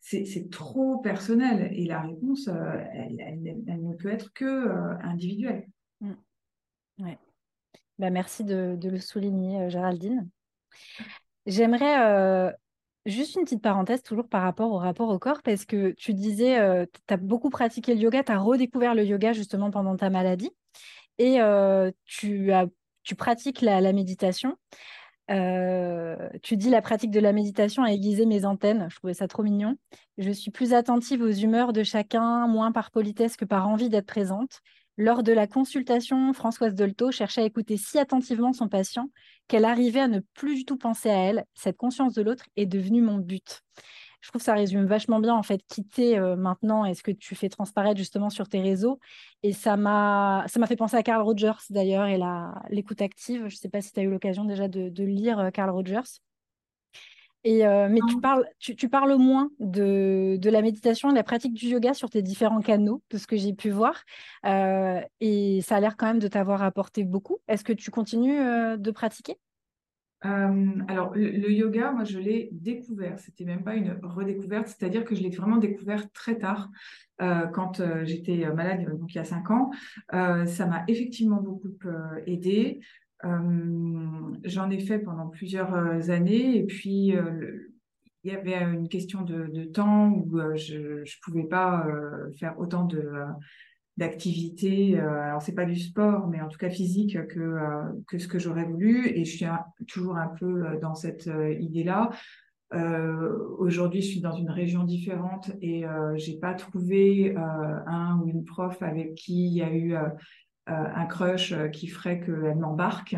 C'est 0.00 0.50
trop 0.50 0.98
personnel 0.98 1.70
et 1.72 1.86
la 1.86 2.00
réponse, 2.00 2.48
elle, 2.48 3.82
ne 3.82 3.94
peut 3.94 4.10
être 4.10 4.32
que 4.32 4.68
individuelle. 5.04 5.66
Mm. 6.00 6.12
Bah, 7.98 8.10
merci 8.10 8.44
de, 8.44 8.76
de, 8.76 8.88
le 8.88 8.98
souligner, 8.98 9.70
Géraldine. 9.70 10.28
J'aimerais 11.46 12.00
euh, 12.00 12.52
juste 13.06 13.36
une 13.36 13.42
petite 13.42 13.62
parenthèse, 13.62 14.02
toujours 14.02 14.28
par 14.28 14.42
rapport 14.42 14.72
au 14.72 14.78
rapport 14.78 15.08
au 15.08 15.18
corps, 15.18 15.42
parce 15.42 15.64
que 15.64 15.90
tu 15.92 16.14
disais, 16.14 16.58
euh, 16.58 16.86
tu 17.08 17.14
as 17.14 17.16
beaucoup 17.16 17.50
pratiqué 17.50 17.94
le 17.94 18.00
yoga, 18.00 18.22
tu 18.22 18.32
as 18.32 18.38
redécouvert 18.38 18.94
le 18.94 19.04
yoga 19.04 19.32
justement 19.32 19.70
pendant 19.70 19.96
ta 19.96 20.10
maladie, 20.10 20.50
et 21.18 21.38
tu 22.04 23.14
pratiques 23.16 23.60
la, 23.60 23.92
méditation. 23.92 24.56
tu 25.28 26.56
dis 26.56 26.70
la 26.70 26.82
pratique 26.82 27.10
de 27.10 27.20
la 27.20 27.32
méditation 27.32 27.82
a 27.84 27.92
aiguisé 27.92 28.26
mes 28.26 28.44
antennes. 28.44 28.88
Je 28.90 28.96
trouvais 28.96 29.14
ça 29.14 29.28
trop 29.28 29.42
mignon. 29.42 29.76
Je 30.18 30.30
suis 30.30 30.50
plus 30.50 30.72
attentive 30.74 31.22
aux 31.22 31.30
humeurs 31.30 31.72
de 31.72 31.82
chacun, 31.82 32.46
moins 32.46 32.72
par 32.72 32.90
politesse 32.90 33.36
que 33.36 33.44
par 33.44 33.68
envie 33.68 33.88
d'être 33.88 34.06
présente. 34.06 34.60
Lors 34.98 35.22
de 35.22 35.32
la 35.32 35.46
consultation, 35.46 36.32
Françoise 36.34 36.74
Dolto 36.74 37.10
cherchait 37.10 37.40
à 37.40 37.44
écouter 37.44 37.78
si 37.78 37.98
attentivement 37.98 38.52
son 38.52 38.68
patient 38.68 39.08
qu'elle 39.48 39.64
arrivait 39.64 40.00
à 40.00 40.08
ne 40.08 40.20
plus 40.34 40.54
du 40.54 40.64
tout 40.64 40.76
penser 40.76 41.08
à 41.08 41.16
elle. 41.16 41.44
Cette 41.54 41.78
conscience 41.78 42.12
de 42.12 42.22
l'autre 42.22 42.44
est 42.56 42.66
devenue 42.66 43.00
mon 43.00 43.16
but. 43.16 43.62
Je 44.20 44.28
trouve 44.28 44.40
que 44.40 44.44
ça 44.44 44.54
résume 44.54 44.84
vachement 44.84 45.18
bien, 45.18 45.34
en 45.34 45.42
fait, 45.42 45.62
quitter 45.66 46.16
euh, 46.16 46.36
maintenant 46.36 46.84
et 46.84 46.94
ce 46.94 47.02
que 47.02 47.10
tu 47.10 47.34
fais 47.34 47.48
transparaître 47.48 47.98
justement 47.98 48.30
sur 48.30 48.48
tes 48.48 48.60
réseaux. 48.60 49.00
Et 49.42 49.52
ça 49.52 49.76
m'a 49.76 50.46
fait 50.68 50.76
penser 50.76 50.96
à 50.96 51.02
Carl 51.02 51.22
Rogers 51.22 51.58
d'ailleurs 51.70 52.06
et 52.06 52.20
l'écoute 52.70 53.02
active. 53.02 53.40
Je 53.48 53.54
ne 53.54 53.58
sais 53.58 53.68
pas 53.68 53.80
si 53.80 53.92
tu 53.92 53.98
as 53.98 54.04
eu 54.04 54.10
l'occasion 54.10 54.44
déjà 54.44 54.68
de, 54.68 55.04
lire 55.04 55.40
euh, 55.40 55.50
Carl 55.50 55.70
Rogers. 55.70 56.20
Et, 57.44 57.66
euh, 57.66 57.88
mais 57.90 58.00
tu 58.08 58.20
parles, 58.20 58.46
tu, 58.58 58.76
tu, 58.76 58.88
parles 58.88 59.16
moins 59.16 59.50
de, 59.58 60.36
de, 60.38 60.50
la 60.50 60.62
méditation 60.62 61.08
et 61.08 61.12
de 61.12 61.16
la 61.16 61.24
pratique 61.24 61.54
du 61.54 61.66
yoga 61.66 61.92
sur 61.92 62.08
tes 62.08 62.22
différents 62.22 62.60
canaux, 62.60 63.02
de 63.10 63.18
ce 63.18 63.26
que 63.26 63.36
j'ai 63.36 63.52
pu 63.52 63.70
voir. 63.70 64.04
Euh, 64.46 65.00
et 65.20 65.60
ça 65.62 65.76
a 65.76 65.80
l'air 65.80 65.96
quand 65.96 66.06
même 66.06 66.20
de 66.20 66.28
t'avoir 66.28 66.62
apporté 66.62 67.02
beaucoup. 67.02 67.38
Est-ce 67.48 67.64
que 67.64 67.72
tu 67.72 67.90
continues 67.90 68.38
euh, 68.38 68.76
de 68.76 68.90
pratiquer? 68.90 69.36
Alors, 70.24 71.12
le, 71.16 71.50
yoga, 71.50 71.90
moi, 71.90 72.04
je 72.04 72.20
l'ai 72.20 72.48
découvert. 72.52 73.18
C'était 73.18 73.44
même 73.44 73.64
pas 73.64 73.74
une 73.74 73.98
redécouverte, 74.04 74.68
c'est-à-dire 74.68 75.04
que 75.04 75.16
je 75.16 75.20
l'ai 75.20 75.30
vraiment 75.30 75.56
découvert 75.56 76.08
très 76.12 76.38
tard, 76.38 76.70
quand 77.18 77.82
j'étais 78.04 78.48
malade, 78.54 78.84
donc 79.00 79.12
il 79.12 79.16
y 79.16 79.20
a 79.20 79.24
cinq 79.24 79.50
ans. 79.50 79.72
ça 80.12 80.66
m'a 80.66 80.84
effectivement 80.86 81.40
beaucoup 81.42 81.70
aidé. 82.26 82.78
Euh, 83.24 84.34
j'en 84.44 84.70
ai 84.70 84.80
fait 84.80 84.98
pendant 84.98 85.28
plusieurs 85.28 85.74
euh, 85.74 86.10
années 86.10 86.56
et 86.56 86.64
puis 86.64 87.16
euh, 87.16 87.70
il 88.24 88.32
y 88.32 88.34
avait 88.34 88.54
une 88.54 88.88
question 88.88 89.22
de, 89.22 89.64
temps 89.64 90.10
où 90.10 90.38
je 90.56 91.00
ne 91.00 91.22
pouvais 91.22 91.44
pas 91.44 91.88
faire 92.38 92.56
autant 92.58 92.84
de 92.84 93.10
d'activités. 93.96 94.96
alors 94.96 95.42
c'est 95.42 95.56
pas 95.56 95.64
du 95.64 95.74
sport, 95.74 96.28
mais 96.28 96.40
en 96.40 96.46
tout 96.46 96.56
cas 96.56 96.70
physique 96.70 97.26
que 97.26 97.58
que 98.06 98.18
ce 98.18 98.28
que 98.28 98.38
j'aurais 98.38 98.64
voulu. 98.64 99.08
Et 99.08 99.24
je 99.24 99.36
suis 99.36 99.46
toujours 99.88 100.18
un 100.18 100.28
peu 100.38 100.78
dans 100.80 100.94
cette 100.94 101.28
idée-là. 101.58 102.10
Aujourd'hui, 103.58 104.02
je 104.02 104.06
suis 104.06 104.20
dans 104.20 104.36
une 104.36 104.50
région 104.50 104.84
différente 104.84 105.50
et 105.60 105.84
j'ai 106.14 106.38
pas 106.38 106.54
trouvé 106.54 107.34
un 107.36 108.20
ou 108.22 108.28
une 108.28 108.44
prof 108.44 108.80
avec 108.82 109.16
qui 109.16 109.48
il 109.48 109.54
y 109.54 109.62
a 109.62 109.72
eu 109.72 109.96
euh, 109.96 110.08
un 110.66 111.06
crush 111.06 111.52
euh, 111.52 111.68
qui 111.68 111.88
ferait 111.88 112.20
qu'elle 112.20 112.56
m'embarque. 112.56 113.16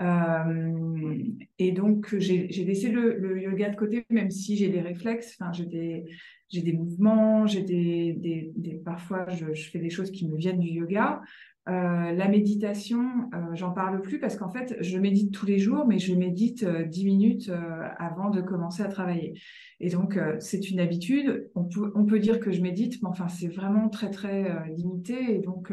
Euh, 0.00 1.24
et 1.58 1.72
donc, 1.72 2.16
j'ai 2.16 2.46
laissé 2.46 2.90
le, 2.90 3.40
yoga 3.40 3.68
de 3.70 3.76
côté, 3.76 4.06
même 4.10 4.30
si 4.30 4.56
j'ai 4.56 4.68
des 4.68 4.80
réflexes, 4.80 5.38
j'ai 5.52 5.66
des, 5.66 6.04
des 6.52 6.72
mouvements, 6.72 7.46
j'ai 7.46 7.62
des, 7.62 8.14
des, 8.56 8.80
parfois 8.84 9.26
je, 9.28 9.52
fais 9.54 9.78
des 9.78 9.90
choses 9.90 10.10
qui 10.10 10.28
me 10.28 10.36
viennent 10.36 10.60
du 10.60 10.68
yoga. 10.68 11.20
Euh, 11.68 12.12
la 12.12 12.28
méditation, 12.28 13.28
euh, 13.34 13.54
j'en 13.54 13.72
parle 13.72 14.00
plus 14.00 14.18
parce 14.18 14.36
qu'en 14.36 14.48
fait, 14.48 14.76
je 14.80 14.98
médite 14.98 15.32
tous 15.32 15.46
les 15.46 15.58
jours, 15.58 15.86
mais 15.86 15.98
je 15.98 16.14
médite 16.14 16.64
dix 16.64 17.04
minutes 17.04 17.50
avant 17.98 18.30
de 18.30 18.40
commencer 18.40 18.82
à 18.82 18.88
travailler. 18.88 19.34
Et 19.80 19.90
donc, 19.90 20.18
c'est 20.40 20.70
une 20.70 20.80
habitude. 20.80 21.50
On 21.54 21.64
peut, 21.64 21.92
on 21.94 22.04
peut 22.04 22.18
dire 22.18 22.40
que 22.40 22.50
je 22.50 22.62
médite, 22.62 23.02
mais 23.02 23.08
enfin, 23.08 23.28
c'est 23.28 23.48
vraiment 23.48 23.88
très, 23.88 24.10
très 24.10 24.68
limité. 24.70 25.34
Et 25.34 25.38
donc, 25.38 25.72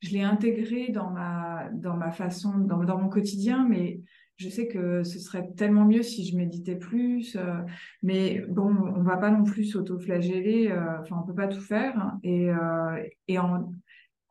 je 0.00 0.10
l'ai 0.10 0.22
intégré 0.22 0.90
dans 0.92 1.10
ma, 1.10 1.68
dans 1.72 1.96
ma 1.96 2.12
façon, 2.12 2.58
dans, 2.58 2.84
dans, 2.84 2.98
mon 2.98 3.08
quotidien, 3.08 3.66
mais 3.68 4.00
je 4.36 4.48
sais 4.48 4.66
que 4.66 5.04
ce 5.04 5.18
serait 5.20 5.48
tellement 5.56 5.84
mieux 5.84 6.02
si 6.02 6.26
je 6.26 6.36
méditais 6.36 6.76
plus. 6.76 7.36
Euh, 7.36 7.60
mais 8.02 8.44
bon, 8.48 8.74
on 8.96 9.02
va 9.02 9.16
pas 9.16 9.30
non 9.30 9.44
plus 9.44 9.64
s'auto-flageller. 9.64 10.70
Euh, 10.70 11.00
enfin, 11.00 11.20
on 11.22 11.26
peut 11.26 11.34
pas 11.34 11.48
tout 11.48 11.60
faire. 11.60 12.16
Et, 12.24 12.50
euh, 12.50 13.02
et 13.28 13.38
en, 13.38 13.72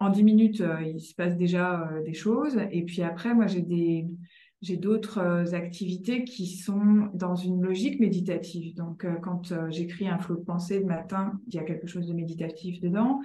en 0.03 0.09
10 0.09 0.23
minutes, 0.23 0.63
il 0.85 0.99
se 0.99 1.15
passe 1.15 1.37
déjà 1.37 1.89
des 2.05 2.13
choses. 2.13 2.57
Et 2.71 2.83
puis 2.83 3.01
après, 3.01 3.33
moi, 3.33 3.47
j'ai 3.47 3.61
des 3.61 4.07
j'ai 4.61 4.77
d'autres 4.77 5.53
activités 5.53 6.23
qui 6.23 6.47
sont 6.47 7.09
dans 7.13 7.35
une 7.35 7.61
logique 7.61 7.99
méditative. 7.99 8.73
Donc, 8.75 9.05
quand 9.21 9.53
j'écris 9.69 10.07
un 10.07 10.17
flot 10.19 10.37
de 10.37 10.43
pensée 10.45 10.79
le 10.79 10.85
matin, 10.85 11.37
il 11.47 11.55
y 11.55 11.59
a 11.59 11.63
quelque 11.63 11.85
chose 11.85 12.07
de 12.07 12.13
méditatif 12.13 12.79
dedans. 12.79 13.19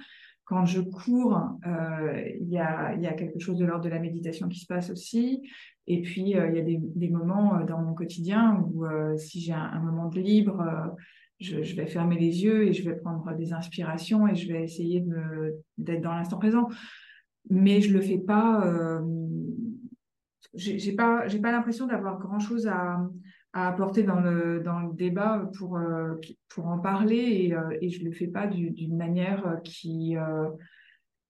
Quand 0.49 0.65
je 0.65 0.81
cours, 0.81 1.39
euh, 1.67 2.23
il, 2.41 2.49
y 2.49 2.57
a, 2.57 2.95
il 2.95 3.03
y 3.03 3.05
a 3.05 3.13
quelque 3.13 3.37
chose 3.37 3.59
de 3.59 3.65
l'ordre 3.65 3.83
de 3.83 3.89
la 3.89 3.99
méditation 3.99 4.49
qui 4.49 4.59
se 4.59 4.65
passe 4.65 4.89
aussi. 4.89 5.47
Et 5.85 6.01
puis, 6.01 6.35
euh, 6.35 6.49
il 6.49 6.55
y 6.55 6.59
a 6.59 6.63
des, 6.63 7.09
moments 7.09 7.55
euh, 7.55 7.65
dans 7.65 7.79
mon 7.79 7.93
quotidien 7.93 8.59
où 8.73 8.83
si 9.15 9.41
j'ai 9.41 9.53
un, 9.53 9.79
moment 9.79 10.09
de 10.09 10.19
libre, 10.19 10.65
je, 11.39 11.75
vais 11.75 11.87
fermer 11.87 12.17
les 12.17 12.43
yeux 12.43 12.67
et 12.67 12.73
je 12.73 12.87
vais 12.87 12.95
prendre 12.95 13.33
des 13.35 13.53
inspirations 13.53 14.27
et 14.27 14.35
je 14.35 14.51
vais 14.51 14.63
essayer 14.63 15.03
d'être 15.77 16.01
dans 16.01 16.13
l'instant 16.13 16.37
présent. 16.37 16.67
Mais 17.49 17.81
je 17.81 17.93
le 17.93 18.01
fais 18.01 18.17
pas. 18.17 18.61
pas, 20.97 21.27
j'ai 21.27 21.39
pas 21.39 21.51
l'impression 21.51 21.87
d'avoir 21.87 22.19
grand 22.19 22.39
chose 22.39 22.67
à, 22.67 22.99
apporter 23.53 24.03
dans 24.03 24.19
le, 24.19 24.63
débat 24.93 25.49
pour, 25.57 25.77
euh, 25.77 26.15
pour 26.49 26.67
en 26.67 26.77
parler 26.77 27.17
et, 27.17 27.55
euh, 27.55 27.77
et 27.81 27.89
je 27.89 28.03
ne 28.03 28.09
le 28.09 28.11
fais 28.11 28.27
pas 28.27 28.45
d'une 28.45 28.95
manière 28.95 29.59
qui, 29.63 30.17
euh, 30.17 30.49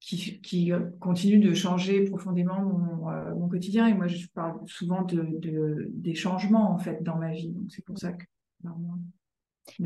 qui, 0.02 0.72
continue 1.00 1.40
de 1.40 1.54
changer 1.54 2.04
profondément 2.06 2.62
mon, 2.62 3.36
mon, 3.38 3.48
quotidien. 3.48 3.88
Et 3.88 3.94
moi, 3.94 4.08
je 4.08 4.28
parle 4.34 4.60
souvent 4.66 5.04
de, 5.04 5.26
de, 5.40 5.90
des 5.94 6.16
changements 6.16 6.72
en 6.74 6.78
fait 6.78 7.04
dans 7.04 7.18
ma 7.18 7.32
vie. 7.32 7.52
Donc 7.52 7.66
c'est 7.70 7.86
pour 7.86 7.98
ça 7.98 8.12
que. 8.14 8.26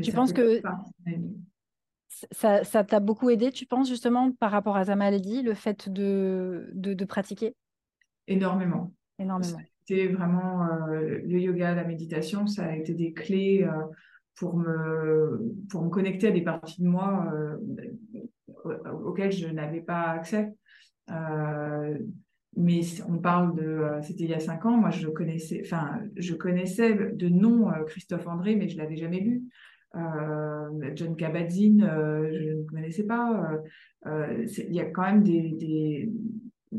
Tu 0.02 0.12
penses 0.12 0.32
que 0.32 0.60
ça, 2.30 2.64
ça 2.64 2.84
t'a 2.84 3.00
beaucoup 3.00 3.30
aidé, 3.30 3.50
tu 3.50 3.66
penses 3.66 3.88
justement 3.88 4.32
par 4.32 4.50
rapport 4.50 4.76
à 4.76 4.84
ta 4.84 4.96
maladie, 4.96 5.42
le 5.42 5.54
fait 5.54 5.88
de, 5.88 6.70
de, 6.74 6.94
de 6.94 7.04
pratiquer? 7.04 7.54
Énormément. 8.26 8.92
Énormément 9.18 9.58
c'était 9.86 10.08
vraiment 10.08 10.66
euh, 10.66 11.20
le 11.24 11.38
yoga, 11.38 11.74
la 11.74 11.84
méditation, 11.84 12.46
ça 12.46 12.66
a 12.66 12.76
été 12.76 12.94
des 12.94 13.12
clés 13.12 13.64
euh, 13.64 13.84
pour 14.34 14.56
me 14.56 15.54
pour 15.70 15.84
me 15.84 15.90
connecter 15.90 16.28
à 16.28 16.30
des 16.30 16.42
parties 16.42 16.82
de 16.82 16.88
moi 16.88 17.30
euh, 17.34 17.56
auxquelles 19.04 19.32
je 19.32 19.46
n'avais 19.48 19.82
pas 19.82 20.10
accès. 20.10 20.54
Mais 22.56 22.80
on 23.08 23.18
parle 23.18 23.54
de, 23.56 23.82
c'était 24.02 24.24
il 24.24 24.30
y 24.30 24.34
a 24.34 24.40
cinq 24.40 24.66
ans. 24.66 24.76
Moi, 24.76 24.90
je 24.90 25.08
connaissais, 25.08 25.62
enfin, 25.64 26.00
je 26.16 26.34
connaissais 26.34 26.94
de 27.12 27.28
nom 27.28 27.70
Christophe 27.86 28.26
André, 28.26 28.56
mais 28.56 28.68
je 28.68 28.78
l'avais 28.78 28.96
jamais 28.96 29.20
lu. 29.20 29.42
John 30.94 31.16
Kabat-Zinn, 31.16 31.80
je 31.80 32.52
ne 32.52 32.62
connaissais 32.64 33.04
pas. 33.04 33.50
il 34.06 34.74
y 34.74 34.80
a 34.80 34.86
quand 34.86 35.02
même 35.02 35.22
des, 35.22 36.10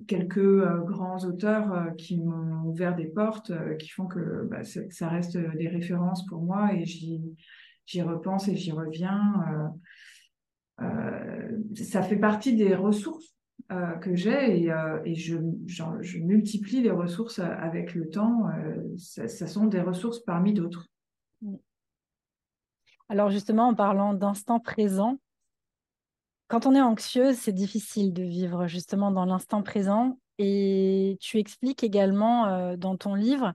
quelques 0.07 0.37
euh, 0.37 0.81
grands 0.81 1.23
auteurs 1.25 1.73
euh, 1.73 1.89
qui 1.91 2.17
m'ont 2.17 2.65
ouvert 2.65 2.95
des 2.95 3.05
portes, 3.05 3.51
euh, 3.51 3.75
qui 3.75 3.89
font 3.89 4.05
que 4.05 4.47
bah, 4.49 4.61
ça 4.63 5.09
reste 5.09 5.37
des 5.37 5.67
références 5.67 6.25
pour 6.25 6.41
moi 6.41 6.73
et 6.73 6.85
j'y 6.85 8.01
repense 8.01 8.47
et 8.47 8.55
j'y 8.55 8.71
reviens. 8.71 9.73
ça 11.75 12.01
fait 12.01 12.17
partie 12.17 12.55
des 12.55 12.75
ressources 12.75 13.34
que 13.69 14.15
j'ai 14.15 14.61
et, 14.61 14.71
et 15.05 15.15
je, 15.15 15.37
je, 15.65 16.19
multiplie 16.19 16.81
les 16.81 16.91
ressources 16.91 17.39
avec 17.39 17.95
le 17.95 18.09
temps. 18.09 18.49
ça, 18.97 19.27
ça, 19.27 19.47
sont 19.47 19.65
des 19.65 19.81
ressources 19.81 20.19
parmi 20.19 20.53
d'autres. 20.53 20.87
Alors 23.09 23.29
justement, 23.29 23.67
en 23.67 23.75
parlant 23.75 24.13
d'instant 24.13 24.59
présent, 24.59 25.19
quand 26.47 26.67
on 26.67 26.75
est 26.75 26.81
anxieuse, 26.81 27.37
c'est 27.37 27.53
difficile 27.53 28.13
de 28.13 28.23
vivre 28.23 28.67
justement 28.67 29.11
dans 29.11 29.25
l'instant 29.25 29.63
présent. 29.63 30.19
Et 30.37 31.17
tu 31.21 31.39
expliques 31.39 31.83
également 31.83 32.47
euh, 32.47 32.75
dans 32.77 32.97
ton 32.97 33.15
livre 33.15 33.53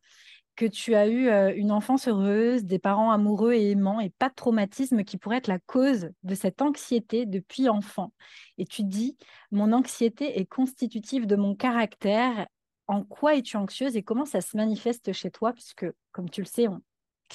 que 0.60 0.66
tu 0.66 0.94
as 0.94 1.08
eu 1.08 1.28
euh, 1.28 1.54
une 1.56 1.72
enfance 1.72 2.06
heureuse, 2.06 2.64
des 2.64 2.78
parents 2.78 3.10
amoureux 3.10 3.54
et 3.54 3.70
aimants 3.70 3.98
et 3.98 4.10
pas 4.10 4.28
de 4.28 4.34
traumatisme 4.34 5.04
qui 5.04 5.16
pourrait 5.16 5.38
être 5.38 5.46
la 5.46 5.58
cause 5.58 6.10
de 6.22 6.34
cette 6.34 6.60
anxiété 6.60 7.24
depuis 7.24 7.70
enfant. 7.70 8.12
Et 8.58 8.66
tu 8.66 8.82
dis, 8.82 9.16
mon 9.50 9.72
anxiété 9.72 10.38
est 10.38 10.44
constitutive 10.44 11.26
de 11.26 11.34
mon 11.34 11.54
caractère. 11.54 12.46
En 12.88 13.04
quoi 13.04 13.36
es-tu 13.36 13.56
anxieuse 13.56 13.96
et 13.96 14.02
comment 14.02 14.26
ça 14.26 14.42
se 14.42 14.54
manifeste 14.54 15.14
chez 15.14 15.30
toi? 15.30 15.54
Puisque, 15.54 15.86
comme 16.12 16.28
tu 16.28 16.42
le 16.42 16.46
sais, 16.46 16.66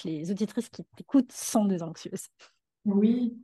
les 0.03 0.29
auditrices 0.29 0.69
qui 0.69 0.83
t'écoutent 0.95 1.31
sont 1.31 1.65
des 1.65 1.81
anxieuses. 1.81 2.27
Oui, 2.85 3.39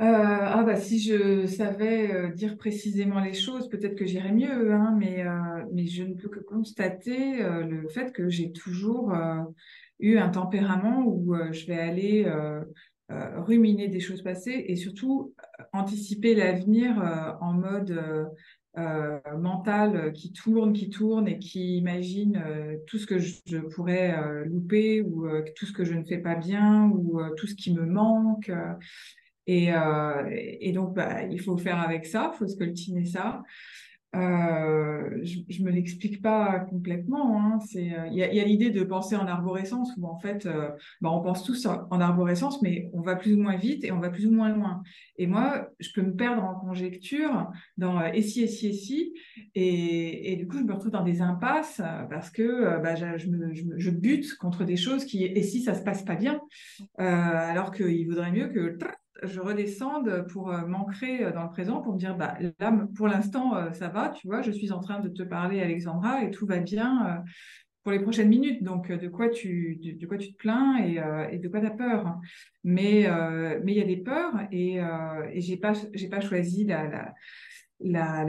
euh, 0.00 0.04
ah 0.04 0.62
bah 0.62 0.76
si 0.76 1.00
je 1.00 1.46
savais 1.46 2.12
euh, 2.12 2.28
dire 2.30 2.56
précisément 2.56 3.18
les 3.18 3.34
choses, 3.34 3.68
peut-être 3.68 3.96
que 3.96 4.06
j'irais 4.06 4.32
mieux, 4.32 4.72
hein, 4.72 4.94
mais, 4.96 5.26
euh, 5.26 5.64
mais 5.72 5.88
je 5.88 6.04
ne 6.04 6.14
peux 6.14 6.28
que 6.28 6.38
constater 6.38 7.42
le 7.42 7.88
fait 7.88 8.12
que 8.12 8.28
j'ai 8.28 8.52
toujours 8.52 9.12
eu 9.98 10.18
un 10.18 10.28
tempérament 10.28 11.02
où 11.04 11.34
je 11.50 11.66
vais 11.66 11.78
aller 11.78 12.32
ruminer 13.08 13.88
des 13.88 14.00
choses 14.00 14.22
passées 14.22 14.66
et 14.68 14.76
surtout 14.76 15.34
anticiper 15.72 16.34
l'avenir 16.34 17.36
en 17.40 17.54
mode 17.54 18.00
mental 19.36 20.12
qui 20.12 20.32
tourne, 20.32 20.72
qui 20.72 20.90
tourne 20.90 21.26
et 21.26 21.38
qui 21.38 21.76
imagine 21.76 22.40
tout 22.86 22.98
ce 22.98 23.06
que 23.06 23.18
je, 23.18 23.34
je 23.46 23.58
pourrais 23.58 24.44
louper 24.44 25.02
ou 25.02 25.26
tout 25.56 25.66
ce 25.66 25.72
que 25.72 25.84
je 25.84 25.94
ne 25.94 26.04
fais 26.04 26.18
pas 26.18 26.36
bien 26.36 26.88
ou 26.90 27.20
tout 27.36 27.48
ce 27.48 27.56
qui 27.56 27.74
me 27.74 27.84
manque. 27.84 28.52
Et, 29.48 29.72
euh, 29.72 30.28
et 30.30 30.72
donc, 30.72 30.94
bah, 30.94 31.22
il 31.24 31.40
faut 31.40 31.56
faire 31.56 31.80
avec 31.80 32.04
ça, 32.04 32.30
il 32.34 32.38
faut 32.38 32.46
scoltiner 32.46 33.06
ça. 33.06 33.42
euh, 34.14 35.20
je, 35.22 35.62
ne 35.62 35.66
me 35.66 35.70
l'explique 35.70 36.20
pas 36.20 36.60
complètement. 36.60 37.40
Hein. 37.40 37.58
Euh, 37.76 38.08
il 38.10 38.16
y 38.18 38.40
a, 38.40 38.44
l'idée 38.44 38.70
de 38.70 38.84
penser 38.84 39.16
en 39.16 39.26
arborescence 39.26 39.90
où 39.96 40.06
en 40.06 40.18
fait, 40.18 40.46
bah, 41.00 41.10
on 41.10 41.22
pense 41.22 41.44
tous 41.44 41.66
en 41.66 42.00
arborescence, 42.00 42.60
mais 42.60 42.90
on 42.92 43.00
va 43.00 43.16
plus 43.16 43.34
ou 43.34 43.38
moins 43.38 43.56
vite 43.56 43.84
et 43.84 43.92
on 43.92 44.00
va 44.00 44.10
plus 44.10 44.26
ou 44.26 44.32
moins 44.32 44.50
loin. 44.50 44.82
Et 45.16 45.26
moi, 45.26 45.70
je 45.80 45.88
peux 45.94 46.02
me 46.02 46.14
perdre 46.14 46.44
en 46.44 46.54
conjecture 46.54 47.50
dans 47.78 48.02
et 48.04 48.20
si 48.20 48.42
et 48.42 48.48
si 48.48 48.66
et 48.68 48.72
si, 48.74 49.14
et, 49.54 50.36
du 50.36 50.46
coup, 50.46 50.58
je 50.58 50.64
me 50.64 50.74
retrouve 50.74 50.92
dans 50.92 51.04
des 51.04 51.22
impasses 51.22 51.80
parce 52.10 52.30
que 52.30 52.82
bah, 52.82 52.96
je, 52.96 53.16
je, 53.16 53.90
bute 53.90 54.36
contre 54.36 54.64
des 54.64 54.76
choses 54.76 55.06
qui 55.06 55.24
et 55.24 55.42
si 55.42 55.62
ça 55.62 55.72
se 55.72 55.82
passe 55.82 56.02
pas 56.02 56.16
bien, 56.16 56.38
alors 56.98 57.72
qu'il 57.72 58.06
vaudrait 58.06 58.32
mieux 58.32 58.48
que 58.48 58.76
je 59.22 59.40
redescende 59.40 60.26
pour 60.30 60.50
euh, 60.50 60.66
m'ancrer 60.66 61.24
euh, 61.24 61.32
dans 61.32 61.42
le 61.42 61.48
présent, 61.50 61.80
pour 61.80 61.92
me 61.92 61.98
dire, 61.98 62.16
bah, 62.16 62.36
là, 62.60 62.72
pour 62.96 63.08
l'instant, 63.08 63.56
euh, 63.56 63.72
ça 63.72 63.88
va, 63.88 64.08
tu 64.10 64.26
vois, 64.26 64.42
je 64.42 64.50
suis 64.50 64.72
en 64.72 64.80
train 64.80 65.00
de 65.00 65.08
te 65.08 65.22
parler, 65.22 65.60
Alexandra, 65.60 66.24
et 66.24 66.30
tout 66.30 66.46
va 66.46 66.58
bien 66.58 67.22
pour 67.82 67.92
les 67.92 68.00
prochaines 68.00 68.28
minutes. 68.28 68.62
Donc, 68.62 68.90
de 68.92 69.08
quoi 69.08 69.28
tu, 69.28 69.78
de, 69.80 70.06
quoi 70.06 70.18
tu 70.18 70.32
te 70.32 70.36
plains 70.36 70.78
et, 70.78 71.38
de 71.38 71.48
quoi 71.48 71.60
tu 71.60 71.66
as 71.66 71.70
peur? 71.70 72.18
Mais 72.64 73.08
mais 73.64 73.72
il 73.72 73.78
y 73.78 73.80
a 73.80 73.84
des 73.84 73.96
peurs 73.96 74.34
et, 74.52 74.76
et 75.32 75.40
j'ai 75.40 75.56
pas, 75.56 75.72
pas 76.10 76.20
choisi 76.20 76.64
la, 76.64 77.14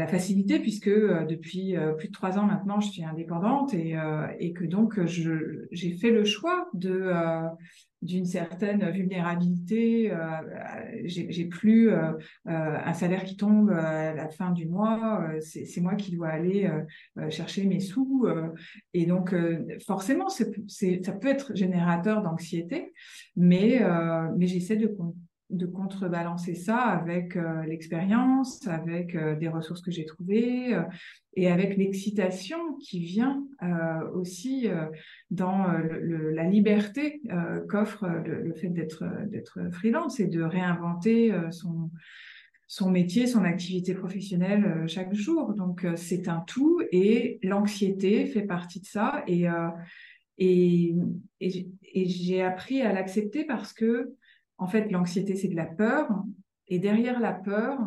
facilité 0.07 0.59
puisque 0.59 0.89
depuis 0.89 1.75
plus 1.97 2.07
de 2.07 2.13
trois 2.13 2.37
ans 2.37 2.45
maintenant, 2.45 2.79
je 2.79 2.89
suis 2.89 3.03
indépendante 3.03 3.73
et, 3.73 3.95
et 4.39 4.53
que 4.53 4.65
donc 4.65 4.99
j'ai 5.05 5.91
fait 5.93 6.11
le 6.11 6.23
choix 6.23 6.69
de 6.73 7.11
d'une 8.01 8.25
certaine 8.25 8.89
vulnérabilité. 8.91 10.11
Euh, 10.11 10.17
j'ai 11.03 11.45
plus 11.45 11.89
euh, 11.89 12.13
euh, 12.47 12.77
un 12.85 12.93
salaire 12.93 13.23
qui 13.23 13.35
tombe 13.35 13.71
à 13.71 14.13
la 14.13 14.29
fin 14.29 14.51
du 14.51 14.67
mois. 14.67 15.27
c'est 15.41 15.81
moi 15.81 15.95
qui 15.95 16.15
dois 16.15 16.29
aller 16.29 16.69
chercher 17.29 17.65
mes 17.65 17.79
sous. 17.79 18.27
et 18.93 19.05
donc, 19.05 19.35
forcément, 19.85 20.29
ça 20.29 20.45
peut 20.45 21.27
être 21.27 21.55
générateur 21.55 22.21
d'anxiété, 22.21 22.93
mais, 23.35 23.81
mais 24.37 24.47
j'essaie 24.47 24.77
de 24.77 24.87
de 25.49 25.65
contrebalancer 25.65 26.53
ça 26.53 26.77
avec 26.77 27.35
euh, 27.35 27.63
l'expérience, 27.63 28.67
avec 28.67 29.15
euh, 29.15 29.35
des 29.35 29.47
ressources 29.47 29.81
que 29.81 29.89
j'ai 29.91 30.05
trouvées 30.05 30.75
euh, 30.75 30.83
et 31.33 31.47
avec 31.49 31.75
l'excitation 31.77 32.75
qui 32.75 32.99
vient 32.99 33.43
aussi 34.13 34.67
dans 35.31 35.67
la 35.67 36.43
liberté 36.43 37.21
qu'offre 37.69 38.07
le, 38.25 38.53
fait 38.55 38.67
d'être 38.69 39.05
freelance 39.71 40.19
et 40.19 40.25
de 40.25 40.41
réinventer 40.41 41.31
son 41.51 41.91
son 42.67 42.89
métier, 42.89 43.25
son 43.25 43.45
activité 43.45 43.93
professionnelle 43.93 44.83
chaque 44.87 45.13
jour. 45.13 45.53
Donc 45.53 45.85
c'est 45.95 46.27
un 46.27 46.41
tout 46.41 46.81
et 46.91 47.39
l'anxiété 47.43 48.25
fait 48.25 48.41
partie 48.41 48.81
de 48.81 48.85
ça 48.85 49.23
et 49.27 49.45
et, 50.39 50.95
et 51.39 52.05
j'ai 52.09 52.41
appris 52.41 52.81
à 52.81 52.91
l'accepter 52.91 53.45
parce 53.45 53.71
que 53.71 54.15
en 54.59 54.67
fait, 54.67 54.91
l'anxiété, 54.91 55.35
c'est 55.35 55.47
de 55.47 55.55
la 55.55 55.65
peur. 55.65 56.07
Et 56.67 56.79
derrière 56.79 57.19
la 57.19 57.33
peur, 57.33 57.79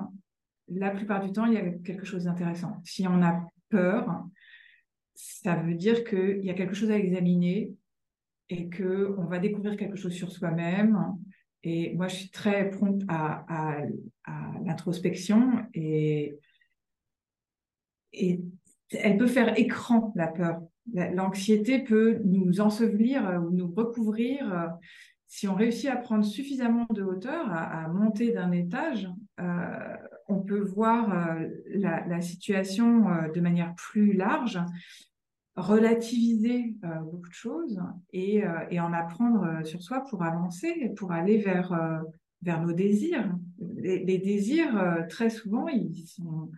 la 0.69 0.91
plupart 0.91 1.25
du 1.25 1.31
temps, 1.33 1.45
il 1.45 1.53
y 1.53 1.59
a 1.59 1.71
quelque 1.85 2.07
chose 2.07 2.25
d'intéressant. 2.25 2.81
Si 2.83 3.07
on 3.07 3.23
a 3.23 3.47
peur, 3.69 4.25
ça 5.15 5.57
veut 5.57 5.75
dire 5.75 6.03
qu'il 6.05 6.45
y 6.45 6.51
a 6.51 6.55
quelque 6.55 6.75
chose 6.75 6.91
à 6.91 6.97
examiner 6.97 7.73
et 8.49 8.69
qu'on 8.71 9.25
va 9.25 9.39
découvrir 9.39 9.77
quelque 9.77 9.97
chose 9.97 10.13
sur 10.13 10.33
soi-même. 10.33 10.99
Et 11.63 11.95
moi, 11.95 12.09
je 12.09 12.17
suis 12.17 12.31
très 12.31 12.71
prompte 12.71 13.03
à, 13.07 13.79
l'introspection 14.65 15.65
et, 15.75 16.39
et 18.13 18.41
elle 18.91 19.19
peut 19.19 19.27
faire 19.27 19.59
écran, 19.59 20.13
la 20.17 20.29
peur. 20.29 20.63
L'anxiété 20.93 21.81
peut 21.81 22.19
nous 22.25 22.61
ensevelir 22.61 23.43
ou 23.45 23.51
nous 23.51 23.73
recouvrir 23.73 24.73
si 25.33 25.49
on 25.49 25.55
réussit 25.55 25.89
à 25.89 25.97
prendre 25.97 26.27
suffisamment 26.27 26.87
de 26.91 27.03
hauteur, 27.03 27.51
à, 27.51 27.89
monter 27.89 28.33
d'un 28.33 28.53
étage, 28.53 29.09
euh, 29.41 29.97
on 30.29 30.43
peut 30.43 30.61
voir 30.61 31.11
euh, 31.11 31.49
la, 31.69 32.21
situation 32.21 33.09
euh, 33.09 33.31
de 33.31 33.41
manière 33.41 33.75
plus 33.75 34.13
large, 34.13 34.61
relativiser 35.57 36.77
beaucoup 37.11 37.31
de 37.31 37.35
choses 37.35 37.81
et, 38.13 38.43
en 38.79 38.93
apprendre 38.93 39.65
sur 39.65 39.83
soi 39.83 40.05
pour 40.05 40.23
avancer, 40.23 40.93
pour 40.99 41.13
aller 41.13 41.39
vers, 41.39 42.03
vers 42.43 42.61
nos 42.61 42.73
désirs. 42.73 43.35
Les, 43.59 44.19
désirs, 44.19 45.07
très 45.09 45.31
souvent, 45.31 45.67
ils 45.69 46.07
sont, 46.09 46.51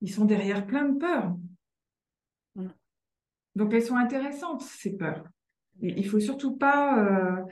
ils 0.00 0.12
sont 0.12 0.26
derrière 0.26 0.64
plein 0.64 0.90
de 0.90 0.96
peurs. 0.96 1.36
Mm. 2.54 2.68
Donc 3.56 3.74
elles 3.74 3.82
sont 3.82 3.96
intéressantes, 3.96 4.62
ces 4.62 4.96
peurs. 4.96 5.24
Il 5.82 5.98
il 5.98 6.06
faut 6.06 6.20
surtout 6.20 6.56
pas 6.56 7.44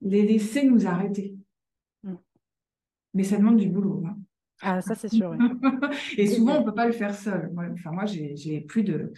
les 0.00 0.22
laisser 0.22 0.64
nous 0.64 0.86
arrêter. 0.86 1.34
Mm. 2.02 2.14
Mais 3.14 3.24
ça 3.24 3.36
demande 3.36 3.56
du 3.56 3.68
boulot. 3.68 4.02
Hein. 4.06 4.16
Ah, 4.62 4.80
ça, 4.82 4.94
c'est 4.94 5.08
sûr. 5.08 5.34
et 6.18 6.26
souvent, 6.26 6.56
on 6.56 6.60
ne 6.60 6.64
peut 6.64 6.74
pas 6.74 6.86
le 6.86 6.92
faire 6.92 7.14
seul. 7.14 7.50
Moi, 7.52 7.66
enfin, 7.72 7.92
moi 7.92 8.04
j'ai 8.06 8.60
plus, 8.60 8.82
de, 8.82 9.12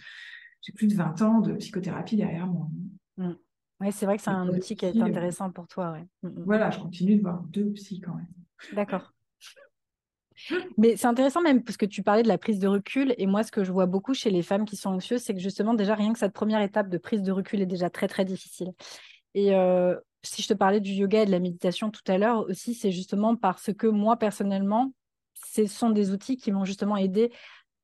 plus 0.75 0.87
de 0.87 0.95
20 0.95 1.21
ans 1.21 1.41
de 1.41 1.53
psychothérapie 1.53 2.15
derrière 2.15 2.47
moi. 2.47 2.69
Mm. 3.17 3.33
Oui, 3.81 3.91
c'est 3.91 4.05
vrai 4.05 4.15
que 4.15 4.23
c'est 4.23 4.29
un 4.29 4.47
outil 4.47 4.75
qui 4.75 4.85
est 4.85 5.01
intéressant 5.01 5.51
pour 5.51 5.67
toi. 5.67 5.97
Mm, 6.21 6.43
voilà, 6.45 6.69
je 6.69 6.79
continue 6.79 7.17
de 7.17 7.21
voir 7.21 7.43
deux 7.43 7.71
psys 7.73 7.99
quand 7.99 8.15
même. 8.15 8.27
D'accord. 8.73 9.13
Mais 10.77 10.95
c'est 10.95 11.07
intéressant 11.07 11.41
même 11.41 11.63
parce 11.63 11.77
que 11.77 11.85
tu 11.85 12.01
parlais 12.01 12.23
de 12.23 12.27
la 12.27 12.37
prise 12.37 12.59
de 12.59 12.67
recul 12.67 13.13
et 13.17 13.27
moi 13.27 13.43
ce 13.43 13.51
que 13.51 13.63
je 13.63 13.71
vois 13.71 13.85
beaucoup 13.85 14.13
chez 14.13 14.31
les 14.31 14.41
femmes 14.41 14.65
qui 14.65 14.75
sont 14.75 14.89
anxieuses 14.89 15.21
c'est 15.21 15.33
que 15.33 15.39
justement 15.39 15.75
déjà 15.75 15.93
rien 15.93 16.11
que 16.11 16.17
cette 16.17 16.33
première 16.33 16.61
étape 16.61 16.89
de 16.89 16.97
prise 16.97 17.21
de 17.21 17.31
recul 17.31 17.61
est 17.61 17.67
déjà 17.67 17.89
très 17.89 18.07
très 18.07 18.25
difficile. 18.25 18.71
Et 19.35 19.55
euh, 19.55 19.95
si 20.23 20.41
je 20.41 20.47
te 20.47 20.53
parlais 20.53 20.79
du 20.79 20.91
yoga 20.91 21.23
et 21.23 21.25
de 21.25 21.31
la 21.31 21.39
méditation 21.39 21.91
tout 21.91 22.01
à 22.07 22.17
l'heure 22.17 22.45
aussi, 22.49 22.73
c'est 22.73 22.91
justement 22.91 23.35
parce 23.35 23.73
que 23.73 23.87
moi, 23.87 24.17
personnellement, 24.17 24.93
ce 25.33 25.65
sont 25.65 25.89
des 25.89 26.11
outils 26.11 26.37
qui 26.37 26.51
m'ont 26.51 26.65
justement 26.65 26.97
aidé 26.97 27.31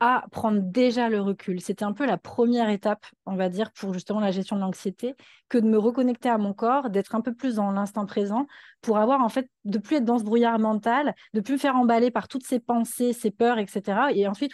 à 0.01 0.25
prendre 0.31 0.61
déjà 0.61 1.09
le 1.09 1.19
recul. 1.19 1.59
C'était 1.59 1.83
un 1.83 1.91
peu 1.91 2.05
la 2.05 2.17
première 2.17 2.69
étape, 2.69 3.05
on 3.25 3.35
va 3.35 3.49
dire, 3.49 3.71
pour 3.73 3.93
justement 3.93 4.21
la 4.21 4.31
gestion 4.31 4.55
de 4.55 4.61
l'anxiété, 4.61 5.13
que 5.49 5.57
de 5.57 5.67
me 5.67 5.77
reconnecter 5.77 6.29
à 6.29 6.37
mon 6.37 6.53
corps, 6.53 6.89
d'être 6.89 7.15
un 7.15 7.21
peu 7.21 7.33
plus 7.33 7.55
dans 7.55 7.71
l'instant 7.71 8.05
présent, 8.05 8.47
pour 8.81 8.97
avoir 8.97 9.21
en 9.21 9.27
fait, 9.27 9.49
de 9.65 9.77
plus 9.77 9.97
être 9.97 10.05
dans 10.05 10.17
ce 10.17 10.23
brouillard 10.23 10.57
mental, 10.57 11.13
de 11.33 11.41
plus 11.41 11.53
me 11.53 11.57
faire 11.57 11.75
emballer 11.75 12.11
par 12.11 12.29
toutes 12.29 12.45
ces 12.45 12.61
pensées, 12.61 13.11
ces 13.11 13.29
peurs, 13.29 13.57
etc. 13.57 14.13
Et 14.13 14.25
ensuite, 14.25 14.53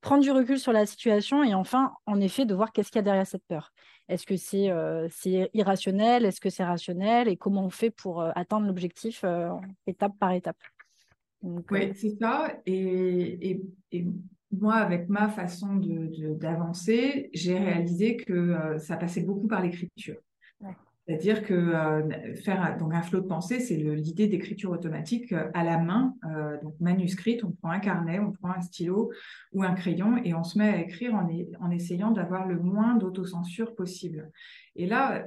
prendre 0.00 0.22
du 0.22 0.30
recul 0.30 0.58
sur 0.58 0.72
la 0.72 0.86
situation 0.86 1.44
et 1.44 1.52
enfin, 1.52 1.92
en 2.06 2.18
effet, 2.18 2.46
de 2.46 2.54
voir 2.54 2.72
qu'est-ce 2.72 2.90
qu'il 2.90 2.98
y 2.98 3.00
a 3.00 3.02
derrière 3.02 3.26
cette 3.26 3.44
peur. 3.46 3.72
Est-ce 4.10 4.26
que 4.26 4.36
c'est 4.36 4.70
euh, 4.70 5.08
irrationnel 5.54 6.24
Est-ce 6.24 6.40
que 6.40 6.50
c'est 6.50 6.64
rationnel 6.64 7.28
Et 7.28 7.36
comment 7.36 7.64
on 7.64 7.70
fait 7.70 7.90
pour 7.90 8.20
euh, 8.20 8.32
atteindre 8.34 8.66
l'objectif 8.66 9.22
euh, 9.22 9.50
étape 9.86 10.18
par 10.18 10.32
étape? 10.32 10.58
Oui, 11.42 11.92
c'est 11.94 12.16
ça. 12.20 12.52
Et, 12.66 13.60
moi, 14.52 14.74
avec 14.74 15.08
ma 15.08 15.28
façon 15.28 15.76
d'avancer, 15.76 17.30
j'ai 17.32 17.56
réalisé 17.56 18.16
que 18.16 18.76
ça 18.78 18.96
passait 18.96 19.22
beaucoup 19.22 19.46
par 19.46 19.62
l'écriture. 19.62 20.16
C'est-à-dire 21.10 21.42
que 21.42 21.54
euh, 21.54 22.36
faire 22.36 22.76
donc 22.78 22.94
un 22.94 23.02
flot 23.02 23.20
de 23.20 23.26
pensée, 23.26 23.58
c'est 23.58 23.74
l'idée 23.74 24.28
d'écriture 24.28 24.70
automatique 24.70 25.32
euh, 25.32 25.50
à 25.54 25.64
la 25.64 25.76
main, 25.76 26.14
euh, 26.24 26.56
donc 26.62 26.74
manuscrite. 26.78 27.42
On 27.42 27.50
prend 27.50 27.70
un 27.70 27.80
carnet, 27.80 28.20
on 28.20 28.30
prend 28.30 28.50
un 28.52 28.60
stylo 28.60 29.10
ou 29.52 29.64
un 29.64 29.74
crayon 29.74 30.18
et 30.22 30.34
on 30.34 30.44
se 30.44 30.56
met 30.56 30.68
à 30.68 30.80
écrire 30.80 31.16
en, 31.16 31.28
en 31.60 31.70
essayant 31.72 32.12
d'avoir 32.12 32.46
le 32.46 32.60
moins 32.60 32.94
d'autocensure 32.94 33.74
possible. 33.74 34.30
Et 34.76 34.86
là, 34.86 35.24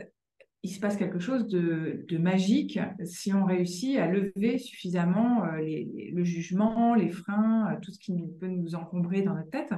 il 0.61 0.69
se 0.69 0.79
passe 0.79 0.95
quelque 0.95 1.19
chose 1.19 1.49
de, 1.49 2.17
magique 2.17 2.79
si 3.03 3.33
on 3.33 3.43
réussit 3.43 3.97
à 3.97 4.07
lever 4.07 4.59
suffisamment 4.59 5.43
le 5.57 6.23
jugement, 6.23 6.95
les 6.95 7.09
freins, 7.09 7.77
tout 7.81 7.91
ce 7.91 7.99
qui 7.99 8.13
peut 8.39 8.47
nous 8.47 8.73
encombrer 8.73 9.23
dans 9.23 9.33
notre 9.33 9.49
tête 9.49 9.73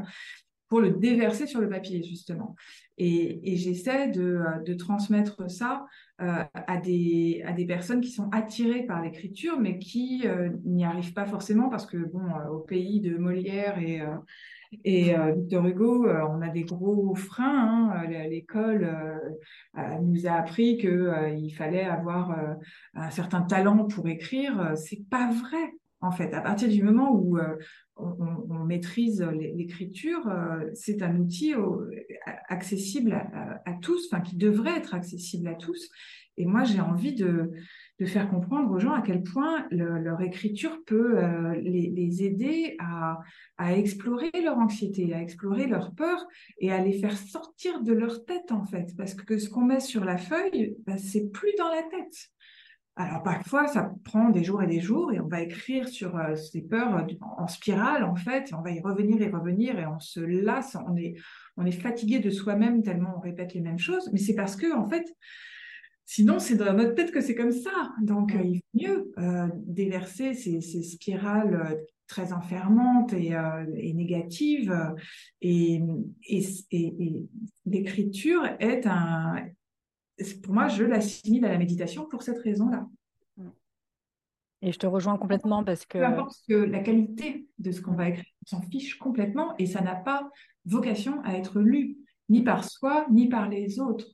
pour 0.68 0.80
le 0.80 0.92
déverser 0.92 1.48
sur 1.48 1.62
le 1.62 1.70
papier, 1.70 2.04
justement. 2.04 2.56
Et, 2.98 3.56
j'essaie 3.58 4.10
de, 4.10 4.74
transmettre 4.74 5.50
ça 5.50 5.86
euh, 6.22 6.44
à, 6.54 6.78
des, 6.78 7.66
personnes 7.68 8.02
qui 8.02 8.12
sont 8.12 8.30
attirées 8.32 8.84
par 8.84 9.02
l'écriture, 9.02 9.60
mais 9.60 9.80
qui 9.80 10.24
euh, 10.26 10.50
n'y 10.64 10.86
arrivent 10.86 11.14
pas 11.14 11.26
forcément 11.26 11.70
parce 11.70 11.86
que, 11.86 11.98
bon, 11.98 12.26
euh, 12.26 12.50
au 12.50 12.60
pays 12.60 13.02
de 13.02 13.18
Molière 13.18 13.80
et, 13.80 14.02
et 14.84 15.14
Victor 15.36 15.66
Hugo, 15.68 16.08
on 16.08 16.42
a 16.42 16.50
des 16.50 16.64
gros 16.64 17.16
freins. 17.16 17.94
Hein. 17.96 18.08
L'école 18.30 18.92
nous 20.02 20.28
a 20.28 20.32
appris 20.32 20.78
qu'il 20.78 21.54
fallait 21.56 21.86
avoir 21.86 22.36
un 22.94 23.10
certain 23.10 23.42
talent 23.44 23.86
pour 23.86 24.08
écrire. 24.10 24.74
C'est 24.76 25.08
pas 25.10 25.32
vrai 25.32 25.72
en 26.02 26.12
fait. 26.12 26.34
À 26.34 26.42
partir 26.42 26.70
du 26.70 26.84
moment 26.84 27.14
où 27.14 27.38
on, 27.96 28.66
maîtrise 28.66 29.22
l'écriture, 29.22 30.30
c'est 30.74 31.02
un 31.02 31.18
outil 31.18 31.54
accessible 32.48 33.14
à, 33.14 33.74
tous, 33.82 34.10
enfin 34.12 34.22
qui 34.22 34.36
devrait 34.36 34.78
être 34.78 34.94
accessible 34.94 35.48
à 35.48 35.56
tous. 35.56 35.90
Et 36.38 36.46
moi, 36.46 36.64
j'ai 36.64 36.82
envie 36.82 37.14
de, 37.14 37.52
faire 38.06 38.30
comprendre 38.30 38.70
aux 38.72 38.80
gens 38.80 38.92
à 38.92 39.02
quel 39.02 39.24
point 39.24 39.68
leur 39.72 40.22
écriture 40.22 40.84
peut 40.86 41.18
euh, 41.18 41.56
les, 41.62 42.24
aider 42.24 42.76
à, 42.80 43.20
explorer 43.78 44.32
leur 44.44 44.58
anxiété, 44.58 45.14
à 45.14 45.22
explorer 45.22 45.68
leur 45.68 45.94
peur 45.96 46.26
et 46.60 46.72
à 46.72 46.84
les 46.84 47.00
faire 47.00 47.18
sortir 47.18 47.82
de 47.82 47.94
leur 47.94 48.26
tête 48.26 48.52
en 48.52 48.66
fait. 48.66 48.94
Parce 48.98 49.14
que 49.14 49.38
ce 49.38 49.50
qu'on 49.50 49.64
met 49.64 49.80
sur 49.80 50.04
la 50.04 50.18
feuille, 50.18 50.76
bah, 50.86 50.98
c'est 50.98 51.32
plus 51.32 51.54
dans 51.58 51.70
la 51.70 51.84
tête. 51.84 52.32
Alors 52.98 53.24
parfois, 53.24 53.68
ça 53.68 53.92
prend 54.06 54.30
des 54.30 54.44
jours 54.44 54.64
et 54.64 54.68
des 54.68 54.80
jours 54.80 55.12
et 55.12 55.20
on 55.20 55.28
va 55.28 55.42
écrire 55.42 55.88
sur 55.90 56.18
euh, 56.18 56.36
ces 56.36 56.62
peurs 56.62 56.96
euh, 56.96 57.04
en 57.38 57.48
spirale 57.48 58.04
en 58.06 58.16
fait, 58.16 58.52
et 58.52 58.54
on 58.54 58.62
va 58.62 58.72
y 58.72 58.80
revenir 58.80 59.22
et 59.22 59.30
revenir 59.30 59.78
et 59.78 59.86
on 59.86 60.00
se 60.00 60.22
lasse, 60.22 60.78
on 60.88 60.96
est, 60.96 61.16
on 61.58 61.66
est 61.66 61.72
fatigué 61.72 62.20
de 62.20 62.30
soi-même 62.30 62.84
tellement 62.84 63.16
on 63.18 63.20
répète 63.20 63.54
les 63.54 63.62
mêmes 63.62 63.80
choses. 63.80 64.10
Mais 64.14 64.20
c'est 64.20 64.36
parce 64.36 64.56
que 64.56 64.74
en 64.74 64.88
fait, 64.88 65.14
Sinon, 66.06 66.38
c'est 66.38 66.56
dans 66.56 66.74
notre 66.74 66.94
tête 66.94 67.12
que 67.12 67.20
c'est 67.20 67.34
comme 67.34 67.52
ça. 67.52 67.92
Donc, 68.02 68.36
euh, 68.36 68.42
il 68.44 68.58
vaut 68.58 68.80
mieux 68.80 69.12
euh, 69.18 69.48
déverser 69.66 70.36
ces, 70.36 70.62
spirales 70.62 71.56
euh, 71.56 71.76
très 72.08 72.32
enfermantes 72.32 73.12
et, 73.14 73.34
négatives. 73.94 74.74
Et, 75.42 75.82
l'écriture 77.66 78.46
est 78.60 78.86
un... 78.86 79.48
Pour 80.44 80.54
moi, 80.54 80.68
je 80.68 80.84
l'assimile 80.84 81.46
à 81.46 81.50
la 81.50 81.58
méditation 81.58 82.06
pour 82.06 82.24
cette 82.24 82.40
raison-là. 82.40 82.88
Et 84.62 84.72
je 84.72 84.80
te 84.80 84.88
rejoins 84.88 85.18
complètement 85.18 85.64
parce 85.64 85.86
que... 85.86 86.00
Peu 86.00 86.06
importe 86.06 86.38
que 86.48 86.56
la 86.56 86.80
qualité 86.80 87.48
de 87.60 87.72
ce 87.72 87.82
qu'on 87.82 87.94
va 87.94 88.10
écrire, 88.10 88.26
on 88.46 88.58
s'en 88.58 88.62
fiche 88.64 88.98
complètement 88.98 89.56
et 89.58 89.68
ça 89.68 89.82
n'a 89.82 89.96
pas 89.96 90.30
vocation 90.66 91.22
à 91.24 91.34
être 91.34 91.60
lu, 91.60 91.98
ni 92.30 92.44
par 92.44 92.64
soi, 92.64 93.06
ni 93.12 93.30
par 93.30 93.48
les 93.48 93.80
autres. 93.80 94.08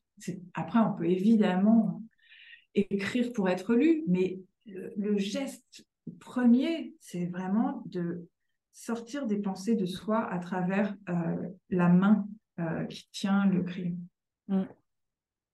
Après, 0.53 0.79
on 0.79 0.93
peut 0.93 1.09
évidemment 1.09 2.01
écrire 2.75 3.31
pour 3.33 3.49
être 3.49 3.75
lu, 3.75 4.03
mais 4.07 4.39
le, 4.65 5.17
geste 5.17 5.85
premier, 6.19 6.93
c'est 6.99 7.27
vraiment 7.27 7.83
de 7.85 8.27
sortir 8.73 9.27
des 9.27 9.37
pensées 9.37 9.75
de 9.75 9.85
soi 9.85 10.25
à 10.31 10.39
travers 10.39 10.95
euh, 11.09 11.47
la 11.69 11.89
main 11.89 12.27
euh, 12.59 12.85
qui 12.85 13.07
tient 13.11 13.45
le 13.45 13.63
crayon. 13.63 13.97
Mm. 14.47 14.63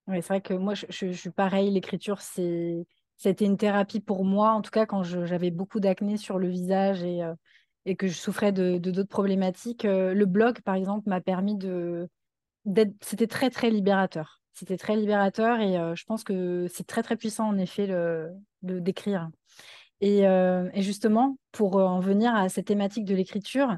C'est 0.07 0.27
vrai 0.27 0.41
que 0.41 0.53
moi, 0.53 0.73
je, 0.73 1.11
suis 1.11 1.29
pareil. 1.31 1.69
L'écriture, 1.71 2.21
c'est 2.21 2.85
c'était 3.17 3.45
une 3.45 3.57
thérapie 3.57 3.99
pour 3.99 4.23
moi, 4.23 4.51
en 4.51 4.61
tout 4.61 4.69
cas 4.69 4.85
quand 4.85 5.01
j'avais 5.03 5.49
beaucoup 5.49 5.79
d'acné 5.79 6.17
sur 6.17 6.37
le 6.37 6.47
visage 6.47 7.03
et, 7.03 7.23
euh, 7.23 7.33
que 7.95 8.07
je 8.07 8.13
souffrais 8.13 8.51
de 8.51 8.77
d'autres 8.77 9.03
problématiques. 9.03 9.83
le 9.83 10.25
blog, 10.25 10.61
par 10.61 10.75
exemple, 10.75 11.09
m'a 11.09 11.21
permis 11.21 11.55
de 11.55 12.09
c'était 13.01 13.27
très 13.27 13.49
très 13.49 13.69
libérateur. 13.69 14.41
C'était 14.53 14.77
très 14.77 14.95
libérateur 14.95 15.59
et 15.59 15.77
euh, 15.77 15.95
je 15.95 16.03
pense 16.05 16.23
que 16.23 16.67
c'est 16.69 16.87
très 16.87 17.03
très 17.03 17.15
puissant 17.15 17.47
en 17.47 17.57
effet 17.57 17.87
d'écrire. 18.63 19.29
Et, 20.01 20.27
euh, 20.27 20.69
et, 20.73 20.83
justement, 20.83 21.37
pour 21.51 21.79
euh, 21.79 21.85
en 21.85 21.99
venir 21.99 22.35
à 22.35 22.49
cette 22.49 22.67
thématique 22.67 23.05
de 23.05 23.15
l'écriture, 23.15 23.77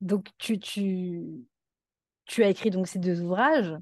donc 0.00 0.28
tu, 0.38 0.58
tu, 0.58 1.22
tu 2.24 2.42
as 2.42 2.48
écrit 2.48 2.70
donc 2.70 2.88
ces 2.88 2.98
deux 2.98 3.20
ouvrages. 3.20 3.74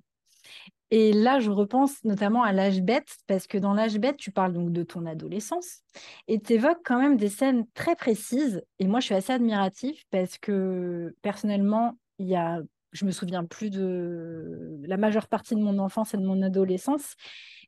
Et 0.91 1.13
là, 1.13 1.39
je 1.39 1.51
repense 1.51 2.03
notamment 2.05 2.43
à 2.43 2.53
l'âge 2.53 2.81
bête, 2.81 3.17
parce 3.27 3.47
que 3.47 3.59
dans 3.59 3.75
l'âge 3.75 3.99
bête, 3.99 4.17
tu 4.17 4.31
parles 4.31 4.55
donc 4.55 4.73
de 4.73 4.83
ton 4.83 5.05
adolescence 5.05 5.83
et 6.29 6.41
tu 6.41 6.55
évoques 6.55 6.81
quand 6.85 6.99
même 6.99 7.17
des 7.17 7.29
scènes 7.29 7.67
très 7.75 7.95
précises. 7.95 8.63
Et 8.79 8.87
moi, 8.87 9.01
je 9.01 9.07
suis 9.07 9.15
assez 9.15 9.33
admirative 9.33 10.03
parce 10.11 10.39
que 10.39 11.15
personnellement, 11.23 11.99
il 12.19 12.29
y 12.29 12.37
a 12.37 12.61
je 12.93 13.05
me 13.05 13.11
souviens 13.11 13.45
plus 13.45 13.71
de 13.71 14.81
la 14.85 14.97
majeure 14.97 15.29
partie 15.29 15.55
de 15.55 15.61
mon 15.61 15.79
enfance 15.79 16.15
et 16.15 16.17
de 16.17 16.25
mon 16.25 16.43
adolescence. 16.43 17.15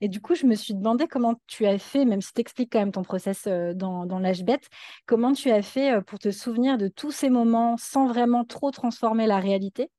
Et 0.01 0.09
du 0.09 0.21
coup, 0.21 0.35
je 0.35 0.47
me 0.47 0.55
suis 0.55 0.75
demandé 0.75 1.07
comment 1.07 1.35
tu 1.47 1.67
as 1.67 1.79
fait, 1.79 2.05
même 2.05 2.23
si 2.23 2.33
tu 2.33 2.41
expliques 2.41 2.73
quand 2.73 2.79
même 2.79 2.93
ton 2.93 3.03
process 3.03 3.45
euh, 3.47 3.75
dans, 3.75 4.07
dans 4.07 4.19
l'âge 4.19 4.45
bête, 4.45 4.69
comment 5.07 5.33
tu 5.33 5.51
as 5.51 5.63
fait 5.63 5.93
euh, 5.93 6.01
pour 6.01 6.19
te 6.19 6.31
souvenir 6.31 6.79
de 6.79 6.89
tous 6.89 7.11
ces 7.11 7.29
moments 7.31 7.77
sans 7.77 8.07
vraiment 8.07 8.45
trop 8.45 8.71
transformer 8.71 9.27
la 9.27 9.41
réalité? 9.41 9.91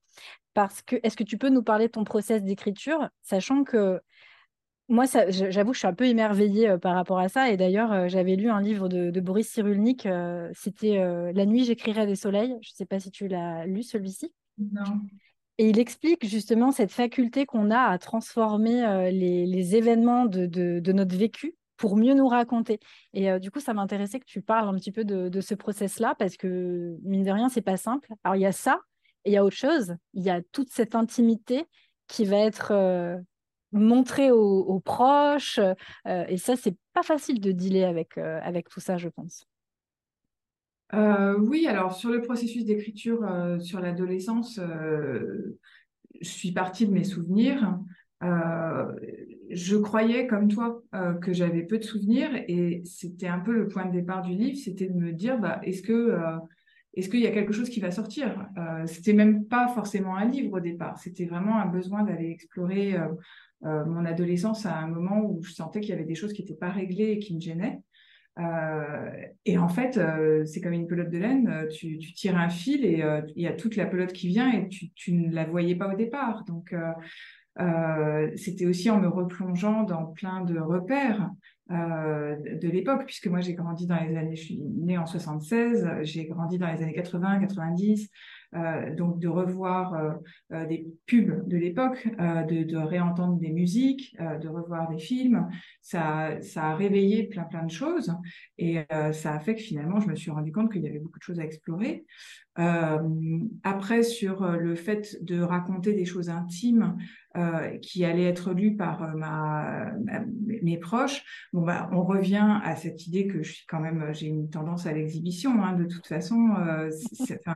Parce 0.54 0.82
que, 0.82 0.98
est-ce 1.04 1.16
que 1.16 1.24
tu 1.24 1.38
peux 1.38 1.50
nous 1.50 1.64
parler 1.64 1.88
de 1.88 1.92
ton 1.92 2.04
process 2.04 2.44
d'écriture, 2.44 3.10
sachant 3.22 3.64
que 3.64 4.02
moi, 4.90 5.06
j'avoue, 5.30 5.72
je 5.74 5.80
suis 5.80 5.88
un 5.88 5.94
peu 5.94 6.06
émerveillée 6.06 6.70
euh, 6.70 6.78
par 6.78 6.96
rapport 6.96 7.20
à 7.20 7.30
ça. 7.30 7.50
Et 7.50 7.56
d'ailleurs, 7.56 8.10
j'avais 8.10 8.36
lu 8.36 8.50
un 8.50 8.60
livre 8.60 8.90
de, 8.90 9.20
Boris 9.22 9.48
Cyrulnik. 9.48 10.06
C'était 10.54 10.98
La 11.34 11.46
nuit, 11.46 11.64
j'écrirai 11.64 12.06
des 12.06 12.18
soleils. 12.18 12.58
Je 12.62 12.72
ne 12.72 12.76
sais 12.76 12.86
pas 12.86 13.00
si 13.00 13.10
tu 13.10 13.30
l'as 13.30 13.66
lu, 13.66 13.84
celui-ci. 13.84 14.34
Et 15.58 15.70
il 15.70 15.80
explique 15.80 16.26
justement 16.26 16.72
cette 16.72 16.92
faculté 16.92 17.46
qu'on 17.46 17.70
a 17.70 17.82
à 17.82 17.98
transformer 18.00 18.84
euh, 18.84 19.12
les, 19.12 19.76
événements 19.76 20.26
de, 20.26 20.92
notre 20.92 21.16
vécu 21.16 21.56
pour 21.78 21.98
mieux 21.98 22.14
nous 22.16 22.28
raconter. 22.28 22.80
Et 23.14 23.30
euh, 23.30 23.38
du 23.38 23.52
coup, 23.52 23.60
ça 23.60 23.76
m'intéressait 23.76 24.20
que 24.20 24.26
tu 24.26 24.42
parles 24.42 24.68
un 24.68 24.74
petit 24.74 24.92
peu 24.92 25.04
de, 25.04 25.42
ce 25.42 25.54
process-là, 25.54 26.16
parce 26.18 26.36
que, 26.36 26.98
mine 27.04 27.24
de 27.24 27.32
rien, 27.32 27.50
c'est 27.50 27.62
pas 27.62 27.78
simple. 27.78 28.12
Alors, 28.24 28.36
il 28.36 28.42
y 28.42 28.46
a 28.46 28.52
ça, 28.52 28.80
il 29.26 29.34
y 29.34 29.38
a 29.38 29.44
autre 29.44 29.56
chose. 29.56 29.96
Il 30.14 30.24
y 30.24 30.30
a 30.30 30.42
toute 30.52 30.70
cette 30.70 30.96
intimité 30.96 31.66
qui 32.08 32.26
va 32.26 32.38
être 32.38 32.72
euh, 32.72 33.18
montrée 33.72 34.32
aux, 34.32 34.80
proches. 34.80 35.60
et 36.06 36.38
ça, 36.38 36.56
c'est 36.56 36.76
pas 36.94 37.04
facile 37.04 37.40
de 37.40 37.52
dealer 37.52 37.86
avec, 37.86 38.18
avec 38.18 38.68
tout 38.70 38.82
ça, 38.82 38.98
je 38.98 39.08
pense. 39.08 39.46
Euh, 40.94 41.38
oui, 41.40 41.68
alors 41.68 41.94
sur 41.94 42.10
le 42.10 42.22
processus 42.22 42.66
d'écriture 42.66 43.24
euh, 43.24 43.60
sur 43.60 43.80
l'adolescence, 43.80 44.60
euh, 44.60 45.58
je 46.20 46.28
suis 46.28 46.52
partie 46.52 46.86
de 46.86 46.92
mes 46.92 47.06
souvenirs. 47.06 47.80
je 48.22 49.76
croyais, 49.78 50.28
comme 50.28 50.48
toi, 50.48 50.84
que 51.22 51.34
j'avais 51.34 51.64
peu 51.64 51.78
de 51.78 51.84
souvenirs 51.84 52.30
et 52.48 52.82
c'était 52.86 53.28
un 53.28 53.40
peu 53.40 53.54
le 53.54 53.68
point 53.68 53.86
de 53.86 53.92
départ 53.92 54.22
du 54.22 54.34
livre, 54.34 54.58
c'était 54.58 54.88
de 54.88 54.94
me 54.94 55.12
dire, 55.12 55.40
bah, 55.40 55.60
est-ce 55.64 55.82
que 55.82 56.16
est-ce 56.94 57.10
qu'il 57.10 57.22
y 57.22 57.28
a 57.28 57.32
quelque 57.32 57.54
chose 57.54 57.70
qui 57.70 57.80
va 57.80 57.92
sortir? 57.92 58.48
C'était 58.86 59.14
même 59.14 59.46
pas 59.46 59.68
forcément 59.70 60.16
un 60.16 60.26
livre 60.26 60.58
au 60.58 60.60
départ, 60.60 61.00
c'était 61.00 61.26
vraiment 61.26 61.60
un 61.60 61.68
besoin 61.68 62.04
d'aller 62.04 62.30
explorer 62.30 62.96
mon 63.62 64.06
adolescence 64.06 64.66
à 64.66 64.78
un 64.78 64.88
moment 64.88 65.22
où 65.24 65.42
je 65.44 65.54
sentais 65.54 65.80
qu'il 65.80 65.92
y 65.92 65.94
avait 65.94 66.04
des 66.04 66.16
choses 66.16 66.34
qui 66.34 66.42
n'étaient 66.42 66.56
pas 66.56 66.70
réglées 66.70 67.12
et 67.12 67.20
qui 67.20 67.36
me 67.36 67.40
gênaient. 67.40 67.80
Euh, 68.40 69.12
et 69.46 69.58
en 69.58 69.68
fait, 69.68 69.98
euh, 69.98 70.46
c'est 70.46 70.62
comme 70.62 70.74
une 70.74 70.88
pelote 70.88 71.10
de 71.10 71.18
laine. 71.18 71.48
Euh, 71.50 71.68
tu, 71.68 71.98
tires 71.98 72.38
un 72.38 72.50
fil 72.50 72.86
et 72.86 73.04
il 73.36 73.44
y 73.44 73.48
a 73.48 73.54
toute 73.54 73.76
la 73.76 73.86
pelote 73.86 74.14
qui 74.14 74.28
vient 74.28 74.52
et 74.52 74.68
tu, 74.70 75.14
ne 75.14 75.34
la 75.34 75.46
voyais 75.46 75.76
pas 75.76 75.94
au 75.94 75.96
départ. 75.96 76.44
Donc, 76.46 76.74
c'était 78.36 78.66
aussi 78.66 78.90
en 78.90 79.00
me 79.00 79.08
replongeant 79.08 79.84
dans 79.84 80.06
plein 80.06 80.44
de 80.44 80.58
repères 80.60 81.30
de 81.70 82.68
l'époque, 82.70 83.06
puisque 83.06 83.28
moi 83.28 83.40
j'ai 83.40 83.54
grandi 83.54 83.88
dans 83.88 84.00
les 84.00 84.16
années, 84.18 84.36
je 84.36 84.44
suis 84.44 84.60
née 84.60 84.98
en 84.98 85.06
76, 85.06 85.90
j'ai 86.02 86.26
grandi 86.26 86.58
dans 86.58 86.68
les 86.68 86.82
années 86.82 86.94
80, 86.94 87.40
90. 87.40 88.10
Euh, 88.54 88.94
donc 88.94 89.20
de 89.20 89.30
revoir 89.30 89.94
euh, 89.94 90.12
euh, 90.52 90.66
des 90.66 90.86
pubs 91.06 91.48
de 91.48 91.56
l'époque, 91.56 92.06
de, 92.18 92.76
réentendre 92.76 93.38
des 93.38 93.50
musiques, 93.50 94.16
de 94.20 94.50
revoir 94.50 94.90
des 94.90 95.00
films, 95.00 95.48
ça, 95.82 96.42
ça 96.42 96.66
a 96.66 96.76
réveillé 96.76 97.28
plein 97.28 97.44
plein 97.44 97.64
de 97.64 97.72
choses 97.72 98.14
et 98.58 98.80
ça 99.14 99.34
a 99.34 99.40
fait 99.40 99.56
que 99.56 99.62
finalement 99.62 100.00
je 100.00 100.08
me 100.08 100.16
suis 100.16 100.32
rendu 100.32 100.52
compte 100.52 100.72
qu'il 100.72 100.82
y 100.82 100.88
avait 100.88 101.00
beaucoup 101.00 101.20
de 101.20 101.24
choses 101.24 101.40
à 101.40 101.46
explorer. 101.46 102.06
Après 102.56 104.04
sur 104.04 104.46
le 104.52 104.76
fait 104.76 105.18
de 105.24 105.40
raconter 105.40 105.94
des 105.94 106.06
choses 106.06 106.30
intimes 106.30 106.98
qui 107.82 108.04
allaient 108.04 108.26
être 108.26 108.54
lues 108.54 108.76
par 108.76 109.16
ma, 109.16 109.94
mes 110.62 110.78
proches, 110.78 111.24
bon 111.54 111.62
bah 111.62 111.90
on 111.94 112.04
revient 112.04 112.60
à 112.64 112.76
cette 112.76 113.08
idée 113.08 113.28
que 113.28 113.42
je 113.42 113.54
suis 113.54 113.66
quand 113.68 113.80
même 113.80 114.14
j'ai 114.14 114.28
une 114.28 114.50
tendance 114.50 114.86
à 114.86 114.92
l'exhibition. 114.92 115.64
Hein, 115.64 115.78
de 115.78 115.86
toute 115.86 116.08
façon, 116.08 116.50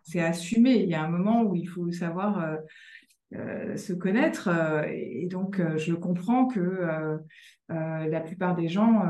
c'est 0.03 0.21
assumé 0.21 0.75
il 0.75 0.89
y 0.89 0.95
a 0.95 1.03
un 1.03 1.09
moment 1.09 1.43
où 1.43 1.55
il 1.55 1.67
faut 1.67 1.91
savoir 1.91 2.57
euh, 3.33 3.55
euh, 3.55 3.77
se 3.77 3.93
connaître. 3.93 4.49
Euh, 4.49 4.83
et 4.89 5.27
donc, 5.27 5.61
je 5.77 5.93
comprends 5.93 6.47
que 6.47 7.17
la 7.67 8.21
plupart 8.21 8.55
des 8.55 8.67
gens 8.67 9.03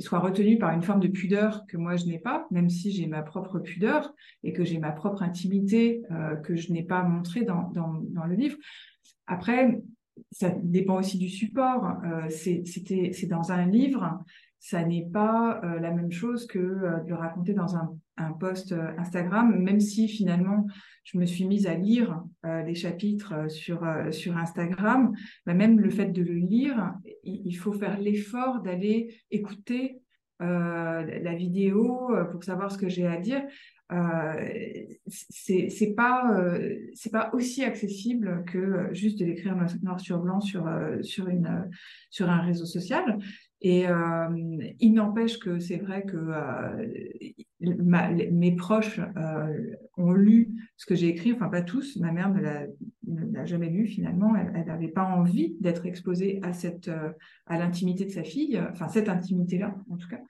soient 0.00 0.18
retenus 0.18 0.58
par 0.58 0.72
une 0.72 0.82
forme 0.82 1.00
de 1.00 1.08
pudeur 1.08 1.64
que 1.68 1.76
moi, 1.76 1.96
je 1.96 2.06
n'ai 2.06 2.18
pas, 2.18 2.46
même 2.50 2.68
si 2.68 2.90
j'ai 2.90 3.06
ma 3.06 3.22
propre 3.22 3.58
pudeur 3.58 4.12
et 4.42 4.52
que 4.52 4.64
j'ai 4.64 4.78
ma 4.78 4.92
propre 4.92 5.22
intimité 5.22 6.02
que 6.42 6.56
je 6.56 6.72
n'ai 6.72 6.82
pas 6.82 7.02
montrée 7.02 7.44
dans, 7.44 7.70
dans, 7.70 8.24
le 8.24 8.34
livre. 8.34 8.56
Après, 9.26 9.80
ça 10.32 10.50
dépend 10.62 10.98
aussi 10.98 11.18
du 11.18 11.28
support. 11.28 11.98
c'est 12.30 13.26
dans 13.28 13.52
un 13.52 13.66
livre, 13.66 14.18
ça 14.58 14.84
n'est 14.84 15.08
pas 15.12 15.60
la 15.62 15.92
même 15.92 16.10
chose 16.10 16.46
que 16.46 16.58
de 16.58 17.08
le 17.08 17.14
raconter 17.14 17.54
dans 17.54 17.76
un 17.76 17.96
un 18.16 18.32
post 18.32 18.72
euh, 18.72 18.90
Instagram, 18.98 19.58
même 19.58 19.80
si 19.80 20.08
finalement 20.08 20.66
je 21.04 21.18
me 21.18 21.26
suis 21.26 21.44
mise 21.44 21.66
à 21.66 21.74
lire 21.74 22.22
euh, 22.46 22.62
les 22.62 22.74
chapitres 22.74 23.34
euh, 23.34 23.48
sur, 23.48 23.86
sur 24.10 24.36
Instagram, 24.36 25.12
bah, 25.46 25.54
même 25.54 25.80
le 25.80 25.90
fait 25.90 26.06
de 26.06 26.22
le 26.22 26.34
lire, 26.34 26.94
il, 27.24 27.54
faut 27.54 27.72
faire 27.72 27.98
l'effort 27.98 28.60
d'aller 28.60 29.14
écouter 29.30 29.98
la 30.40 31.34
vidéo 31.36 32.10
pour 32.32 32.42
savoir 32.42 32.72
ce 32.72 32.76
que 32.76 32.88
j'ai 32.88 33.06
à 33.06 33.16
dire. 33.16 33.42
c'est 35.06 35.94
pas 35.94 36.36
pas 37.12 37.30
aussi 37.32 37.62
accessible 37.62 38.42
que 38.46 38.88
juste 38.92 39.20
de 39.20 39.24
l'écrire 39.24 39.54
noir 39.82 40.00
sur 40.00 40.18
blanc 40.18 40.40
sur 40.40 40.68
sur 41.02 41.28
une 41.28 41.70
sur 42.10 42.28
un 42.28 42.40
réseau 42.40 42.64
social 42.64 43.18
et 43.60 43.84
il 44.80 44.94
n'empêche 44.94 45.38
que 45.38 45.60
c'est 45.60 45.76
vrai 45.76 46.02
que 46.02 46.16
euh, 47.64 48.28
mes 48.32 48.54
proches 48.54 49.00
euh, 49.16 49.76
ont 49.96 50.12
lu 50.12 50.48
ce 50.76 50.86
que 50.86 50.94
j'ai 50.94 51.08
écrit, 51.08 51.32
enfin 51.32 51.48
pas 51.48 51.62
tous, 51.62 51.96
ma 51.96 52.12
mère 52.12 52.30
ne 52.32 52.40
l'a 53.32 53.44
jamais 53.44 53.68
lu 53.68 53.86
finalement, 53.86 54.34
elle 54.36 54.66
n'avait 54.66 54.88
pas 54.88 55.04
envie 55.04 55.56
d'être 55.60 55.86
exposée 55.86 56.40
à, 56.42 56.52
cette, 56.52 56.90
à 57.46 57.58
l'intimité 57.58 58.04
de 58.04 58.10
sa 58.10 58.24
fille, 58.24 58.60
enfin 58.70 58.88
cette 58.88 59.08
intimité-là 59.08 59.74
en 59.90 59.96
tout 59.96 60.08
cas 60.08 60.20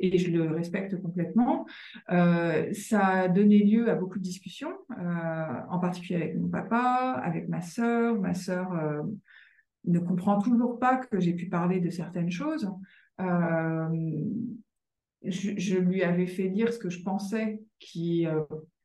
et 0.00 0.18
je 0.18 0.30
le 0.30 0.50
respecte 0.52 1.00
complètement. 1.00 1.66
Euh, 2.10 2.72
ça 2.72 3.06
a 3.06 3.28
donné 3.28 3.58
lieu 3.58 3.90
à 3.90 3.94
beaucoup 3.94 4.18
de 4.18 4.24
discussions, 4.24 4.72
euh, 4.98 5.60
en 5.70 5.78
particulier 5.78 6.16
avec 6.16 6.36
mon 6.36 6.48
papa, 6.48 7.20
avec 7.22 7.48
ma 7.48 7.60
sœur. 7.60 8.18
Ma 8.18 8.34
sœur 8.34 8.72
euh, 8.72 9.02
ne 9.84 9.98
comprend 9.98 10.40
toujours 10.40 10.78
pas 10.78 10.96
que 10.96 11.20
j'ai 11.20 11.34
pu 11.34 11.46
parler 11.46 11.80
de 11.80 11.90
certaines 11.90 12.30
choses. 12.30 12.70
Euh, 13.20 13.88
je, 15.22 15.78
lui 15.78 16.02
avais 16.02 16.26
fait 16.26 16.48
dire 16.48 16.72
ce 16.72 16.78
que 16.78 16.90
je 16.90 17.02
pensais 17.02 17.60
qui 17.78 18.26
euh, 18.26 18.42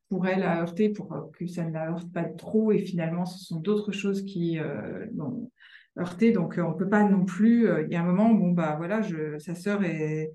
pourrait 0.10 0.40
la 0.40 0.62
heurter 0.62 0.90
pour 0.90 1.32
que 1.38 1.48
ça 1.48 1.66
ne 1.66 1.74
la 1.74 1.92
heurte 1.92 2.12
pas 2.12 2.24
trop. 2.24 2.72
Et 2.72 2.80
finalement 2.80 3.26
ce 3.26 3.44
sont 3.44 3.60
d'autres 3.60 3.92
choses 3.92 4.24
qui 4.24 4.60
euh, 4.60 5.06
l'ont 5.14 5.52
heurté 6.00 6.32
donc 6.32 6.58
on 6.58 6.74
peut 6.74 6.88
pas 6.88 7.04
non 7.04 7.26
plus 7.26 7.68
il 7.84 7.92
y 7.92 7.98
a 7.98 8.02
un 8.02 8.06
moment 8.06 8.30
bon 8.30 8.52
bah 8.52 8.76
voilà 8.78 9.02
sa 9.40 9.56
sœur 9.56 9.84
est, 9.84 10.32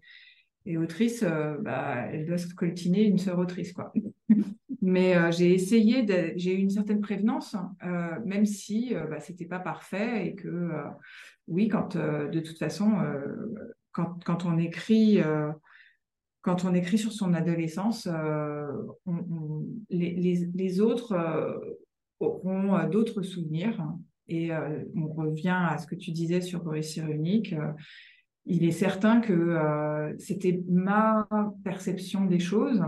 autrice 0.77 1.25
bah 1.61 2.09
elle 2.13 2.27
doit 2.27 2.37
se 2.37 2.53
coltiner 2.53 3.05
une 3.05 3.17
sœur 3.17 3.39
autrice 3.39 3.73
quoi. 3.73 3.91
Mais 4.87 5.17
euh, 5.17 5.33
j'ai 5.33 5.53
essayé, 5.53 6.07
j'ai 6.37 6.55
eu 6.55 6.59
une 6.59 6.71
certaine 6.71 7.01
prévenance, 7.01 7.57
euh, 7.83 8.21
même 8.25 8.47
si 8.47 8.95
euh, 8.95 9.07
bah, 9.07 9.19
c'était 9.19 9.45
pas 9.45 9.59
parfait 9.59 10.29
et 10.29 10.35
que 10.37 10.71
oui, 11.49 11.67
quand 11.67 11.97
de 11.97 12.41
toute 12.41 12.59
façon, 12.59 12.93
quand, 13.91 14.23
quand, 14.25 14.45
on 14.45 14.59
écrit, 14.59 15.21
quand 16.47 16.65
on 16.65 16.75
écrit 16.75 16.97
sur 16.97 17.11
son 17.11 17.35
adolescence, 17.35 18.09
les, 19.91 20.49
les, 20.55 20.81
autres 20.81 21.61
auront 22.21 22.89
d'autres 22.89 23.23
souvenirs. 23.23 23.85
Et 24.29 24.53
on 24.53 25.09
revient 25.09 25.59
à 25.69 25.77
ce 25.79 25.89
que 25.89 25.97
tu 25.97 26.13
disais 26.13 26.41
sur 26.41 26.63
Boris 26.63 26.93
Cyrulnik. 26.93 27.53
il 28.45 28.65
est 28.65 28.71
certain 28.71 29.21
que 29.21 30.15
c'était 30.19 30.63
ma 30.69 31.29
perception 31.65 32.27
des 32.27 32.39
choses 32.39 32.81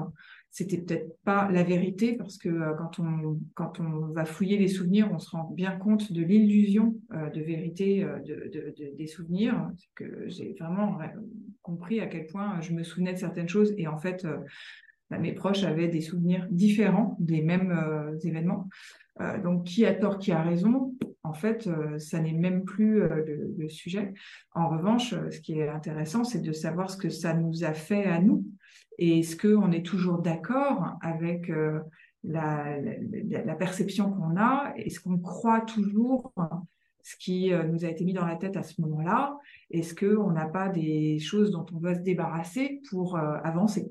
c'était 0.51 0.79
peut-être 0.79 1.17
pas 1.25 1.51
la 1.51 1.63
vérité 1.63 2.15
parce 2.15 2.39
que 2.39 2.49
euh, 2.49 2.73
quand 3.55 3.81
on 3.81 4.13
va 4.13 4.25
fouiller 4.25 4.59
les 4.59 4.69
souvenirs, 4.69 5.09
on 5.13 5.19
se 5.19 5.31
rend 5.31 5.51
bien 5.51 5.73
compte 5.73 6.11
de 6.13 6.23
l'illusion 6.23 6.97
euh, 7.13 7.31
de 7.31 7.41
vérité 7.41 8.03
euh, 8.03 8.19
de, 8.21 8.75
des 8.97 9.07
souvenirs. 9.07 9.71
Que 9.95 10.25
j'ai 10.27 10.55
vraiment 10.59 10.99
compris 11.63 12.01
à 12.01 12.07
quel 12.07 12.27
point 12.27 12.61
je 12.61 12.73
me 12.73 12.83
souvenais 12.83 13.13
de 13.13 13.19
certaines 13.19 13.49
choses 13.49 13.75
et 13.77 13.87
en 13.87 13.99
fait 13.99 14.27
bah, 15.11 15.19
mes 15.19 15.33
proches 15.33 15.65
avaient 15.65 15.89
des 15.89 16.01
souvenirs 16.01 16.47
différents 16.51 17.17
des 17.21 17.43
mêmes 17.43 17.75
événements. 18.23 18.69
donc 19.43 19.65
qui 19.65 19.85
a 19.85 19.95
tort, 19.95 20.19
qui 20.19 20.33
a 20.33 20.43
raison? 20.43 20.95
En 21.25 21.35
fait, 21.35 21.69
ça 21.99 22.21
n'est 22.21 22.33
même 22.33 22.65
plus 22.65 23.01
le, 23.01 23.69
sujet. 23.69 24.15
En 24.55 24.69
revanche, 24.69 25.15
ce 25.31 25.41
qui 25.41 25.59
est 25.59 25.69
intéressant, 25.69 26.25
c'est 26.25 26.41
de 26.41 26.53
savoir 26.53 26.91
ce 26.91 26.97
que 26.97 27.11
ça 27.11 27.35
nous 27.35 27.65
a 27.65 27.73
fait 27.73 28.05
à 28.05 28.21
nous 28.21 28.47
est-ce 28.99 29.37
qu'on 29.37 29.71
est 29.73 29.85
toujours 29.87 30.19
d'accord 30.19 30.97
avec 31.01 31.51
euh, 31.51 31.81
la, 32.25 33.55
perception 33.59 34.11
qu'on 34.11 34.37
a? 34.37 34.73
Est-ce 34.77 35.01
qu'on 35.01 35.19
croit 35.19 35.61
toujours 35.61 36.33
ce 37.03 37.17
qui 37.17 37.53
euh, 37.53 37.63
nous 37.65 37.85
a 37.85 37.89
été 37.89 38.05
mis 38.05 38.13
dans 38.13 38.27
la 38.27 38.37
tête 38.37 38.57
à 38.57 38.63
ce 38.63 38.81
moment-là? 38.81 39.39
Est-ce 39.71 39.95
qu'on 39.95 40.33
n'a 40.33 40.47
pas 40.47 40.69
des 40.69 41.19
choses 41.21 41.53
dont 41.53 41.65
on 41.73 41.79
doit 41.79 41.95
se 41.95 42.01
débarrasser 42.01 42.81
pour 42.91 43.17
euh, 43.17 43.37
avancer? 43.45 43.89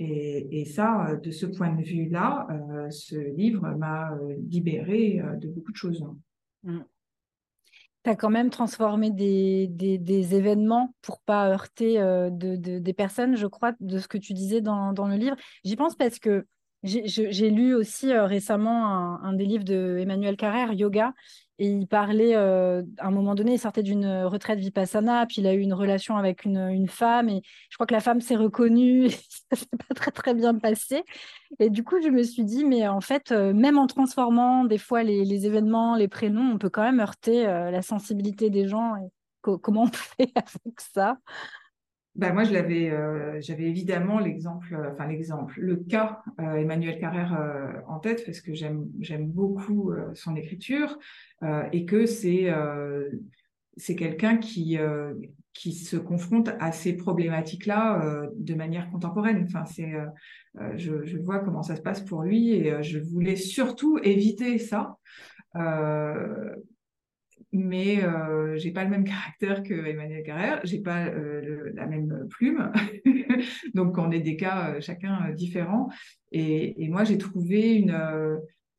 Et, 0.00 0.64
ça, 0.64 1.16
de 1.16 1.32
ce 1.32 1.44
point 1.44 1.74
de 1.74 1.82
vue-là, 1.82 2.46
ce 2.88 3.16
livre 3.16 3.68
m'a 3.76 4.16
libéré 4.48 5.20
de 5.40 5.48
beaucoup 5.48 5.72
de 5.72 5.76
choses. 5.76 6.04
Mmh 6.62 6.78
tu 8.10 8.16
quand 8.16 8.30
même 8.30 8.50
transformé 8.50 9.10
des, 9.10 9.66
des, 9.68 10.34
événements 10.34 10.94
pour 11.02 11.20
pas 11.20 11.48
heurter 11.48 12.00
euh, 12.00 12.30
de, 12.30 12.56
des 12.56 12.92
personnes, 12.92 13.36
je 13.36 13.46
crois, 13.46 13.72
de 13.80 13.98
ce 13.98 14.08
que 14.08 14.18
tu 14.18 14.32
disais 14.32 14.60
dans, 14.60 14.92
dans 14.92 15.06
le 15.06 15.16
livre. 15.16 15.36
J'y 15.64 15.76
pense 15.76 15.94
parce 15.94 16.18
que 16.18 16.46
j'ai 16.82 17.50
lu 17.50 17.74
aussi 17.74 18.12
euh, 18.12 18.26
récemment 18.26 18.86
un, 18.86 19.22
un, 19.22 19.32
des 19.32 19.44
livres 19.44 19.64
de 19.64 19.98
Emmanuel 19.98 20.36
Carrère, 20.36 20.72
Yoga, 20.72 21.12
et 21.58 21.66
il 21.66 21.88
parlait, 21.88 22.36
euh, 22.36 22.82
à 22.98 23.08
un 23.08 23.10
moment 23.10 23.34
donné, 23.34 23.54
il 23.54 23.58
sortait 23.58 23.82
d'une 23.82 24.06
retraite 24.24 24.60
vipassana, 24.60 25.26
puis 25.26 25.36
il 25.38 25.46
a 25.46 25.54
eu 25.54 25.60
une 25.60 25.74
relation 25.74 26.16
avec 26.16 26.44
une, 26.44 26.58
une 26.58 26.88
femme, 26.88 27.28
et 27.28 27.42
je 27.70 27.76
crois 27.76 27.86
que 27.86 27.94
la 27.94 28.00
femme 28.00 28.20
s'est 28.20 28.36
reconnue, 28.36 29.06
et 29.06 29.10
ça 29.10 29.56
s'est 29.56 29.66
pas 29.88 29.94
très 29.94 30.12
très 30.12 30.34
bien 30.34 30.54
passé. 30.54 31.02
Et 31.58 31.70
du 31.70 31.82
coup, 31.82 32.00
je 32.00 32.08
me 32.08 32.22
suis 32.22 32.44
dit, 32.44 32.64
mais 32.64 32.86
en 32.86 33.00
fait, 33.00 33.32
euh, 33.32 33.52
même 33.52 33.76
en 33.78 33.88
transformant 33.88 34.64
des 34.64 34.78
fois 34.78 35.02
les, 35.02 35.46
événements, 35.46 35.96
les 35.96 36.08
prénoms, 36.08 36.52
on 36.52 36.58
peut 36.58 36.70
quand 36.70 36.82
même 36.82 37.00
heurter 37.00 37.46
euh, 37.46 37.70
la 37.70 37.82
sensibilité 37.82 38.50
des 38.50 38.68
gens. 38.68 38.94
Comment 39.42 39.84
on 39.84 39.86
fait 39.92 40.30
avec 40.36 40.80
ça? 40.80 41.18
Ben 42.18 42.32
moi, 42.32 42.42
je 42.42 42.52
l'avais, 42.52 42.90
euh, 42.90 43.40
j'avais 43.40 43.66
évidemment 43.66 44.18
l'exemple, 44.18 44.74
euh, 44.74 44.90
enfin 44.92 45.06
l'exemple, 45.06 45.54
le 45.60 45.76
cas 45.76 46.20
euh, 46.40 46.56
Emmanuel 46.56 46.98
Carrère 46.98 47.38
en 47.86 48.00
tête 48.00 48.24
parce 48.26 48.40
que 48.40 48.52
j'aime, 48.54 48.88
beaucoup 49.28 49.92
son 50.14 50.34
écriture 50.34 50.98
et 51.72 51.84
que 51.84 52.06
c'est, 52.06 52.52
c'est 53.76 53.94
quelqu'un 53.94 54.36
qui 54.36 54.78
qui 55.54 55.72
se 55.72 55.96
confronte 55.96 56.50
à 56.60 56.70
ces 56.72 56.96
problématiques-là 56.96 58.28
de 58.34 58.54
manière 58.54 58.90
contemporaine. 58.90 59.44
Enfin, 59.46 59.64
c'est, 59.64 59.92
je, 60.76 61.18
vois 61.18 61.38
comment 61.40 61.62
ça 61.62 61.76
se 61.76 61.82
passe 61.82 62.00
pour 62.00 62.22
lui 62.22 62.52
et 62.52 62.82
je 62.82 62.98
voulais 62.98 63.36
surtout 63.36 63.98
éviter 64.02 64.58
ça 64.58 64.96
mais 67.52 68.02
euh, 68.02 68.56
j'ai 68.56 68.72
pas 68.72 68.84
le 68.84 68.90
même 68.90 69.04
caractère 69.04 69.62
que 69.62 69.74
Emmanuel 69.74 70.22
Carrère, 70.22 70.60
j'ai 70.64 70.80
pas 70.80 71.06
euh, 71.06 71.70
la 71.74 71.86
même 71.86 72.26
plume, 72.30 72.70
donc 73.74 73.96
on 73.98 74.10
est 74.10 74.20
des 74.20 74.36
cas 74.36 74.74
euh, 74.74 74.80
chacun 74.80 75.28
euh, 75.28 75.32
différents. 75.32 75.88
Et, 76.32 76.88
moi 76.88 77.04
j'ai 77.04 77.18
trouvé 77.18 77.74
une 77.74 77.96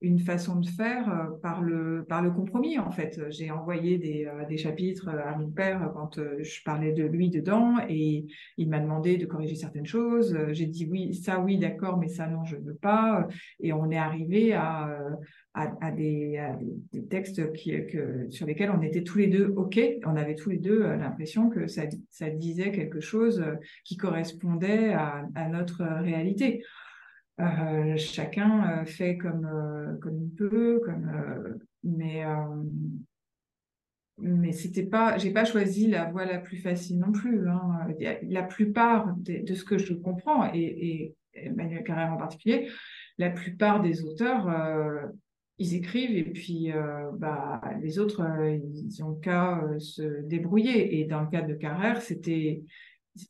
une 0.01 0.19
façon 0.19 0.55
de 0.55 0.65
faire 0.65 1.29
par 1.43 1.61
le 1.61 2.05
par 2.07 2.21
le 2.21 2.31
compromis 2.31 2.79
en 2.79 2.89
fait. 2.89 3.19
J'ai 3.29 3.51
envoyé 3.51 3.97
des, 3.97 4.27
des 4.47 4.57
chapitres 4.57 5.09
à 5.09 5.35
mon 5.37 5.49
père 5.49 5.91
quand 5.93 6.19
je 6.39 6.63
parlais 6.63 6.93
de 6.93 7.03
lui 7.03 7.29
dedans 7.29 7.75
et 7.87 8.25
il 8.57 8.69
m'a 8.69 8.79
demandé 8.79 9.17
de 9.17 9.25
corriger 9.25 9.55
certaines 9.55 9.85
choses. 9.85 10.37
J'ai 10.51 10.67
dit 10.67 10.87
oui 10.89 11.13
ça 11.13 11.39
oui 11.39 11.57
d'accord 11.57 11.97
mais 11.97 12.07
ça 12.07 12.27
non 12.27 12.45
je 12.45 12.55
veux 12.55 12.75
pas 12.75 13.27
et 13.59 13.73
on 13.73 13.91
est 13.91 13.97
arrivé 13.97 14.53
à 14.53 14.97
à, 15.81 15.91
des, 15.91 16.41
textes 17.09 17.51
qui 17.53 17.71
que 17.87 18.29
sur 18.29 18.45
lesquels 18.45 18.71
on 18.71 18.81
était 18.81 19.03
tous 19.03 19.17
les 19.17 19.27
deux 19.27 19.53
ok. 19.55 19.79
On 20.05 20.15
avait 20.15 20.35
tous 20.35 20.49
les 20.49 20.57
deux 20.57 20.81
l'impression 20.81 21.49
que 21.49 21.67
ça 21.67 21.83
ça 22.09 22.29
disait 22.29 22.71
quelque 22.71 22.99
chose 22.99 23.43
qui 23.83 23.97
correspondait 23.97 24.93
à, 24.93 25.49
notre 25.49 25.83
réalité. 25.83 26.63
Euh, 27.39 27.95
chacun 27.95 28.81
euh, 28.81 28.85
fait 28.85 29.17
comme, 29.17 29.45
euh, 29.45 29.97
comme 30.01 30.21
il 30.21 30.31
peut, 30.31 30.81
comme, 30.83 31.59
mais 31.83 32.23
mais 34.21 34.51
c'était 34.51 34.83
pas, 34.83 35.15
pas 35.33 35.45
choisi 35.45 35.87
la 35.87 36.11
voie 36.11 36.25
la 36.25 36.39
plus 36.39 36.57
facile 36.57 36.99
non 36.99 37.13
plus. 37.13 37.47
Hein. 37.47 37.87
La 38.23 38.43
plupart 38.43 39.15
de, 39.15 39.53
ce 39.53 39.63
que 39.63 39.77
je 39.77 39.93
comprends, 39.93 40.51
et, 40.53 40.59
et 40.59 41.15
Emmanuel 41.33 41.83
Carrère 41.83 42.11
en 42.11 42.17
particulier, 42.17 42.67
la 43.17 43.29
plupart 43.29 43.81
des 43.81 44.03
auteurs, 44.03 44.49
ils 45.59 45.75
écrivent 45.75 46.17
et 46.17 46.23
puis 46.23 46.71
bah, 47.17 47.61
les 47.81 47.99
autres, 47.99 48.21
ils 48.49 49.03
ont 49.03 49.15
qu'à 49.15 49.61
se 49.77 50.21
débrouiller. 50.21 50.99
Et 50.99 51.05
dans 51.05 51.21
le 51.21 51.27
cas 51.27 51.41
de 51.41 51.53
Carrère, 51.53 52.01
c'était 52.01 52.63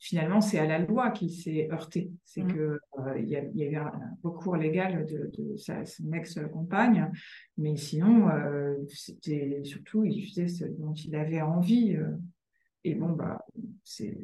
finalement, 0.00 0.40
c'est 0.40 0.58
à 0.58 0.66
la 0.66 0.78
loi 0.78 1.10
qu'il 1.10 1.32
s'est 1.32 1.68
heurté. 1.70 2.10
C'est 2.24 2.42
mmh. 2.42 2.52
que 2.52 2.78
euh, 2.98 3.18
il 3.18 3.28
y, 3.28 3.36
a, 3.36 3.44
y, 3.54 3.64
a 3.64 3.70
eu 3.70 3.76
un 3.76 3.92
recours 4.22 4.56
légal 4.56 5.06
de, 5.06 5.30
de 5.36 5.56
sa, 5.56 5.84
son 5.84 6.12
ex-compagne, 6.12 7.10
mais 7.56 7.76
sinon, 7.76 8.28
euh, 8.28 8.76
c'était 8.88 9.62
surtout, 9.64 10.04
il 10.04 10.26
faisait 10.28 10.48
ce 10.48 10.64
dont 10.64 10.92
il 10.92 11.14
avait 11.16 11.42
envie. 11.42 11.96
Euh, 11.96 12.16
et 12.84 12.94
bon, 12.94 13.10
bah, 13.10 13.44
c'est 13.84 14.16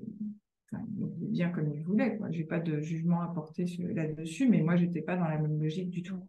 bien 0.73 1.51
comme 1.51 1.73
il 1.73 1.83
voulait. 1.83 2.19
Je 2.31 2.39
n'ai 2.39 2.45
pas 2.45 2.61
de 2.61 2.81
jugement 2.81 3.21
à 3.21 3.29
porter 3.29 3.65
là-dessus, 3.79 4.49
mais 4.49 4.63
moi, 4.63 4.77
j'étais 4.77 5.03
pas 5.03 5.17
dans 5.17 5.29
la 5.29 5.39
même 5.39 5.61
logique 5.61 5.91
du 5.91 6.03
tout. 6.03 6.27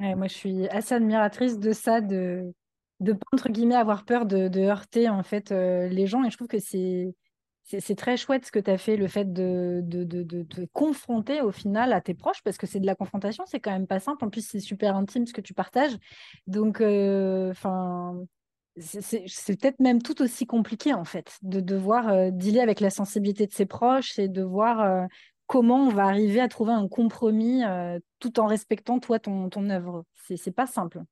Moi, 0.00 0.26
je 0.26 0.34
suis 0.34 0.68
assez 0.68 0.94
admiratrice 0.94 1.58
de 1.58 1.72
ça, 1.72 2.00
de 2.00 2.52
de 3.00 3.14
pas 3.14 3.26
entre 3.32 3.48
guillemets 3.48 3.76
avoir 3.76 4.04
peur 4.04 4.26
de, 4.26 4.48
de 4.48 4.60
heurter 4.60 5.08
en 5.08 5.22
fait 5.22 5.50
les 5.50 6.06
gens, 6.06 6.22
et 6.24 6.30
je 6.30 6.36
trouve 6.36 6.48
que 6.48 6.58
c'est 6.58 7.14
c'est 7.78 7.94
très 7.94 8.16
chouette 8.16 8.46
ce 8.46 8.52
que 8.52 8.58
tu 8.58 8.70
as 8.70 8.78
fait, 8.78 8.96
le 8.96 9.06
fait 9.06 9.32
de, 9.32 9.80
de, 9.84 10.42
te 10.42 10.62
confronter 10.72 11.40
au 11.40 11.52
final 11.52 11.92
à 11.92 12.00
tes 12.00 12.14
proches, 12.14 12.42
parce 12.42 12.56
que 12.56 12.66
c'est 12.66 12.80
de 12.80 12.86
la 12.86 12.96
confrontation, 12.96 13.44
c'est 13.46 13.60
quand 13.60 13.70
même 13.70 13.86
pas 13.86 14.00
simple. 14.00 14.24
En 14.24 14.30
plus, 14.30 14.46
c'est 14.46 14.60
super 14.60 14.96
intime 14.96 15.26
ce 15.26 15.32
que 15.32 15.40
tu 15.40 15.54
partages. 15.54 15.96
Donc, 16.46 16.80
euh, 16.80 17.50
enfin, 17.50 18.16
c'est 18.78 19.60
peut-être 19.60 19.78
même 19.78 20.02
tout 20.02 20.20
aussi 20.22 20.46
compliqué, 20.46 20.94
en 20.94 21.04
fait, 21.04 21.38
de 21.42 21.60
devoir 21.60 22.08
euh, 22.08 22.30
dealer 22.32 22.62
avec 22.62 22.80
la 22.80 22.90
sensibilité 22.90 23.46
de 23.46 23.52
ses 23.52 23.66
proches 23.66 24.18
et 24.18 24.28
de 24.28 24.42
voir 24.42 24.80
euh, 24.80 25.06
comment 25.50 25.86
on 25.86 25.88
va 25.88 26.04
arriver 26.04 26.38
à 26.38 26.46
trouver 26.46 26.72
un 26.72 26.86
compromis 26.86 27.62
tout 28.20 28.38
en 28.38 28.46
respectant, 28.46 29.00
toi, 29.00 29.18
ton, 29.18 29.48
ton 29.48 29.68
œuvre. 29.68 30.04
C'est 30.14 30.54
pas 30.54 30.68
simple. 30.68 31.02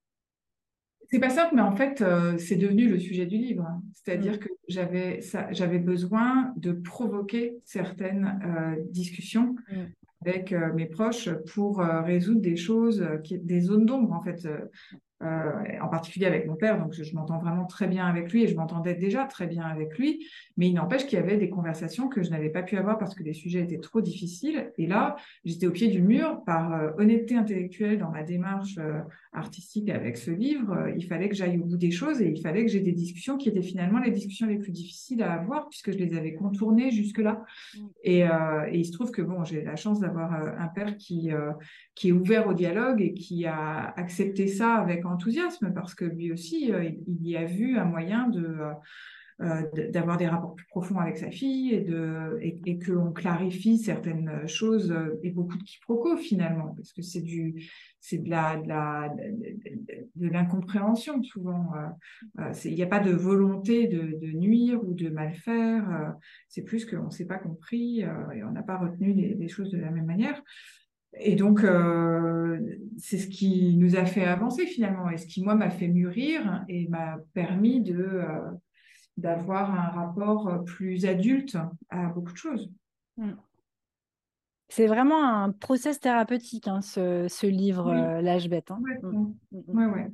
C'est 1.10 1.18
pas 1.18 1.30
simple, 1.30 1.54
mais 1.56 1.62
en 1.62 1.74
fait, 1.74 2.02
euh, 2.02 2.36
c'est 2.36 2.56
devenu 2.56 2.86
le 2.88 2.98
sujet 2.98 3.24
du 3.24 3.38
livre. 3.38 3.66
C'est-à-dire 3.94 4.34
mm. 4.34 4.38
que 4.38 4.48
j'avais 4.68 5.20
j'avais 5.50 5.78
besoin 5.78 6.52
de 6.56 6.72
provoquer 6.72 7.58
certaines 7.64 8.38
euh, 8.44 8.82
discussions 8.90 9.56
mm. 9.72 10.26
avec 10.26 10.52
euh, 10.52 10.72
mes 10.74 10.86
proches 10.86 11.30
pour 11.52 11.78
résoudre 11.78 12.42
des 12.42 12.56
choses, 12.56 13.04
qui, 13.24 13.38
des 13.38 13.60
zones 13.60 13.86
d'ombre 13.86 14.12
en 14.12 14.22
fait. 14.22 14.46
Euh, 15.20 15.52
en 15.80 15.88
particulier 15.88 16.26
avec 16.26 16.46
mon 16.46 16.54
père, 16.54 16.78
donc 16.78 16.92
je, 16.92 17.12
m'entends 17.12 17.38
vraiment 17.38 17.64
très 17.64 17.88
bien 17.88 18.06
avec 18.06 18.32
lui 18.32 18.44
et 18.44 18.46
je 18.46 18.54
m'entendais 18.54 18.94
déjà 18.94 19.24
très 19.24 19.48
bien 19.48 19.64
avec 19.64 19.98
lui, 19.98 20.24
mais 20.56 20.68
il 20.68 20.74
n'empêche 20.74 21.06
qu'il 21.06 21.18
y 21.18 21.22
avait 21.22 21.36
des 21.36 21.50
conversations 21.50 22.08
que 22.08 22.22
je 22.22 22.30
n'avais 22.30 22.50
pas 22.50 22.62
pu 22.62 22.76
avoir 22.76 22.98
parce 22.98 23.16
que 23.16 23.24
les 23.24 23.32
sujets 23.32 23.62
étaient 23.62 23.80
trop 23.80 24.00
difficiles. 24.00 24.70
Et 24.78 24.86
là, 24.86 25.16
j'étais 25.44 25.66
au 25.66 25.72
pied 25.72 25.88
du 25.88 26.02
mur 26.02 26.44
par 26.44 26.72
euh, 26.72 26.90
honnêteté 26.98 27.34
intellectuelle 27.34 27.98
dans 27.98 28.10
ma 28.10 28.22
démarche 28.22 28.78
euh, 28.78 29.00
artistique 29.32 29.90
avec 29.90 30.18
ce 30.18 30.30
livre. 30.30 30.88
il 30.96 31.04
fallait 31.04 31.28
que 31.28 31.34
j'aille 31.34 31.58
au 31.58 31.64
bout 31.64 31.76
des 31.76 31.90
choses 31.90 32.22
et 32.22 32.28
il 32.28 32.40
fallait 32.40 32.64
que 32.64 32.70
j'ai 32.70 32.80
des 32.80 32.92
discussions 32.92 33.36
qui 33.36 33.48
étaient 33.48 33.60
finalement 33.60 33.98
les 33.98 34.12
discussions 34.12 34.46
les 34.46 34.58
plus 34.58 34.72
difficiles 34.72 35.22
à 35.24 35.32
avoir 35.32 35.68
puisque 35.68 35.90
je 35.90 35.98
les 35.98 36.16
avais 36.16 36.34
contournées 36.34 36.92
jusque-là. 36.92 37.44
Mm. 37.74 37.86
Et, 38.04 38.20
et, 38.20 38.78
il 38.78 38.84
se 38.84 38.92
trouve 38.92 39.10
que 39.10 39.22
bon, 39.22 39.42
j'ai 39.42 39.62
la 39.62 39.76
chance 39.76 39.98
d'avoir 39.98 40.32
un 40.32 40.68
père 40.68 40.96
qui, 40.96 41.30
qui 41.94 42.08
est 42.08 42.12
ouvert 42.12 42.46
au 42.46 42.54
dialogue 42.54 43.00
et 43.00 43.14
qui 43.14 43.46
a 43.46 43.92
accepté 43.96 44.46
ça 44.46 44.74
avec 44.76 45.04
enthousiasme 45.08 45.72
parce 45.72 45.94
que 45.94 46.04
lui 46.04 46.32
aussi, 46.32 46.72
euh, 46.72 46.84
il 46.84 47.26
y 47.26 47.36
a 47.36 47.44
vu 47.44 47.76
un 47.78 47.84
moyen 47.84 48.30
euh, 49.40 49.62
de 49.72 49.90
d'avoir 49.92 50.16
des 50.16 50.26
rapports 50.26 50.56
plus 50.56 50.66
profonds 50.66 50.98
avec 50.98 51.16
sa 51.16 51.30
fille 51.30 51.72
et, 51.72 51.80
de, 51.80 52.38
et, 52.40 52.60
et 52.66 52.78
qu'on 52.80 53.12
clarifie 53.12 53.78
certaines 53.78 54.48
choses 54.48 54.90
euh, 54.90 55.20
et 55.22 55.30
beaucoup 55.30 55.56
de 55.56 55.62
quiproquos 55.62 56.16
finalement, 56.16 56.74
parce 56.74 56.92
que 56.92 57.02
c'est 57.02 57.20
du 57.20 57.70
c'est 58.00 58.18
de 58.18 58.28
la 58.28 58.56
de 58.56 58.68
de, 60.16 60.28
l'incompréhension 60.28 61.22
souvent. 61.22 61.70
Il 62.64 62.74
n'y 62.74 62.82
a 62.82 62.86
pas 62.86 63.00
de 63.00 63.12
volonté 63.12 63.86
de, 63.86 64.32
nuire 64.32 64.82
ou 64.84 64.94
de 64.94 65.08
mal 65.08 65.34
faire, 65.34 66.14
c'est 66.48 66.62
plus 66.62 66.84
qu'on 66.84 67.06
ne 67.06 67.10
s'est 67.10 67.26
pas 67.26 67.38
compris 67.38 68.00
et 68.00 68.44
on 68.44 68.52
n'a 68.52 68.62
pas 68.62 68.78
retenu 68.78 69.12
les, 69.12 69.48
choses 69.48 69.70
de 69.70 69.78
la 69.78 69.90
même 69.90 70.06
manière. 70.06 70.42
Et 71.14 71.36
donc, 71.36 71.64
euh, 71.64 72.58
c'est 72.98 73.18
ce 73.18 73.28
qui 73.28 73.76
nous 73.76 73.96
a 73.96 74.04
fait 74.04 74.24
avancer 74.24 74.66
finalement, 74.66 75.10
et 75.10 75.16
ce 75.16 75.26
qui, 75.26 75.42
moi, 75.42 75.54
m'a 75.54 75.70
fait 75.70 75.88
mûrir 75.88 76.64
et 76.68 76.86
m'a 76.88 77.18
permis 77.34 77.80
de 77.80 77.98
euh, 77.98 78.50
d'avoir 79.16 79.72
un 79.72 79.88
rapport 79.88 80.64
plus 80.64 81.04
adulte 81.06 81.56
à 81.90 82.06
beaucoup 82.06 82.32
de 82.32 82.36
choses. 82.36 82.70
Mm. 83.16 83.32
C'est 84.68 84.86
vraiment 84.86 85.24
un 85.24 85.50
process 85.50 85.98
thérapeutique, 85.98 86.68
hein, 86.68 86.82
ce, 86.82 87.46
livre, 87.46 87.88
euh, 87.88 88.20
L'âge 88.20 88.48
bête. 88.48 88.70
Hein. 88.70 88.80
Oui, 88.82 88.92
mm. 89.02 89.76
ouais, 89.76 89.86
ouais. 89.86 90.10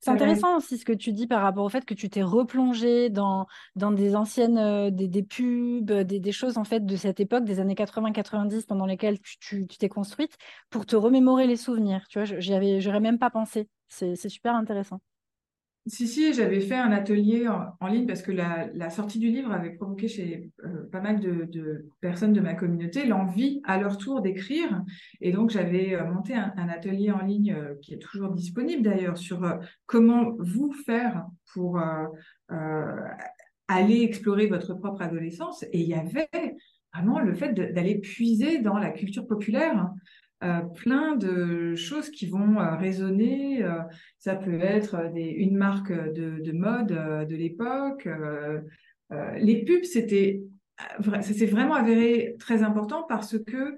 C'est 0.00 0.10
intéressant 0.10 0.56
aussi 0.56 0.78
ce 0.78 0.84
que 0.84 0.92
tu 0.92 1.12
dis 1.12 1.26
par 1.26 1.42
rapport 1.42 1.64
au 1.64 1.68
fait 1.68 1.84
que 1.84 1.94
tu 1.94 2.10
t'es 2.10 2.22
replongé 2.22 3.10
dans, 3.10 3.46
dans 3.76 3.90
des 3.90 4.14
anciennes 4.16 4.58
euh, 4.58 4.90
des, 4.90 5.22
pubs, 5.22 5.92
des, 5.92 6.32
choses 6.32 6.58
en 6.58 6.64
fait 6.64 6.84
de 6.84 6.96
cette 6.96 7.20
époque, 7.20 7.44
des 7.44 7.60
années 7.60 7.74
80-90 7.74 8.66
pendant 8.66 8.86
lesquelles 8.86 9.18
tu 9.20 9.66
t'es 9.66 9.88
construite 9.88 10.36
pour 10.70 10.86
te 10.86 10.96
remémorer 10.96 11.46
les 11.46 11.56
souvenirs. 11.56 12.06
Tu 12.08 12.20
vois, 12.20 12.38
j'aurais 12.78 13.00
même 13.00 13.18
pas 13.18 13.30
pensé. 13.30 13.68
C'est 13.88 14.16
super 14.28 14.54
intéressant. 14.54 15.00
Si, 15.86 16.06
si, 16.06 16.32
j'avais 16.32 16.60
fait 16.60 16.76
un 16.76 16.92
atelier 16.92 17.48
en, 17.48 17.86
ligne 17.88 18.06
parce 18.06 18.22
que 18.22 18.30
la, 18.30 18.88
sortie 18.90 19.18
du 19.18 19.30
livre 19.30 19.50
avait 19.50 19.70
provoqué 19.70 20.06
chez 20.06 20.52
euh, 20.64 20.88
pas 20.92 21.00
mal 21.00 21.18
de, 21.18 21.90
personnes 22.00 22.32
de 22.32 22.40
ma 22.40 22.54
communauté 22.54 23.04
l'envie 23.04 23.60
à 23.64 23.80
leur 23.80 23.98
tour 23.98 24.22
d'écrire. 24.22 24.84
Et 25.20 25.32
donc, 25.32 25.50
j'avais 25.50 25.94
euh, 25.94 26.04
monté 26.04 26.34
un, 26.34 26.68
atelier 26.68 27.10
en 27.10 27.24
ligne 27.24 27.54
euh, 27.54 27.74
qui 27.82 27.94
est 27.94 27.98
toujours 27.98 28.30
disponible 28.30 28.82
d'ailleurs 28.82 29.18
sur 29.18 29.40
comment 29.86 30.36
vous 30.38 30.72
faire 30.86 31.26
pour 31.52 31.80
aller 33.68 34.02
explorer 34.02 34.46
votre 34.46 34.74
propre 34.74 35.02
adolescence. 35.02 35.64
Et 35.72 35.80
il 35.80 35.88
y 35.88 35.94
avait 35.94 36.28
vraiment 36.94 37.18
le 37.18 37.34
fait 37.34 37.54
d'aller 37.54 37.98
puiser 37.98 38.58
dans 38.58 38.78
la 38.78 38.90
culture 38.90 39.26
populaire. 39.26 39.90
Euh, 40.42 40.60
plein 40.60 41.14
de 41.14 41.76
choses 41.76 42.10
qui 42.10 42.26
vont 42.26 42.58
euh, 42.58 42.74
résonner. 42.74 43.62
Euh, 43.62 43.78
ça 44.18 44.34
peut 44.34 44.60
être 44.60 44.96
une 45.14 45.56
marque 45.56 45.92
de, 45.92 46.40
de 46.40 46.52
mode 46.52 46.88
de 46.88 47.36
l'époque. 47.36 48.08
les 49.36 49.64
pubs, 49.64 49.84
c'était, 49.84 50.42
ça 51.04 51.22
s'est 51.22 51.46
vraiment 51.46 51.74
avéré 51.74 52.34
très 52.38 52.62
important 52.62 53.04
parce 53.08 53.38
que 53.38 53.76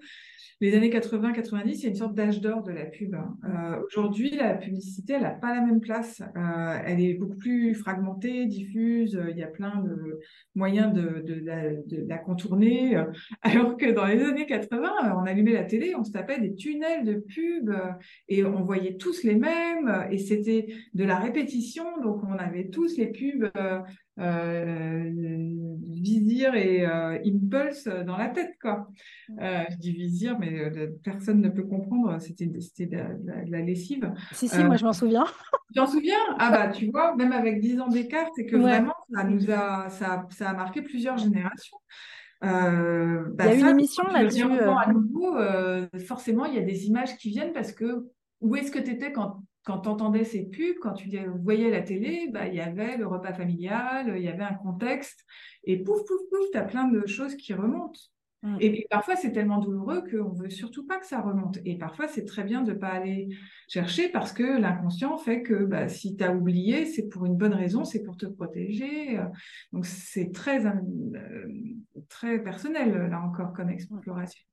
les 0.65 0.75
années 0.75 0.89
80-90, 0.89 1.63
il 1.67 1.83
y 1.83 1.85
a 1.85 1.89
une 1.91 1.95
sorte 1.95 2.15
d'âge 2.15 2.41
d'or 2.41 2.63
de 2.63 2.73
la 2.73 2.87
pub. 2.87 3.15
Euh, 3.15 3.83
aujourd'hui, 3.87 4.31
la 4.31 4.55
publicité, 4.55 5.13
elle 5.13 5.23
n'a 5.23 5.31
pas 5.31 5.55
la 5.55 5.61
même 5.61 5.81
place. 5.81 6.23
Euh, 6.23 6.79
elle 6.87 7.03
est 7.03 7.13
beaucoup 7.13 7.37
plus 7.37 7.75
fragmentée, 7.75 8.47
diffuse. 8.47 9.21
Il 9.31 9.37
y 9.37 9.43
a 9.43 9.47
plein 9.47 9.83
de 9.83 10.21
moyens 10.55 10.95
de, 10.95 11.43
la, 12.09 12.17
contourner. 12.17 12.97
Alors 13.43 13.77
que 13.77 13.91
dans 13.91 14.07
les 14.07 14.23
années 14.23 14.47
80, 14.47 15.15
on 15.15 15.27
allumait 15.27 15.53
la 15.53 15.65
télé, 15.65 15.95
on 15.97 16.03
se 16.03 16.13
tapait 16.13 16.41
des 16.41 16.55
tunnels 16.55 17.05
de 17.05 17.15
pub 17.15 17.71
et 18.29 18.43
on 18.43 18.63
voyait 18.63 18.97
tous 18.97 19.23
les 19.23 19.35
mêmes. 19.35 20.07
Et 20.11 20.17
c'était 20.17 20.69
de 20.95 21.05
la 21.05 21.19
répétition. 21.19 21.85
Donc, 22.03 22.23
on 22.25 22.39
avait 22.39 22.71
tous 22.71 22.97
les 22.97 23.09
pubs 23.09 23.51
euh, 24.21 25.11
Vizir 25.83 26.55
et 26.55 26.87
euh, 26.87 27.19
Impulse 27.25 27.85
dans 27.85 28.17
la 28.17 28.29
tête, 28.29 28.57
quoi. 28.61 28.89
Euh, 29.41 29.65
je 29.71 29.77
dis 29.77 29.93
Vizir, 29.93 30.39
mais 30.39 30.61
euh, 30.61 30.89
personne 31.03 31.41
ne 31.41 31.49
peut 31.49 31.65
comprendre. 31.65 32.21
C'était 32.21 32.47
de, 32.47 32.59
de, 32.59 33.51
la 33.51 33.61
lessive. 33.61 34.13
Si, 34.33 34.49
si, 34.49 34.63
moi 34.63 34.77
je 34.77 34.85
m'en 34.85 34.93
souviens. 34.93 35.25
Tu 35.69 35.75
t'en 35.75 35.87
souviens? 35.87 36.19
Ah 36.39 36.51
bah 36.51 36.69
tu 36.69 36.91
vois, 36.91 37.17
même 37.17 37.33
avec 37.33 37.61
10 37.61 37.81
ans 37.81 37.89
d'écart, 37.89 38.29
c'est 38.37 38.47
que 38.47 38.57
vraiment 38.57 38.95
ça 39.13 39.25
nous 39.25 39.51
a 39.51 39.89
ça, 39.89 40.27
ça, 40.31 40.51
a 40.51 40.55
marqué 40.55 40.83
plusieurs 40.83 41.19
générations. 41.19 41.79
Euh, 42.45 43.25
bah, 43.33 43.47
il 43.47 43.61
y 43.61 43.63
a 43.63 43.71
une 43.71 43.75
émission 43.75 44.05
là-dessus. 44.05 44.45
À 44.45 44.93
nouveau, 44.93 45.37
forcément, 46.07 46.45
il 46.45 46.55
y 46.55 46.59
a 46.59 46.63
des 46.63 46.87
images 46.87 47.17
qui 47.17 47.31
viennent 47.31 47.53
parce 47.53 47.73
que 47.73 48.07
où 48.41 48.57
est-ce 48.57 48.71
que 48.71 48.79
tu 48.79 48.91
étais 48.91 49.11
quand 49.13 49.43
quand 49.65 49.81
tu 49.81 49.89
entendais 49.89 50.25
ces 50.25 50.45
pubs, 50.45 50.79
quand 50.81 50.93
tu 50.93 51.11
voyais 51.43 51.71
la 51.71 51.83
télé, 51.83 52.29
bah, 52.31 52.47
il 52.47 52.55
y 52.55 52.61
avait 52.61 52.97
le 52.97 53.07
repas 53.07 53.33
familial, 53.33 54.13
il 54.17 54.23
y 54.23 54.29
avait 54.29 54.45
un 54.45 54.55
contexte, 54.55 55.25
et 55.65 55.83
pouf, 55.83 56.05
pouf, 56.05 56.21
pouf, 56.31 56.51
tu 56.53 56.59
as 56.59 56.65
plein 56.65 56.89
de 56.89 57.07
choses 57.07 57.35
qui 57.35 57.55
remontent. 57.55 58.01
Mm. 58.43 58.59
Et, 58.61 58.87
parfois, 58.91 59.17
c'est 59.17 59.33
tellement 59.33 59.59
douloureux 59.59 60.03
qu'on 60.03 60.35
ne 60.35 60.39
veut 60.39 60.51
surtout 60.51 60.87
pas 60.87 60.99
que 60.99 61.07
ça 61.07 61.23
remonte. 61.23 61.59
Et 61.65 61.79
parfois, 61.79 62.09
c'est 62.09 62.27
très 62.27 62.45
bien 62.45 62.61
de 62.61 62.73
ne 62.73 62.79
pas 62.79 62.91
aller 62.91 63.29
chercher 63.69 64.11
parce 64.11 64.35
que 64.35 64.43
l'inconscient 64.61 65.17
fait 65.17 65.43
que 65.43 65.65
bah, 65.65 65.89
si 65.89 66.15
tu 66.15 66.23
as 66.23 66.35
oublié, 66.35 66.85
c'est 66.85 67.09
pour 67.09 67.25
une 67.25 67.37
bonne 67.37 67.55
raison, 67.55 67.85
c'est 67.85 68.03
pour 68.03 68.19
te 68.19 68.27
protéger. 68.27 69.19
Donc, 69.73 69.87
c'est 69.87 70.31
très, 70.31 70.67
euh, 70.67 70.73
très 72.11 72.39
personnel, 72.39 73.09
là 73.11 73.23
encore, 73.23 73.55
comme 73.55 73.71
exploration. 73.71 74.45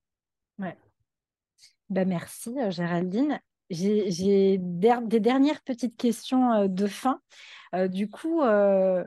Ouais. 0.57 0.77
Ben 1.89 2.07
merci, 2.07 2.57
euh, 2.57 2.71
Géraldine. 2.71 3.41
J'ai 3.71 4.57
des 4.59 5.19
dernières 5.21 5.61
petites 5.61 5.95
questions 5.95 6.51
euh, 6.53 6.67
de 6.67 6.87
fin. 6.87 7.21
Euh, 7.73 7.87
du 7.87 8.09
coup, 8.09 8.41
euh, 8.41 9.03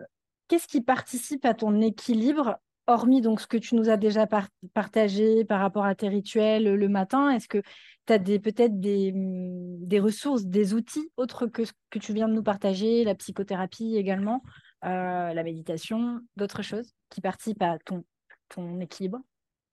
qu'est-ce 0.49 0.67
qui 0.67 0.81
participe 0.81 1.45
à 1.45 1.53
ton 1.53 1.83
équilibre, 1.83 2.57
hormis 2.87 3.21
donc 3.21 3.41
ce 3.41 3.47
que 3.47 3.59
tu 3.59 3.75
nous 3.75 3.91
as 3.91 3.99
déjà 3.99 4.27
partagé 4.73 5.45
par 5.45 5.61
rapport 5.61 5.85
à 5.85 5.95
tes 5.95 6.09
rituels 6.09 6.65
le 6.65 6.89
matin? 6.89 7.31
Est-ce 7.31 7.47
que 7.47 7.63
tu 8.07 8.13
as 8.15 8.19
peut-être 8.19 8.81
des, 8.81 9.13
mm, 9.13 9.87
des, 9.87 10.01
ressources, 10.01 10.45
des 10.47 10.73
outils 10.73 11.11
autres 11.19 11.47
que 11.47 11.67
ce 11.67 11.73
que 11.91 11.99
tu 11.99 12.15
viens 12.15 12.29
de 12.29 12.35
nous 12.35 12.43
partager, 12.43 13.05
la 13.05 13.15
psychothérapie 13.15 13.97
également, 13.97 14.43
la 14.83 15.43
méditation, 15.43 16.21
d'autres 16.37 16.63
choses 16.63 16.93
qui 17.11 17.21
participent 17.21 17.63
à 17.63 17.79
ton 18.49 18.81
équilibre? 18.81 19.21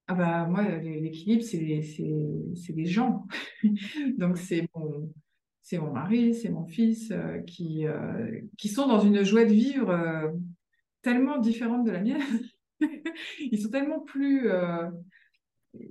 Ah 0.08 0.14
bah 0.14 0.46
moi, 0.46 0.64
l'équilibre, 0.78 1.42
c'est 1.42 1.58
les 1.58 2.86
gens. 2.86 3.26
Donc 4.18 4.36
c'est 4.36 4.68
mon, 4.74 5.12
mon 5.78 5.92
mari, 5.92 6.34
c'est 6.34 6.50
mon 6.50 6.66
fils 6.66 7.10
euh, 7.10 7.38
qui, 7.40 7.86
euh, 7.86 8.40
qui 8.58 8.68
sont 8.68 8.86
dans 8.86 9.00
une 9.00 9.22
joie 9.22 9.44
de 9.44 9.52
vivre 9.52 9.90
euh, 9.90 10.30
tellement 11.02 11.38
différente 11.38 11.84
de 11.84 11.90
la 11.90 12.00
mienne. 12.00 12.22
Ils 13.40 13.60
sont 13.60 13.70
tellement 13.70 14.00
plus 14.00 14.48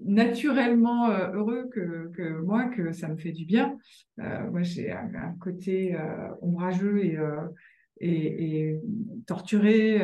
naturellement 0.04 1.10
heureux 1.10 1.70
que, 1.72 2.10
que, 2.10 2.42
moi 2.42 2.66
que 2.66 2.92
ça 2.92 3.08
me 3.08 3.18
fait 3.18 3.32
du 3.32 3.46
bien. 3.46 3.78
moi, 4.18 4.62
j'ai 4.62 4.92
un, 4.92 5.36
côté 5.40 5.98
ombrageux 6.42 7.04
et, 7.04 7.18
et 8.02 8.82
torturé 9.26 10.02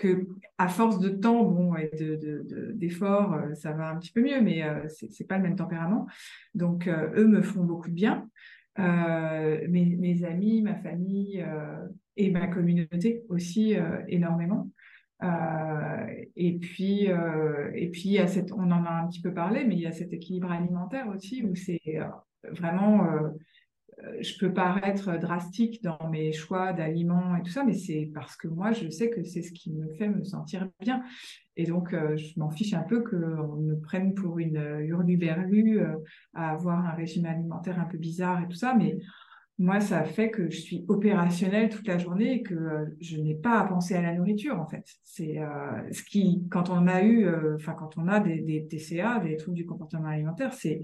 que 0.00 0.26
à 0.58 0.68
force 0.68 0.98
de 0.98 1.10
temps, 1.10 1.44
bon, 1.44 1.76
et 1.76 1.90
d'efforts, 2.74 3.48
de, 3.48 3.54
ça 3.54 3.72
va 3.72 3.90
un 3.90 3.96
petit 3.96 4.12
peu 4.12 4.22
mieux, 4.22 4.40
mais 4.40 4.64
c'est 4.88 5.26
pas 5.26 5.36
le 5.36 5.42
même 5.42 5.56
tempérament. 5.56 6.06
Donc, 6.54 6.88
eux 6.88 7.26
me 7.26 7.42
font 7.42 7.64
beaucoup 7.64 7.88
de 7.88 7.94
bien. 7.94 8.28
Mes, 8.78 9.96
mes, 9.98 10.24
amis, 10.24 10.62
ma 10.62 10.74
famille 10.74 11.44
et 12.16 12.30
ma 12.30 12.46
communauté 12.46 13.24
aussi 13.28 13.76
énormément. 14.08 14.70
Euh, 15.22 16.06
et 16.36 16.58
puis, 16.58 17.10
euh, 17.10 17.70
et 17.74 17.90
puis 17.90 18.18
à 18.18 18.26
cette, 18.26 18.52
on 18.52 18.70
en 18.70 18.84
a 18.84 18.90
un 18.90 19.08
petit 19.08 19.20
peu 19.20 19.34
parlé, 19.34 19.64
mais 19.64 19.74
il 19.74 19.80
y 19.80 19.86
a 19.86 19.92
cet 19.92 20.12
équilibre 20.12 20.50
alimentaire 20.50 21.08
aussi 21.08 21.42
où 21.44 21.54
c'est 21.54 21.80
euh, 21.88 22.04
vraiment, 22.52 23.06
je 24.20 24.38
peux 24.38 24.52
paraître 24.52 25.18
drastique 25.18 25.82
dans 25.82 26.08
mes 26.10 26.32
choix 26.32 26.72
d'aliments 26.72 27.36
et 27.36 27.42
tout 27.42 27.50
ça, 27.50 27.64
mais 27.64 27.74
c'est 27.74 28.10
parce 28.14 28.36
que 28.36 28.48
moi, 28.48 28.72
je 28.72 28.88
sais 28.88 29.10
que 29.10 29.22
c'est 29.22 29.42
ce 29.42 29.52
qui 29.52 29.72
me 29.72 29.92
fait 29.94 30.08
me 30.08 30.24
sentir 30.24 30.68
bien. 30.80 31.02
Et 31.56 31.64
donc, 31.64 31.90
je 31.92 32.38
m'en 32.38 32.50
fiche 32.50 32.72
un 32.74 32.82
peu 32.82 33.02
qu'on 33.02 33.56
me 33.56 33.78
prenne 33.80 34.14
pour 34.14 34.38
une 34.38 34.56
hurluberlue 34.80 35.80
à 36.34 36.50
avoir 36.50 36.86
un 36.86 36.92
régime 36.92 37.26
alimentaire 37.26 37.78
un 37.78 37.84
peu 37.84 37.98
bizarre 37.98 38.42
et 38.42 38.48
tout 38.48 38.56
ça, 38.56 38.74
mais 38.74 38.96
moi, 39.60 39.78
ça 39.80 40.04
fait 40.04 40.30
que 40.30 40.48
je 40.48 40.58
suis 40.58 40.86
opérationnelle 40.88 41.68
toute 41.68 41.86
la 41.86 41.98
journée 41.98 42.36
et 42.36 42.42
que 42.42 42.54
euh, 42.54 42.86
je 42.98 43.18
n'ai 43.18 43.34
pas 43.34 43.60
à 43.60 43.64
penser 43.66 43.94
à 43.94 44.00
la 44.00 44.14
nourriture, 44.14 44.58
en 44.58 44.66
fait. 44.66 44.86
C'est 45.04 45.38
euh, 45.38 45.92
ce 45.92 46.02
qui, 46.02 46.48
quand 46.50 46.70
on 46.70 46.86
a 46.86 47.02
eu, 47.02 47.26
euh, 47.26 47.56
enfin, 47.56 47.74
quand 47.74 47.98
on 47.98 48.08
a 48.08 48.20
des, 48.20 48.66
TCA, 48.70 49.18
des 49.18 49.36
troubles 49.36 49.58
du 49.58 49.66
comportement 49.66 50.08
alimentaire, 50.08 50.54
c'est 50.54 50.80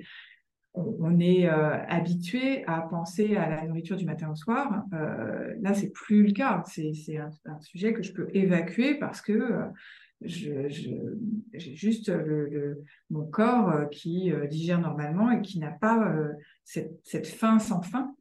on, 0.76 1.18
est 1.18 1.48
habitué 1.48 2.64
à 2.66 2.82
penser 2.82 3.36
à 3.36 3.48
la 3.48 3.66
nourriture 3.66 3.96
du 3.96 4.04
matin 4.04 4.30
au 4.30 4.34
soir. 4.34 4.84
là, 4.92 5.74
c'est 5.74 5.90
plus 5.90 6.26
le 6.26 6.32
cas. 6.32 6.62
C'est 6.66 6.92
un, 7.16 7.60
sujet 7.60 7.92
que 7.92 8.02
je 8.02 8.12
peux 8.12 8.28
évacuer 8.34 8.94
parce 8.94 9.20
que 9.20 9.62
j'ai 10.20 10.68
juste 11.54 12.12
mon 13.10 13.26
corps 13.26 13.88
qui 13.90 14.30
digère 14.50 14.80
normalement 14.80 15.30
et 15.30 15.40
qui 15.40 15.58
n'a 15.58 15.70
pas 15.72 16.14
cette, 16.64 17.26
faim 17.26 17.58
sans 17.58 17.82
fin 17.82 18.14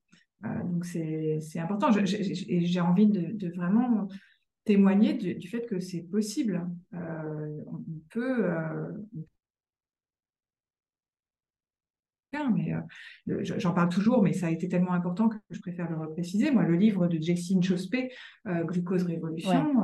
donc 0.64 0.86
c'est 0.86 1.60
important. 1.60 1.90
J'ai 1.92 2.80
envie 2.80 3.08
de, 3.08 3.50
vraiment 3.56 4.08
témoigner 4.66 5.14
du, 5.14 5.48
fait 5.48 5.66
que 5.66 5.80
c'est 5.80 6.02
possible. 6.02 6.68
Euh, 6.94 7.62
on 7.68 7.84
peut. 8.10 8.46
Euh, 12.36 12.50
mais 12.54 12.74
euh, 12.74 13.44
j'en 13.44 13.74
parle 13.74 13.90
toujours, 13.90 14.22
mais 14.22 14.34
ça 14.34 14.48
a 14.48 14.50
été 14.50 14.68
tellement 14.68 14.94
important 14.94 15.30
que 15.30 15.38
je 15.50 15.60
préfère 15.60 15.90
le 15.90 15.98
repréciser. 15.98 16.52
Moi, 16.52 16.64
le 16.64 16.76
livre 16.76 17.08
de 17.08 17.22
Jessine 17.22 17.64
Chospé, 17.64 18.12
Glucose 18.46 19.04
Révolution, 19.04 19.82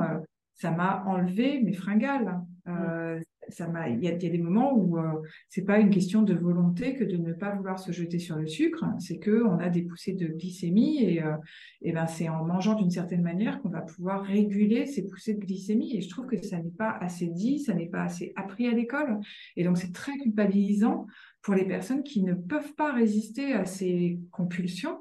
ça 0.54 0.70
m'a 0.70 1.02
enlevé 1.06 1.60
mes 1.60 1.72
fringales. 1.72 2.40
Euh, 2.68 3.20
ça 3.48 3.66
m'a, 3.66 3.88
il 3.88 4.02
y, 4.02 4.06
a 4.06 4.12
des 4.12 4.38
moments 4.38 4.72
où 4.72 4.96
euh, 4.96 5.20
c'est 5.48 5.64
pas 5.64 5.80
une 5.80 5.90
question 5.90 6.22
de 6.22 6.32
volonté 6.32 6.94
que 6.94 7.02
de 7.02 7.16
ne 7.16 7.32
pas 7.32 7.52
vouloir 7.56 7.80
se 7.80 7.90
jeter 7.90 8.20
sur 8.20 8.36
le 8.36 8.46
sucre, 8.46 8.84
c'est 9.00 9.18
que 9.18 9.42
on 9.44 9.58
a 9.58 9.68
des 9.68 9.82
poussées 9.82 10.12
de 10.12 10.28
glycémie 10.28 11.02
et, 11.02 11.24
euh, 11.24 11.34
et 11.80 11.92
ben 11.92 12.06
c'est 12.06 12.28
en 12.28 12.44
mangeant 12.44 12.74
d'une 12.74 12.90
certaine 12.90 13.22
manière 13.22 13.60
qu'on 13.60 13.68
va 13.68 13.80
pouvoir 13.80 14.22
réguler 14.22 14.86
ces 14.86 15.08
poussées 15.08 15.34
de 15.34 15.40
glycémie. 15.40 15.96
Et 15.96 16.00
je 16.00 16.08
trouve 16.08 16.26
que 16.26 16.36
ça 16.36 16.58
n'est 16.58 16.70
pas 16.70 16.96
assez 17.00 17.26
dit, 17.26 17.58
ça 17.58 17.74
n'est 17.74 17.88
pas 17.88 18.04
assez 18.04 18.32
appris 18.36 18.68
à 18.68 18.72
l'école, 18.72 19.18
et 19.56 19.64
donc 19.64 19.76
c'est 19.76 19.92
très 19.92 20.16
culpabilisant 20.18 21.06
pour 21.42 21.54
les 21.54 21.66
personnes 21.66 22.02
qui 22.02 22.22
ne 22.22 22.34
peuvent 22.34 22.74
pas 22.74 22.92
résister 22.92 23.52
à 23.52 23.64
ces 23.64 24.20
compulsions, 24.30 25.00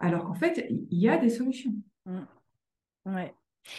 alors 0.00 0.24
qu'en 0.24 0.34
fait 0.34 0.66
il 0.70 0.98
y 0.98 1.08
a 1.08 1.16
des 1.16 1.30
solutions. 1.30 1.74
Mmh. 2.06 2.20
Ouais. 3.06 3.34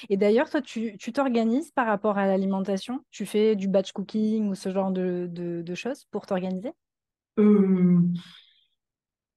Et 0.10 0.18
d'ailleurs, 0.18 0.50
toi, 0.50 0.62
tu 0.62 0.98
t'organises 1.14 1.72
par 1.72 1.88
rapport 1.88 2.18
à 2.18 2.28
l'alimentation? 2.28 3.04
Tu 3.12 3.26
fais 3.26 3.56
du 3.56 3.68
batch 3.68 3.92
cooking 3.92 4.50
ou 4.50 4.56
ce 4.56 4.72
genre 4.72 4.92
de, 4.92 5.74
choses 5.76 6.06
pour 6.12 6.26
t'organiser? 6.26 6.72
Euh, 7.40 8.00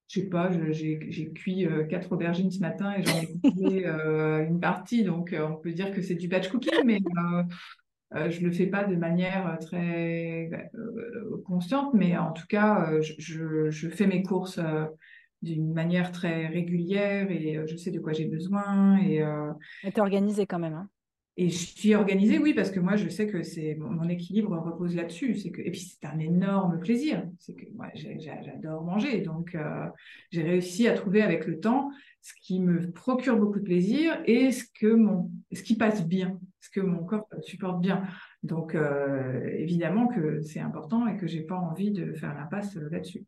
Je 0.08 0.20
sais 0.20 0.26
pas, 0.26 0.50
j'ai 0.70 1.32
cuit 1.34 1.66
euh, 1.66 1.84
quatre 1.84 2.12
aubergines 2.12 2.50
ce 2.50 2.60
matin 2.60 2.94
et 2.94 3.02
j'en 3.02 3.20
ai 3.20 3.26
coupé 3.42 3.86
euh, 3.86 4.46
une 4.46 4.60
partie, 4.60 5.04
donc 5.04 5.32
euh, 5.32 5.46
on 5.46 5.56
peut 5.56 5.72
dire 5.72 5.92
que 5.92 6.02
c'est 6.02 6.16
du 6.16 6.28
batch 6.28 6.48
cooking, 6.48 6.84
mais 6.84 7.00
je 8.14 8.40
ne 8.40 8.46
le 8.46 8.52
fais 8.52 8.66
pas 8.66 8.84
de 8.84 8.96
manière 8.96 9.58
très 9.60 10.50
consciente, 11.46 11.94
mais 11.94 12.16
en 12.16 12.32
tout 12.32 12.46
cas, 12.48 12.90
je, 13.00 13.88
fais 13.90 14.06
mes 14.06 14.22
courses 14.22 14.60
d'une 15.42 15.72
manière 15.72 16.12
très 16.12 16.46
régulière 16.46 17.30
et 17.30 17.56
euh, 17.56 17.66
je 17.66 17.76
sais 17.76 17.90
de 17.90 17.98
quoi 17.98 18.12
j'ai 18.12 18.26
besoin. 18.26 18.98
Et 18.98 19.22
euh, 19.22 19.52
tu 19.82 19.88
es 19.88 20.00
organisée 20.00 20.46
quand 20.46 20.58
même. 20.58 20.74
Hein. 20.74 20.88
Et 21.38 21.48
je 21.48 21.56
suis 21.56 21.94
organisée, 21.94 22.38
oui, 22.38 22.52
parce 22.52 22.70
que 22.70 22.78
moi, 22.78 22.96
je 22.96 23.08
sais 23.08 23.26
que 23.26 23.42
c'est 23.42 23.74
mon, 23.76 24.06
équilibre 24.08 24.54
repose 24.58 24.94
là-dessus. 24.94 25.34
C'est 25.36 25.50
que 25.50 25.62
et 25.62 25.70
puis 25.70 25.80
c'est 25.80 26.06
un 26.06 26.18
énorme 26.18 26.78
plaisir. 26.78 27.26
C'est 27.38 27.54
que 27.54 27.64
moi, 27.74 27.88
j'adore 27.94 28.84
manger, 28.84 29.22
donc 29.22 29.54
euh, 29.54 29.86
j'ai 30.30 30.42
réussi 30.42 30.88
à 30.88 30.94
trouver 30.94 31.22
avec 31.22 31.46
le 31.46 31.58
temps 31.58 31.90
ce 32.20 32.34
qui 32.42 32.60
me 32.60 32.90
procure 32.92 33.38
beaucoup 33.38 33.58
de 33.58 33.64
plaisir 33.64 34.20
et 34.26 34.52
ce 34.52 34.64
que 34.78 34.92
mon, 34.92 35.30
ce 35.52 35.62
qui 35.62 35.76
passe 35.76 36.06
bien, 36.06 36.38
ce 36.60 36.68
que 36.70 36.80
mon 36.80 37.04
corps 37.04 37.26
supporte 37.40 37.80
bien. 37.80 38.02
Donc 38.42 38.76
évidemment 39.56 40.08
que 40.08 40.40
c'est 40.42 40.60
important 40.60 41.06
et 41.06 41.16
que 41.16 41.26
j'ai 41.26 41.42
pas 41.42 41.56
envie 41.56 41.90
de 41.90 42.12
faire 42.12 42.34
l'impasse 42.34 42.76
là-dessus. 42.76 43.24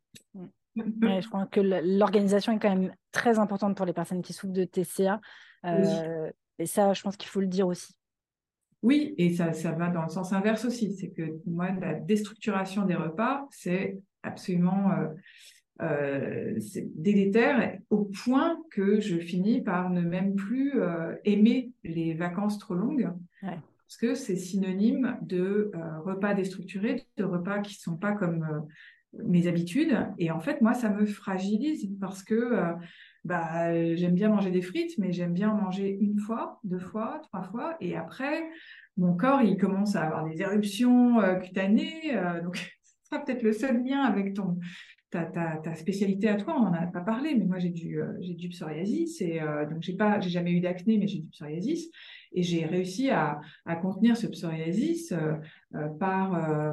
Je 0.76 1.28
crois 1.28 1.46
que 1.46 1.60
l'organisation 1.60 2.52
est 2.52 2.58
quand 2.58 2.74
même 2.74 2.92
très 3.12 3.38
importante 3.38 3.76
pour 3.76 3.86
les 3.86 3.92
personnes 3.92 4.22
qui 4.22 4.32
souffrent 4.32 4.52
de 4.52 4.64
TCA. 4.64 5.20
Euh, 5.64 6.30
et 6.58 6.66
ça, 6.66 6.92
je 6.92 7.02
pense 7.02 7.16
qu'il 7.16 7.28
faut 7.28 7.40
le 7.40 7.46
dire 7.46 7.66
aussi. 7.66 7.94
Oui, 8.82 9.14
et 9.16 9.34
ça, 9.34 9.52
ça 9.52 9.72
va 9.72 9.88
dans 9.88 10.02
le 10.02 10.08
sens 10.08 10.32
inverse 10.32 10.64
aussi. 10.64 10.94
C'est 10.94 11.10
que 11.10 11.22
moi, 11.46 11.70
la 11.80 11.94
déstructuration 11.94 12.84
des 12.84 12.94
repas, 12.94 13.46
c'est 13.50 13.98
absolument 14.22 14.90
euh, 14.90 15.08
euh, 15.82 16.60
délétère 16.94 17.78
au 17.88 18.04
point 18.24 18.58
que 18.70 19.00
je 19.00 19.18
finis 19.18 19.62
par 19.62 19.88
ne 19.90 20.02
même 20.02 20.34
plus 20.34 20.74
aimer 21.24 21.72
les 21.82 22.12
vacances 22.14 22.58
trop 22.58 22.74
longues. 22.74 23.10
Parce 23.40 23.96
que 23.98 24.14
c'est 24.14 24.36
synonyme 24.36 25.18
de 25.22 25.70
repas 26.04 26.34
déstructurés, 26.34 27.06
de 27.16 27.24
repas 27.24 27.60
qui 27.60 27.76
ne 27.78 27.92
sont 27.92 27.96
pas 27.96 28.12
comme 28.12 28.66
mes 29.22 29.46
habitudes. 29.46 29.96
Et 30.18 30.30
en 30.30 30.40
fait, 30.40 30.60
moi, 30.60 30.74
ça 30.74 30.90
me 30.90 31.06
fragilise 31.06 31.88
parce 32.00 32.22
que 32.22 32.34
euh, 32.34 32.72
bah, 33.24 33.94
j'aime 33.96 34.14
bien 34.14 34.28
manger 34.28 34.50
des 34.50 34.60
frites, 34.60 34.98
mais 34.98 35.12
j'aime 35.12 35.32
bien 35.32 35.50
en 35.50 35.56
manger 35.56 35.96
une 36.00 36.18
fois, 36.18 36.60
deux 36.62 36.78
fois, 36.78 37.20
trois 37.24 37.42
fois. 37.44 37.76
Et 37.80 37.96
après, 37.96 38.48
mon 38.96 39.16
corps, 39.16 39.42
il 39.42 39.56
commence 39.56 39.96
à 39.96 40.02
avoir 40.02 40.24
des 40.24 40.42
éruptions 40.42 41.20
euh, 41.20 41.36
cutanées. 41.36 42.16
Euh, 42.16 42.42
donc, 42.42 42.56
ce 42.82 43.08
sera 43.08 43.24
peut-être 43.24 43.42
le 43.42 43.52
seul 43.52 43.82
lien 43.82 44.02
avec 44.02 44.34
ton, 44.34 44.58
ta, 45.22 45.74
spécialité 45.74 46.28
à 46.28 46.36
toi. 46.36 46.56
On 46.58 46.64
n'en 46.64 46.72
a 46.72 46.86
pas 46.86 47.00
parlé, 47.00 47.34
mais 47.34 47.44
moi, 47.44 47.58
j'ai 47.58 47.70
du, 47.70 48.00
j'ai 48.20 48.34
du 48.34 48.48
psoriasis. 48.48 49.20
Et 49.20 49.40
donc, 49.70 49.82
j'ai 49.82 49.96
pas, 49.96 50.20
j'ai 50.20 50.30
jamais 50.30 50.52
eu 50.52 50.60
d'acné, 50.60 50.98
mais 50.98 51.06
j'ai 51.06 51.20
du 51.20 51.28
psoriasis. 51.28 51.90
Et 52.34 52.42
j'ai 52.42 52.66
réussi 52.66 53.10
à, 53.10 53.40
contenir 53.80 54.16
ce 54.16 54.26
psoriasis 54.26 55.12
euh, 55.12 55.34
euh, 55.74 55.88
par 56.00 56.34
euh, 56.34 56.72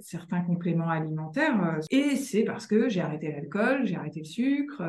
certains 0.00 0.42
compléments 0.42 0.90
alimentaires. 0.90 1.80
Et 1.90 2.16
c'est 2.16 2.44
parce 2.44 2.66
que 2.66 2.88
j'ai 2.88 3.00
arrêté 3.00 3.32
l'alcool, 3.32 3.86
j'ai 3.86 3.96
arrêté 3.96 4.20
le 4.20 4.26
sucre, 4.26 4.82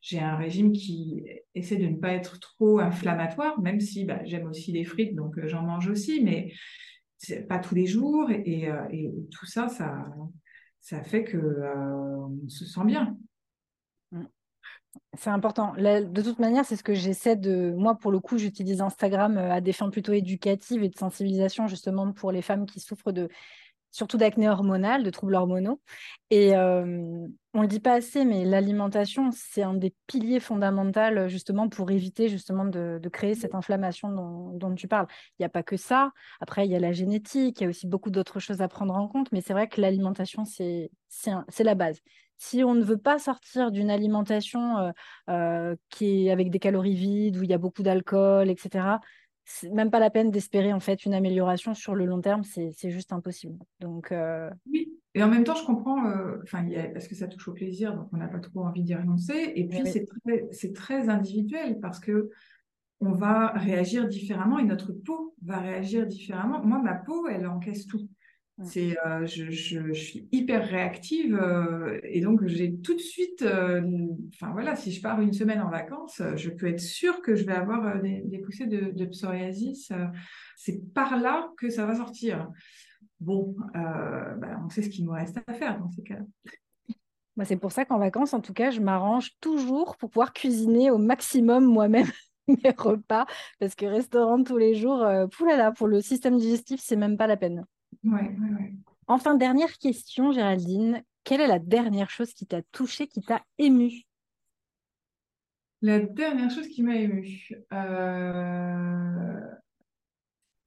j'ai 0.00 0.18
un 0.18 0.36
régime 0.36 0.72
qui 0.72 1.22
essaie 1.54 1.76
de 1.76 1.86
ne 1.86 1.96
pas 1.96 2.12
être 2.12 2.40
trop 2.40 2.80
inflammatoire, 2.80 3.60
même 3.60 3.80
si 3.80 4.04
bah, 4.04 4.20
j'aime 4.24 4.46
aussi 4.46 4.72
les 4.72 4.84
frites, 4.84 5.14
donc 5.14 5.34
j'en 5.46 5.62
mange 5.62 5.88
aussi, 5.88 6.22
mais 6.24 6.52
pas 7.48 7.60
tous 7.60 7.76
les 7.76 7.86
jours. 7.86 8.28
Et, 8.30 8.68
tout 9.30 9.46
ça, 9.46 9.68
ça, 9.68 10.04
ça 10.84 11.02
fait 11.02 11.24
que 11.24 11.38
on 11.38 12.46
se 12.46 12.66
sent 12.66 12.84
bien. 12.84 13.16
C'est 15.14 15.30
important. 15.30 15.72
de 15.76 16.22
toute 16.22 16.38
manière, 16.38 16.64
c'est 16.66 16.76
ce 16.76 16.82
que 16.84 16.92
j'essaie 16.92 17.36
de. 17.36 17.72
Moi, 17.74 17.94
pour 17.94 18.12
le 18.12 18.20
coup, 18.20 18.36
j'utilise 18.36 18.82
Instagram 18.82 19.38
euh, 19.38 19.50
à 19.50 19.60
des 19.60 19.72
fins 19.72 19.88
plutôt 19.88 20.12
éducatives 20.12 20.84
et 20.84 20.88
de 20.90 20.96
sensibilisation, 20.96 21.66
justement, 21.68 22.12
pour 22.12 22.32
les 22.32 22.42
femmes 22.42 22.66
qui 22.66 22.80
souffrent 22.80 23.12
de 23.12 23.28
surtout 23.94 24.16
d'acné 24.16 24.48
hormonal, 24.48 25.04
de 25.04 25.10
troubles 25.10 25.36
hormonaux. 25.36 25.80
Et 26.30 26.56
euh, 26.56 26.84
on 27.54 27.58
ne 27.58 27.62
le 27.62 27.68
dit 27.68 27.78
pas 27.78 27.92
assez, 27.92 28.24
mais 28.24 28.44
l'alimentation, 28.44 29.30
c'est 29.30 29.62
un 29.62 29.74
des 29.74 29.94
piliers 30.08 30.40
fondamentaux 30.40 31.28
justement 31.28 31.68
pour 31.68 31.92
éviter 31.92 32.28
justement 32.28 32.64
de, 32.64 33.00
créer 33.12 33.36
cette 33.36 33.54
inflammation 33.54 34.10
dont, 34.52 34.74
tu 34.74 34.88
parles. 34.88 35.06
Il 35.38 35.42
n'y 35.42 35.46
a 35.46 35.48
pas 35.48 35.62
que 35.62 35.76
ça. 35.76 36.10
Après, 36.40 36.66
il 36.66 36.72
y 36.72 36.74
a 36.74 36.80
la 36.80 36.92
génétique, 36.92 37.60
il 37.60 37.62
y 37.62 37.66
a 37.66 37.70
aussi 37.70 37.86
beaucoup 37.86 38.10
d'autres 38.10 38.40
choses 38.40 38.60
à 38.62 38.66
prendre 38.66 38.96
en 38.96 39.06
compte, 39.06 39.30
mais 39.30 39.40
c'est 39.40 39.52
vrai 39.52 39.68
que 39.68 39.80
l'alimentation, 39.80 40.44
c'est 40.44 40.90
la 41.60 41.74
base 41.76 42.00
si 42.36 42.64
on 42.64 42.74
ne 42.74 42.82
veut 42.82 42.98
pas 42.98 43.18
sortir 43.18 43.70
d'une 43.70 43.90
alimentation 43.90 44.78
euh, 44.78 44.90
euh, 45.30 45.76
qui 45.88 46.26
est 46.26 46.30
avec 46.30 46.50
des 46.50 46.58
calories 46.58 46.94
vides, 46.96 47.36
où 47.36 47.42
il 47.44 47.50
y 47.50 47.54
a 47.54 47.58
beaucoup 47.58 47.82
d'alcool, 47.82 48.50
etc., 48.50 48.98
c'est 49.44 49.70
même 49.70 49.90
pas 49.90 50.00
la 50.00 50.10
peine 50.10 50.30
d'espérer 50.30 50.72
en 50.72 50.80
fait 50.80 51.04
une 51.04 51.14
amélioration 51.14 51.74
sur 51.74 51.94
le 51.94 52.06
long 52.06 52.20
terme, 52.20 52.42
c'est 52.44 52.90
juste 52.90 53.12
impossible. 53.12 53.58
Donc 53.80 54.12
euh, 54.12 54.50
oui, 54.66 54.92
et 55.14 55.22
en 55.22 55.28
même 55.28 55.44
temps, 55.44 55.54
je 55.54 55.64
comprends, 55.64 56.02
enfin 56.42 56.66
parce 56.92 57.06
que 57.06 57.14
ça 57.14 57.28
touche 57.28 57.46
au 57.48 57.52
plaisir, 57.52 57.94
donc 57.94 58.08
on 58.12 58.16
n'a 58.16 58.26
pas 58.26 58.40
trop 58.40 58.64
envie 58.64 58.82
d'y 58.82 58.94
renoncer. 58.94 59.52
Et 59.54 59.66
puis 59.66 59.82
c'est 59.84 60.06
très, 60.06 60.72
très 60.72 61.08
individuel 61.08 61.78
parce 61.80 62.00
que 62.00 62.30
on 63.00 63.12
va 63.12 63.48
réagir 63.48 64.08
différemment 64.08 64.58
et 64.58 64.64
notre 64.64 64.92
peau 64.92 65.34
va 65.42 65.58
réagir 65.58 66.06
différemment. 66.06 66.64
Moi, 66.64 66.80
ma 66.82 66.94
peau, 66.94 67.28
elle 67.28 67.46
encaisse 67.46 67.86
tout. 67.86 68.08
C'est, 68.62 68.96
euh, 69.04 69.26
je, 69.26 69.50
je, 69.50 69.92
suis 69.92 70.28
hyper 70.30 70.64
réactive 70.64 71.34
euh, 71.34 71.98
et 72.04 72.20
donc 72.20 72.46
j'ai 72.46 72.76
tout 72.76 72.94
de 72.94 73.00
suite, 73.00 73.42
euh, 73.42 73.82
enfin 74.32 74.52
voilà, 74.52 74.76
si 74.76 74.92
je 74.92 75.02
pars 75.02 75.20
une 75.20 75.32
semaine 75.32 75.60
en 75.60 75.70
vacances, 75.70 76.22
je 76.36 76.50
peux 76.50 76.68
être 76.68 76.80
sûre 76.80 77.20
que 77.20 77.34
je 77.34 77.44
vais 77.44 77.54
avoir 77.54 78.00
des, 78.00 78.38
poussées 78.44 78.66
de, 78.66 78.92
de 78.92 79.06
psoriasis. 79.06 79.92
c'est 80.56 80.92
par 80.94 81.18
là 81.18 81.50
que 81.58 81.68
ça 81.68 81.84
va 81.84 81.96
sortir. 81.96 82.48
Bon, 83.18 83.56
bah, 83.74 84.60
on 84.64 84.68
sait 84.68 84.82
ce 84.82 84.88
qu'il 84.88 85.04
nous 85.04 85.12
reste 85.12 85.38
à 85.48 85.52
faire 85.52 85.80
dans 85.80 85.90
ces 85.90 86.04
cas-là. 86.04 86.24
Moi, 87.36 87.44
c'est 87.44 87.56
pour 87.56 87.72
ça 87.72 87.84
qu'en 87.84 87.98
vacances, 87.98 88.34
en 88.34 88.40
tout 88.40 88.52
cas, 88.52 88.70
je 88.70 88.80
m'arrange 88.80 89.32
toujours 89.40 89.96
pour 89.96 90.10
pouvoir 90.10 90.32
cuisiner 90.32 90.92
au 90.92 90.98
maximum 90.98 91.64
moi-même 91.64 92.06
mes 92.46 92.74
repas 92.78 93.26
parce 93.58 93.74
que 93.74 93.86
restaurant 93.86 94.44
tous 94.44 94.58
les 94.58 94.76
jours, 94.76 95.04
poulala, 95.32 95.72
pour 95.72 95.88
le 95.88 96.00
système 96.00 96.38
digestif, 96.38 96.80
c'est 96.80 96.94
même 96.94 97.16
pas 97.16 97.26
la 97.26 97.36
peine. 97.36 97.64
Enfin, 99.06 99.34
dernière 99.34 99.76
question, 99.78 100.32
Géraldine. 100.32 101.02
Quelle 101.24 101.40
est 101.40 101.46
la 101.46 101.58
dernière 101.58 102.10
chose 102.10 102.32
qui 102.34 102.46
t'a 102.46 102.62
touchée, 102.62 103.06
qui 103.06 103.22
t'a 103.22 103.42
émue? 103.58 104.02
La 105.82 106.00
dernière 106.00 106.50
chose 106.50 106.68
qui 106.68 106.82
m'a 106.82 106.96
émue. 106.96 107.50
Euh, 107.72 109.40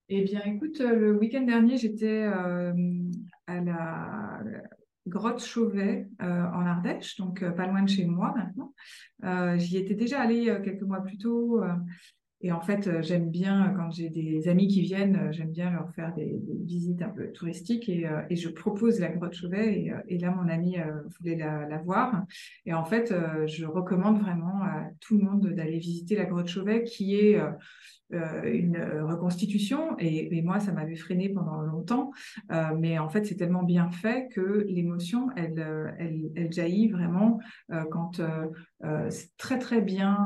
eh 0.09 0.23
bien, 0.23 0.41
écoute, 0.45 0.79
le 0.79 1.17
week-end 1.17 1.41
dernier, 1.41 1.77
j'étais 1.77 2.23
euh, 2.23 2.73
à 3.47 3.59
la 3.59 4.43
grotte 5.07 5.43
Chauvet 5.43 6.07
euh, 6.21 6.43
en 6.45 6.65
Ardèche, 6.65 7.17
donc 7.17 7.43
pas 7.55 7.65
loin 7.65 7.81
de 7.81 7.89
chez 7.89 8.05
moi 8.05 8.35
maintenant. 8.35 8.73
J'y 9.57 9.77
étais 9.77 9.95
déjà 9.95 10.21
allée 10.21 10.55
quelques 10.63 10.83
mois 10.83 11.01
plus 11.01 11.17
tôt. 11.17 11.63
Et 12.41 12.51
en 12.51 12.61
fait, 12.61 12.87
euh, 12.87 13.01
j'aime 13.01 13.31
bien, 13.31 13.73
quand 13.75 13.89
j'ai 13.89 14.09
des 14.09 14.47
amis 14.47 14.67
qui 14.67 14.81
viennent, 14.81 15.15
euh, 15.15 15.31
j'aime 15.31 15.51
bien 15.51 15.71
leur 15.71 15.91
faire 15.95 16.13
des, 16.13 16.39
visites 16.65 17.01
un 17.01 17.09
peu 17.09 17.31
touristiques 17.31 17.89
et, 17.89 18.07
euh, 18.07 18.21
je 18.29 18.49
propose 18.49 18.99
la 18.99 19.09
grotte 19.09 19.33
Chauvet. 19.33 19.91
Et, 20.07 20.17
là, 20.19 20.31
mon 20.31 20.47
ami 20.47 20.77
voulait 21.19 21.35
la, 21.35 21.67
la, 21.67 21.77
voir. 21.79 22.23
Et 22.65 22.73
en 22.73 22.85
fait, 22.85 23.13
je 23.47 23.65
recommande 23.65 24.21
vraiment 24.21 24.61
à 24.61 24.85
tout 24.99 25.17
le 25.17 25.23
monde 25.23 25.47
d'aller 25.47 25.79
visiter 25.79 26.15
la 26.15 26.25
grotte 26.25 26.47
Chauvet 26.47 26.83
qui 26.83 27.15
est 27.15 27.39
euh, 28.13 28.43
une 28.45 28.77
reconstitution 29.03 29.97
et, 29.99 30.41
moi 30.41 30.61
ça 30.61 30.71
m'avait 30.71 30.95
freiné 30.95 31.27
pendant 31.27 31.59
longtemps. 31.61 32.11
Euh, 32.51 32.73
mais 32.77 32.99
en 32.99 33.09
fait 33.09 33.25
c'est 33.25 33.35
tellement 33.35 33.63
bien 33.63 33.91
fait 33.91 34.29
que 34.29 34.65
l'émotion 34.69 35.29
elle, 35.35 35.59
euh, 35.59 36.47
jaillit 36.49 36.87
vraiment 36.87 37.39
quand 37.91 38.21
c'est 39.09 39.35
très 39.37 39.59
très 39.59 39.81
bien 39.81 40.17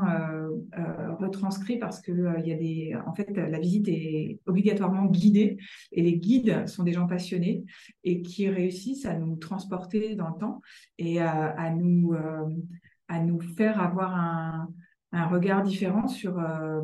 retranscrit 1.20 1.80
parce 1.80 2.02
que 2.02 2.12
il 2.40 2.48
y 2.48 2.52
a 2.52 2.58
des 2.58 2.96
en 3.08 3.16
fait 3.16 3.32
la 3.36 3.60
visite 3.60 3.88
est 3.88 4.40
obligatoirement 4.46 5.06
guidée 5.06 5.58
et 5.92 6.02
les 6.02 6.18
guides 6.18 6.68
sont 6.68 6.84
des 6.84 6.94
gens 6.94 7.08
passionnés 7.08 7.64
et 8.04 8.22
qui 8.22 8.48
réussissent 8.50 9.06
à 9.06 9.18
nous 9.18 9.38
transporter 9.38 10.16
dans 10.16 10.30
le 10.30 10.40
temps 10.40 10.62
et 11.00 11.20
à 11.20 11.72
nous 11.72 12.14
à 13.08 13.20
nous 13.20 13.40
faire 13.40 13.82
avoir 13.82 14.16
un 14.16 14.70
un 15.12 15.28
regard 15.28 15.64
différent 15.64 16.08
sur 16.08 16.40
euh, 16.40 16.82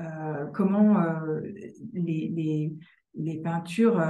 euh, 0.00 0.46
comment 0.52 1.00
euh, 1.00 1.40
les, 1.92 2.72
les, 3.14 3.38
peintures 3.38 4.02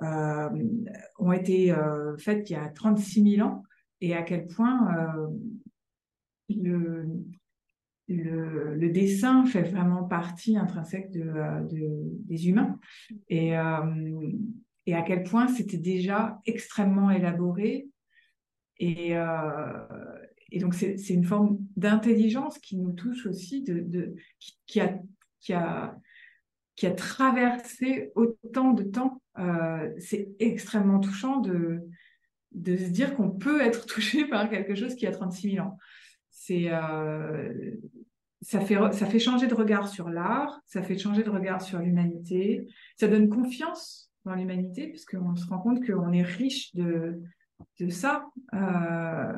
ont 0.00 1.32
été 1.32 1.74
faites 2.18 2.48
il 2.50 2.52
y 2.52 2.56
a 2.56 2.68
36 2.68 3.36
000 3.36 3.48
ans 3.48 3.62
et 4.00 4.14
à 4.14 4.22
quel 4.22 4.46
point 4.46 4.94
le, 6.48 7.08
le, 8.08 8.88
dessin 8.90 9.44
fait 9.46 9.62
vraiment 9.62 10.04
partie 10.04 10.56
intrinsèque 10.56 11.10
de 11.10 11.32
des 12.28 12.48
humains. 12.48 12.78
Et, 13.28 13.54
et 14.86 14.94
à 14.94 15.02
quel 15.02 15.24
point 15.24 15.48
c'était 15.48 15.78
déjà 15.78 16.40
extrêmement 16.46 17.10
élaboré 17.10 17.88
et, 18.78 19.16
et 20.52 20.60
donc, 20.60 20.74
c'est 20.74 21.08
une 21.08 21.24
forme 21.24 21.58
d'intelligence 21.76 22.58
qui 22.58 22.76
nous 22.76 22.92
touche 22.92 23.26
aussi, 23.26 23.62
de, 23.62 23.80
de 23.80 24.14
qui, 24.66 24.80
a, 24.80 24.98
qui, 25.40 25.52
a, 25.52 25.98
qui 26.76 26.86
a 26.86 26.92
traversé 26.92 28.12
autant 28.14 28.72
de 28.72 28.84
temps. 28.84 29.20
Euh, 29.38 29.90
c'est 29.98 30.28
extrêmement 30.38 31.00
touchant 31.00 31.38
de, 31.38 31.80
de 32.52 32.76
se 32.76 32.90
dire 32.90 33.14
qu'on 33.16 33.30
peut 33.30 33.60
être 33.60 33.86
touché 33.86 34.26
par 34.26 34.48
quelque 34.48 34.74
chose 34.74 34.94
qui 34.94 35.06
a 35.06 35.10
36 35.10 35.52
000 35.52 35.66
ans. 35.66 35.78
C'est, 36.30 36.66
euh, 36.70 37.72
ça, 38.40 38.60
fait, 38.60 38.76
ça 38.92 39.06
fait 39.06 39.18
changer 39.18 39.48
de 39.48 39.54
regard 39.54 39.88
sur 39.88 40.08
l'art, 40.08 40.60
ça 40.66 40.82
fait 40.82 40.96
changer 40.96 41.24
de 41.24 41.30
regard 41.30 41.60
sur 41.60 41.80
l'humanité, 41.80 42.68
ça 42.96 43.08
donne 43.08 43.28
confiance 43.28 44.12
dans 44.24 44.34
l'humanité, 44.34 44.88
puisqu'on 44.88 45.34
se 45.34 45.46
rend 45.46 45.58
compte 45.58 45.84
qu'on 45.84 46.12
est 46.12 46.22
riche 46.22 46.74
de, 46.74 47.20
de 47.80 47.88
ça. 47.88 48.26
Euh, 48.54 49.32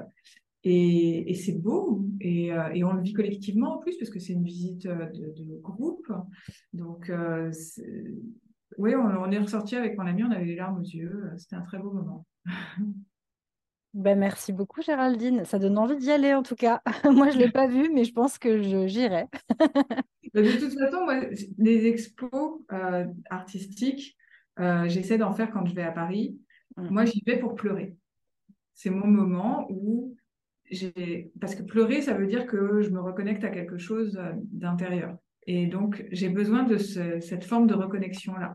et, 0.71 1.35
c'est 1.35 1.59
beau, 1.59 2.05
et, 2.21 2.53
euh, 2.53 2.71
et, 2.75 2.85
on 2.85 2.93
le 2.93 3.03
vit 3.03 3.13
collectivement 3.13 3.77
en 3.77 3.79
plus, 3.79 3.97
parce 3.97 4.11
que 4.11 4.19
c'est 4.19 4.33
une 4.33 4.45
visite 4.45 4.87
euh, 4.87 5.07
de, 5.07 5.59
groupe. 5.61 6.07
Donc, 6.73 7.09
euh, 7.11 7.51
oui, 8.77 8.95
on, 8.95 9.31
est 9.31 9.39
ressorti 9.39 9.77
avec 9.77 9.97
mon 9.97 10.07
ami, 10.07 10.25
on 10.25 10.31
avait 10.31 10.45
les 10.45 10.57
larmes 10.57 10.81
aux 10.81 10.85
yeux. 10.85 11.31
C'était 11.37 11.57
un 11.57 11.63
très 11.63 11.79
beau 11.79 11.91
moment. 11.91 12.27
Ben, 13.95 14.19
merci 14.19 14.53
beaucoup, 14.53 14.83
Géraldine. 14.83 15.47
Ça 15.47 15.59
donne 15.59 15.79
envie 15.79 15.97
d'y 15.97 16.11
aller, 16.11 16.35
en 16.35 16.43
tout 16.43 16.55
cas. 16.55 16.83
moi, 17.11 17.31
je 17.31 17.39
ne 17.39 17.45
l'ai 17.45 17.51
pas 17.51 17.67
vu, 17.67 17.91
mais 17.93 18.05
je 18.05 18.13
pense 18.13 18.39
que 18.39 18.87
j'irai. 18.87 19.25
Ben, 20.35 20.45
de 20.45 20.61
toute 20.61 20.79
façon, 20.79 21.05
moi, 21.05 21.21
les 21.57 21.87
expos 21.87 22.61
artistiques, 23.31 24.15
j'essaie 24.59 25.17
d'en 25.17 25.33
faire 25.33 25.51
quand 25.51 25.65
je 25.65 25.75
vais 25.75 25.83
à 25.83 25.91
Paris. 25.91 26.39
Mmh. 26.77 26.89
Moi, 26.91 27.07
j'y 27.07 27.23
vais 27.27 27.39
pour 27.39 27.55
pleurer. 27.55 27.97
C'est 28.75 28.91
mon 28.91 29.07
moment 29.07 29.67
où 29.71 30.15
parce 31.41 31.55
que 31.55 31.63
pleurer, 31.63 32.03
ça 32.03 32.15
veut 32.15 32.27
dire 32.27 32.47
que 32.47 32.83
je 32.83 32.91
me 32.91 33.01
reconnecte 33.01 33.45
à 33.45 33.51
quelque 33.51 33.79
chose 33.79 34.17
euh, 34.19 34.33
d'intérieur. 34.53 35.17
Et 35.47 35.67
donc, 35.67 36.05
j'ai 36.11 36.29
besoin 36.29 36.65
de 36.65 36.77
cette 36.77 37.45
forme 37.45 37.67
de 37.67 37.75
reconnexion-là. 37.75 38.55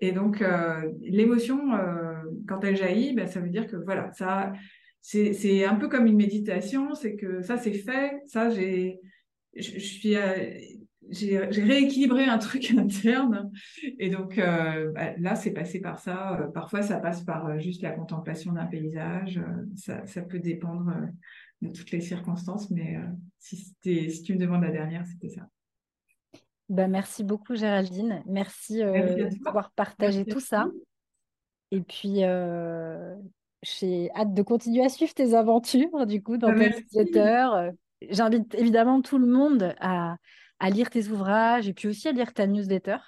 Et 0.00 0.12
donc, 0.12 0.42
euh, 0.42 0.90
l'émotion, 1.00 1.74
euh, 1.74 2.14
quand 2.46 2.62
elle 2.64 2.76
jaillit, 2.76 3.14
ben, 3.14 3.26
ça 3.26 3.40
veut 3.40 3.48
dire 3.48 3.66
que 3.66 3.76
voilà, 3.76 4.10
ça, 4.12 4.52
c'est 5.00 5.64
un 5.64 5.76
peu 5.76 5.88
comme 5.88 6.06
une 6.06 6.16
méditation, 6.16 6.94
c'est 6.94 7.16
que 7.16 7.40
ça, 7.40 7.56
c'est 7.56 7.72
fait, 7.72 8.20
ça, 8.26 8.50
j'ai, 8.50 8.98
je, 9.56 9.78
suis, 9.78 10.16
j'ai 11.12 11.38
rééquilibré 11.38 12.24
un 12.24 12.38
truc 12.38 12.72
interne. 12.76 13.50
Et 13.98 14.10
donc, 14.10 14.36
bah, 14.36 15.16
là, 15.18 15.36
c'est 15.36 15.52
passé 15.52 15.80
par 15.80 15.98
ça. 15.98 16.50
parfois, 16.54 16.82
ça 16.82 16.98
passe 16.98 17.22
par 17.22 17.58
juste 17.60 17.82
la 17.82 17.92
contemplation 17.92 18.52
d'un 18.52 18.66
paysage. 18.66 19.40
ça, 19.76 20.04
ça 20.06 20.22
peut 20.22 20.40
dépendre 20.40 20.92
de 21.62 21.68
toutes 21.68 21.92
les 21.92 22.00
circonstances, 22.00 22.70
mais 22.70 22.96
euh, 22.96 23.06
si, 23.38 23.74
si 23.82 24.22
tu 24.22 24.34
me 24.34 24.38
demandes 24.38 24.62
la 24.62 24.70
dernière, 24.70 25.06
c'était 25.06 25.28
ça. 25.28 25.48
Ben, 26.68 26.90
merci 26.90 27.22
beaucoup 27.24 27.54
Géraldine, 27.54 28.22
merci, 28.26 28.82
euh, 28.82 29.28
d'avoir 29.44 29.70
partagé 29.72 30.24
tout 30.24 30.40
ça. 30.40 30.66
Et 31.70 31.80
puis, 31.80 32.24
euh, 32.24 33.14
j'ai 33.62 34.10
hâte 34.12 34.34
de 34.34 34.42
continuer 34.42 34.84
à 34.84 34.88
suivre 34.88 35.14
tes 35.14 35.34
aventures 35.34 36.06
du 36.06 36.22
coup 36.22 36.36
dans 36.36 36.48
ta 36.48 36.68
newsletter. 36.68 37.70
J'invite 38.10 38.54
évidemment 38.54 39.00
tout 39.00 39.18
le 39.18 39.28
monde 39.28 39.74
à, 39.80 40.16
à, 40.62 40.70
lire 40.70 40.90
tes 40.90 41.08
ouvrages 41.08 41.68
et 41.68 41.74
puis 41.74 41.88
aussi 41.88 42.08
à 42.08 42.12
lire 42.12 42.32
ta 42.32 42.46
newsletter 42.46 42.98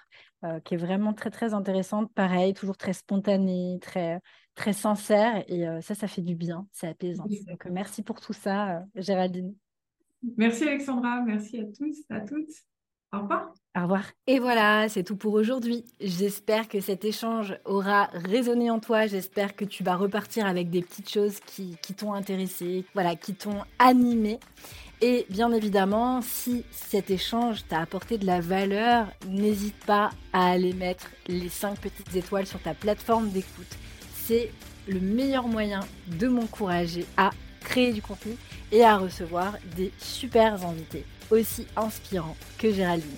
qui 0.65 0.75
est 0.75 0.77
vraiment 0.77 1.15
très 1.15 1.31
très 1.31 1.55
intéressante. 1.55 2.13
Pareil, 2.13 2.53
toujours 2.53 2.77
très 2.77 2.93
spontanée, 2.93 3.79
très 3.81 4.21
très 4.55 4.73
sincère 4.73 5.45
et 5.49 5.67
euh, 5.67 5.81
ça, 5.81 5.95
ça 5.95 6.07
fait 6.07 6.23
du 6.23 6.35
bien, 6.35 6.67
c'est 6.73 6.89
apaisant. 6.89 7.25
Donc, 7.49 7.67
euh, 7.67 7.71
merci 7.73 8.03
pour 8.03 8.21
tout 8.21 8.33
ça, 8.33 8.77
euh, 8.77 8.81
Géraldine. 8.97 9.55
Merci 10.37 10.65
Alexandra, 10.65 11.21
merci 11.21 11.61
à 11.61 11.65
tous, 11.65 11.99
à 12.09 12.21
toutes. 12.21 12.51
Au 13.13 13.21
revoir. 13.21 13.53
Au 13.77 13.83
revoir. 13.83 14.05
Et 14.27 14.41
voilà, 14.41 14.89
c'est 14.89 15.05
tout 15.05 15.17
pour 15.17 15.35
aujourd'hui. 15.35 15.85
J'espère 16.01 16.67
que 16.67 16.81
cet 16.81 17.05
échange 17.05 17.57
aura 17.65 18.07
résonné 18.13 18.71
en 18.71 18.81
toi. 18.81 19.07
J'espère 19.07 19.55
que 19.55 19.65
tu 19.65 19.85
vas 19.85 19.95
repartir 19.95 20.47
avec 20.47 20.69
des 20.71 20.83
petites 20.83 21.11
choses 21.11 21.39
qui, 21.41 21.77
qui 21.81 21.95
t'ont 21.95 22.13
intéressé, 22.13 22.85
voilà, 22.95 23.15
qui 23.15 23.35
t'ont 23.35 23.63
animé. 23.79 24.41
Et 25.01 25.27
bien 25.29 25.53
évidemment, 25.53 26.23
si 26.23 26.65
cet 26.71 27.11
échange 27.11 27.65
t'a 27.69 27.81
apporté 27.81 28.17
de 28.17 28.27
la 28.27 28.41
valeur, 28.41 29.07
n'hésite 29.29 29.77
pas 29.85 30.11
à 30.33 30.51
aller 30.51 30.73
mettre 30.73 31.11
les 31.27 31.49
5 31.49 31.79
petites 31.79 32.15
étoiles 32.15 32.47
sur 32.47 32.61
ta 32.61 32.75
plateforme 32.75 33.29
d'écoute 33.31 33.77
c'est 34.27 34.51
le 34.89 35.01
meilleur 35.01 35.47
moyen 35.49 35.81
de 36.07 36.29
m'encourager 36.29 37.07
à 37.17 37.31
créer 37.61 37.93
du 37.93 38.01
contenu 38.01 38.37
et 38.73 38.83
à 38.83 38.97
recevoir 38.97 39.57
des 39.77 39.93
super 39.99 40.65
invités 40.67 41.05
aussi 41.31 41.67
inspirants 41.77 42.37
que 42.59 42.73
Géraldine. 42.73 43.11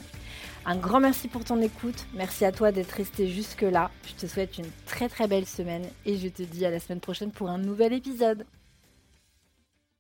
Un 0.65 0.77
grand 0.77 0.99
merci 0.99 1.29
pour 1.29 1.45
ton 1.45 1.61
écoute, 1.61 2.07
merci 2.15 2.45
à 2.45 2.51
toi 2.51 2.73
d'être 2.73 2.91
resté 2.91 3.29
jusque 3.29 3.63
là. 3.63 3.91
Je 4.05 4.15
te 4.15 4.27
souhaite 4.27 4.59
une 4.59 4.71
très 4.85 5.09
très 5.09 5.29
belle 5.29 5.47
semaine 5.47 5.85
et 6.05 6.17
je 6.17 6.29
te 6.29 6.43
dis 6.43 6.67
à 6.67 6.71
la 6.71 6.81
semaine 6.81 7.01
prochaine 7.01 7.31
pour 7.31 7.51
un 7.51 7.59
nouvel 7.59 7.93
épisode. 7.93 8.45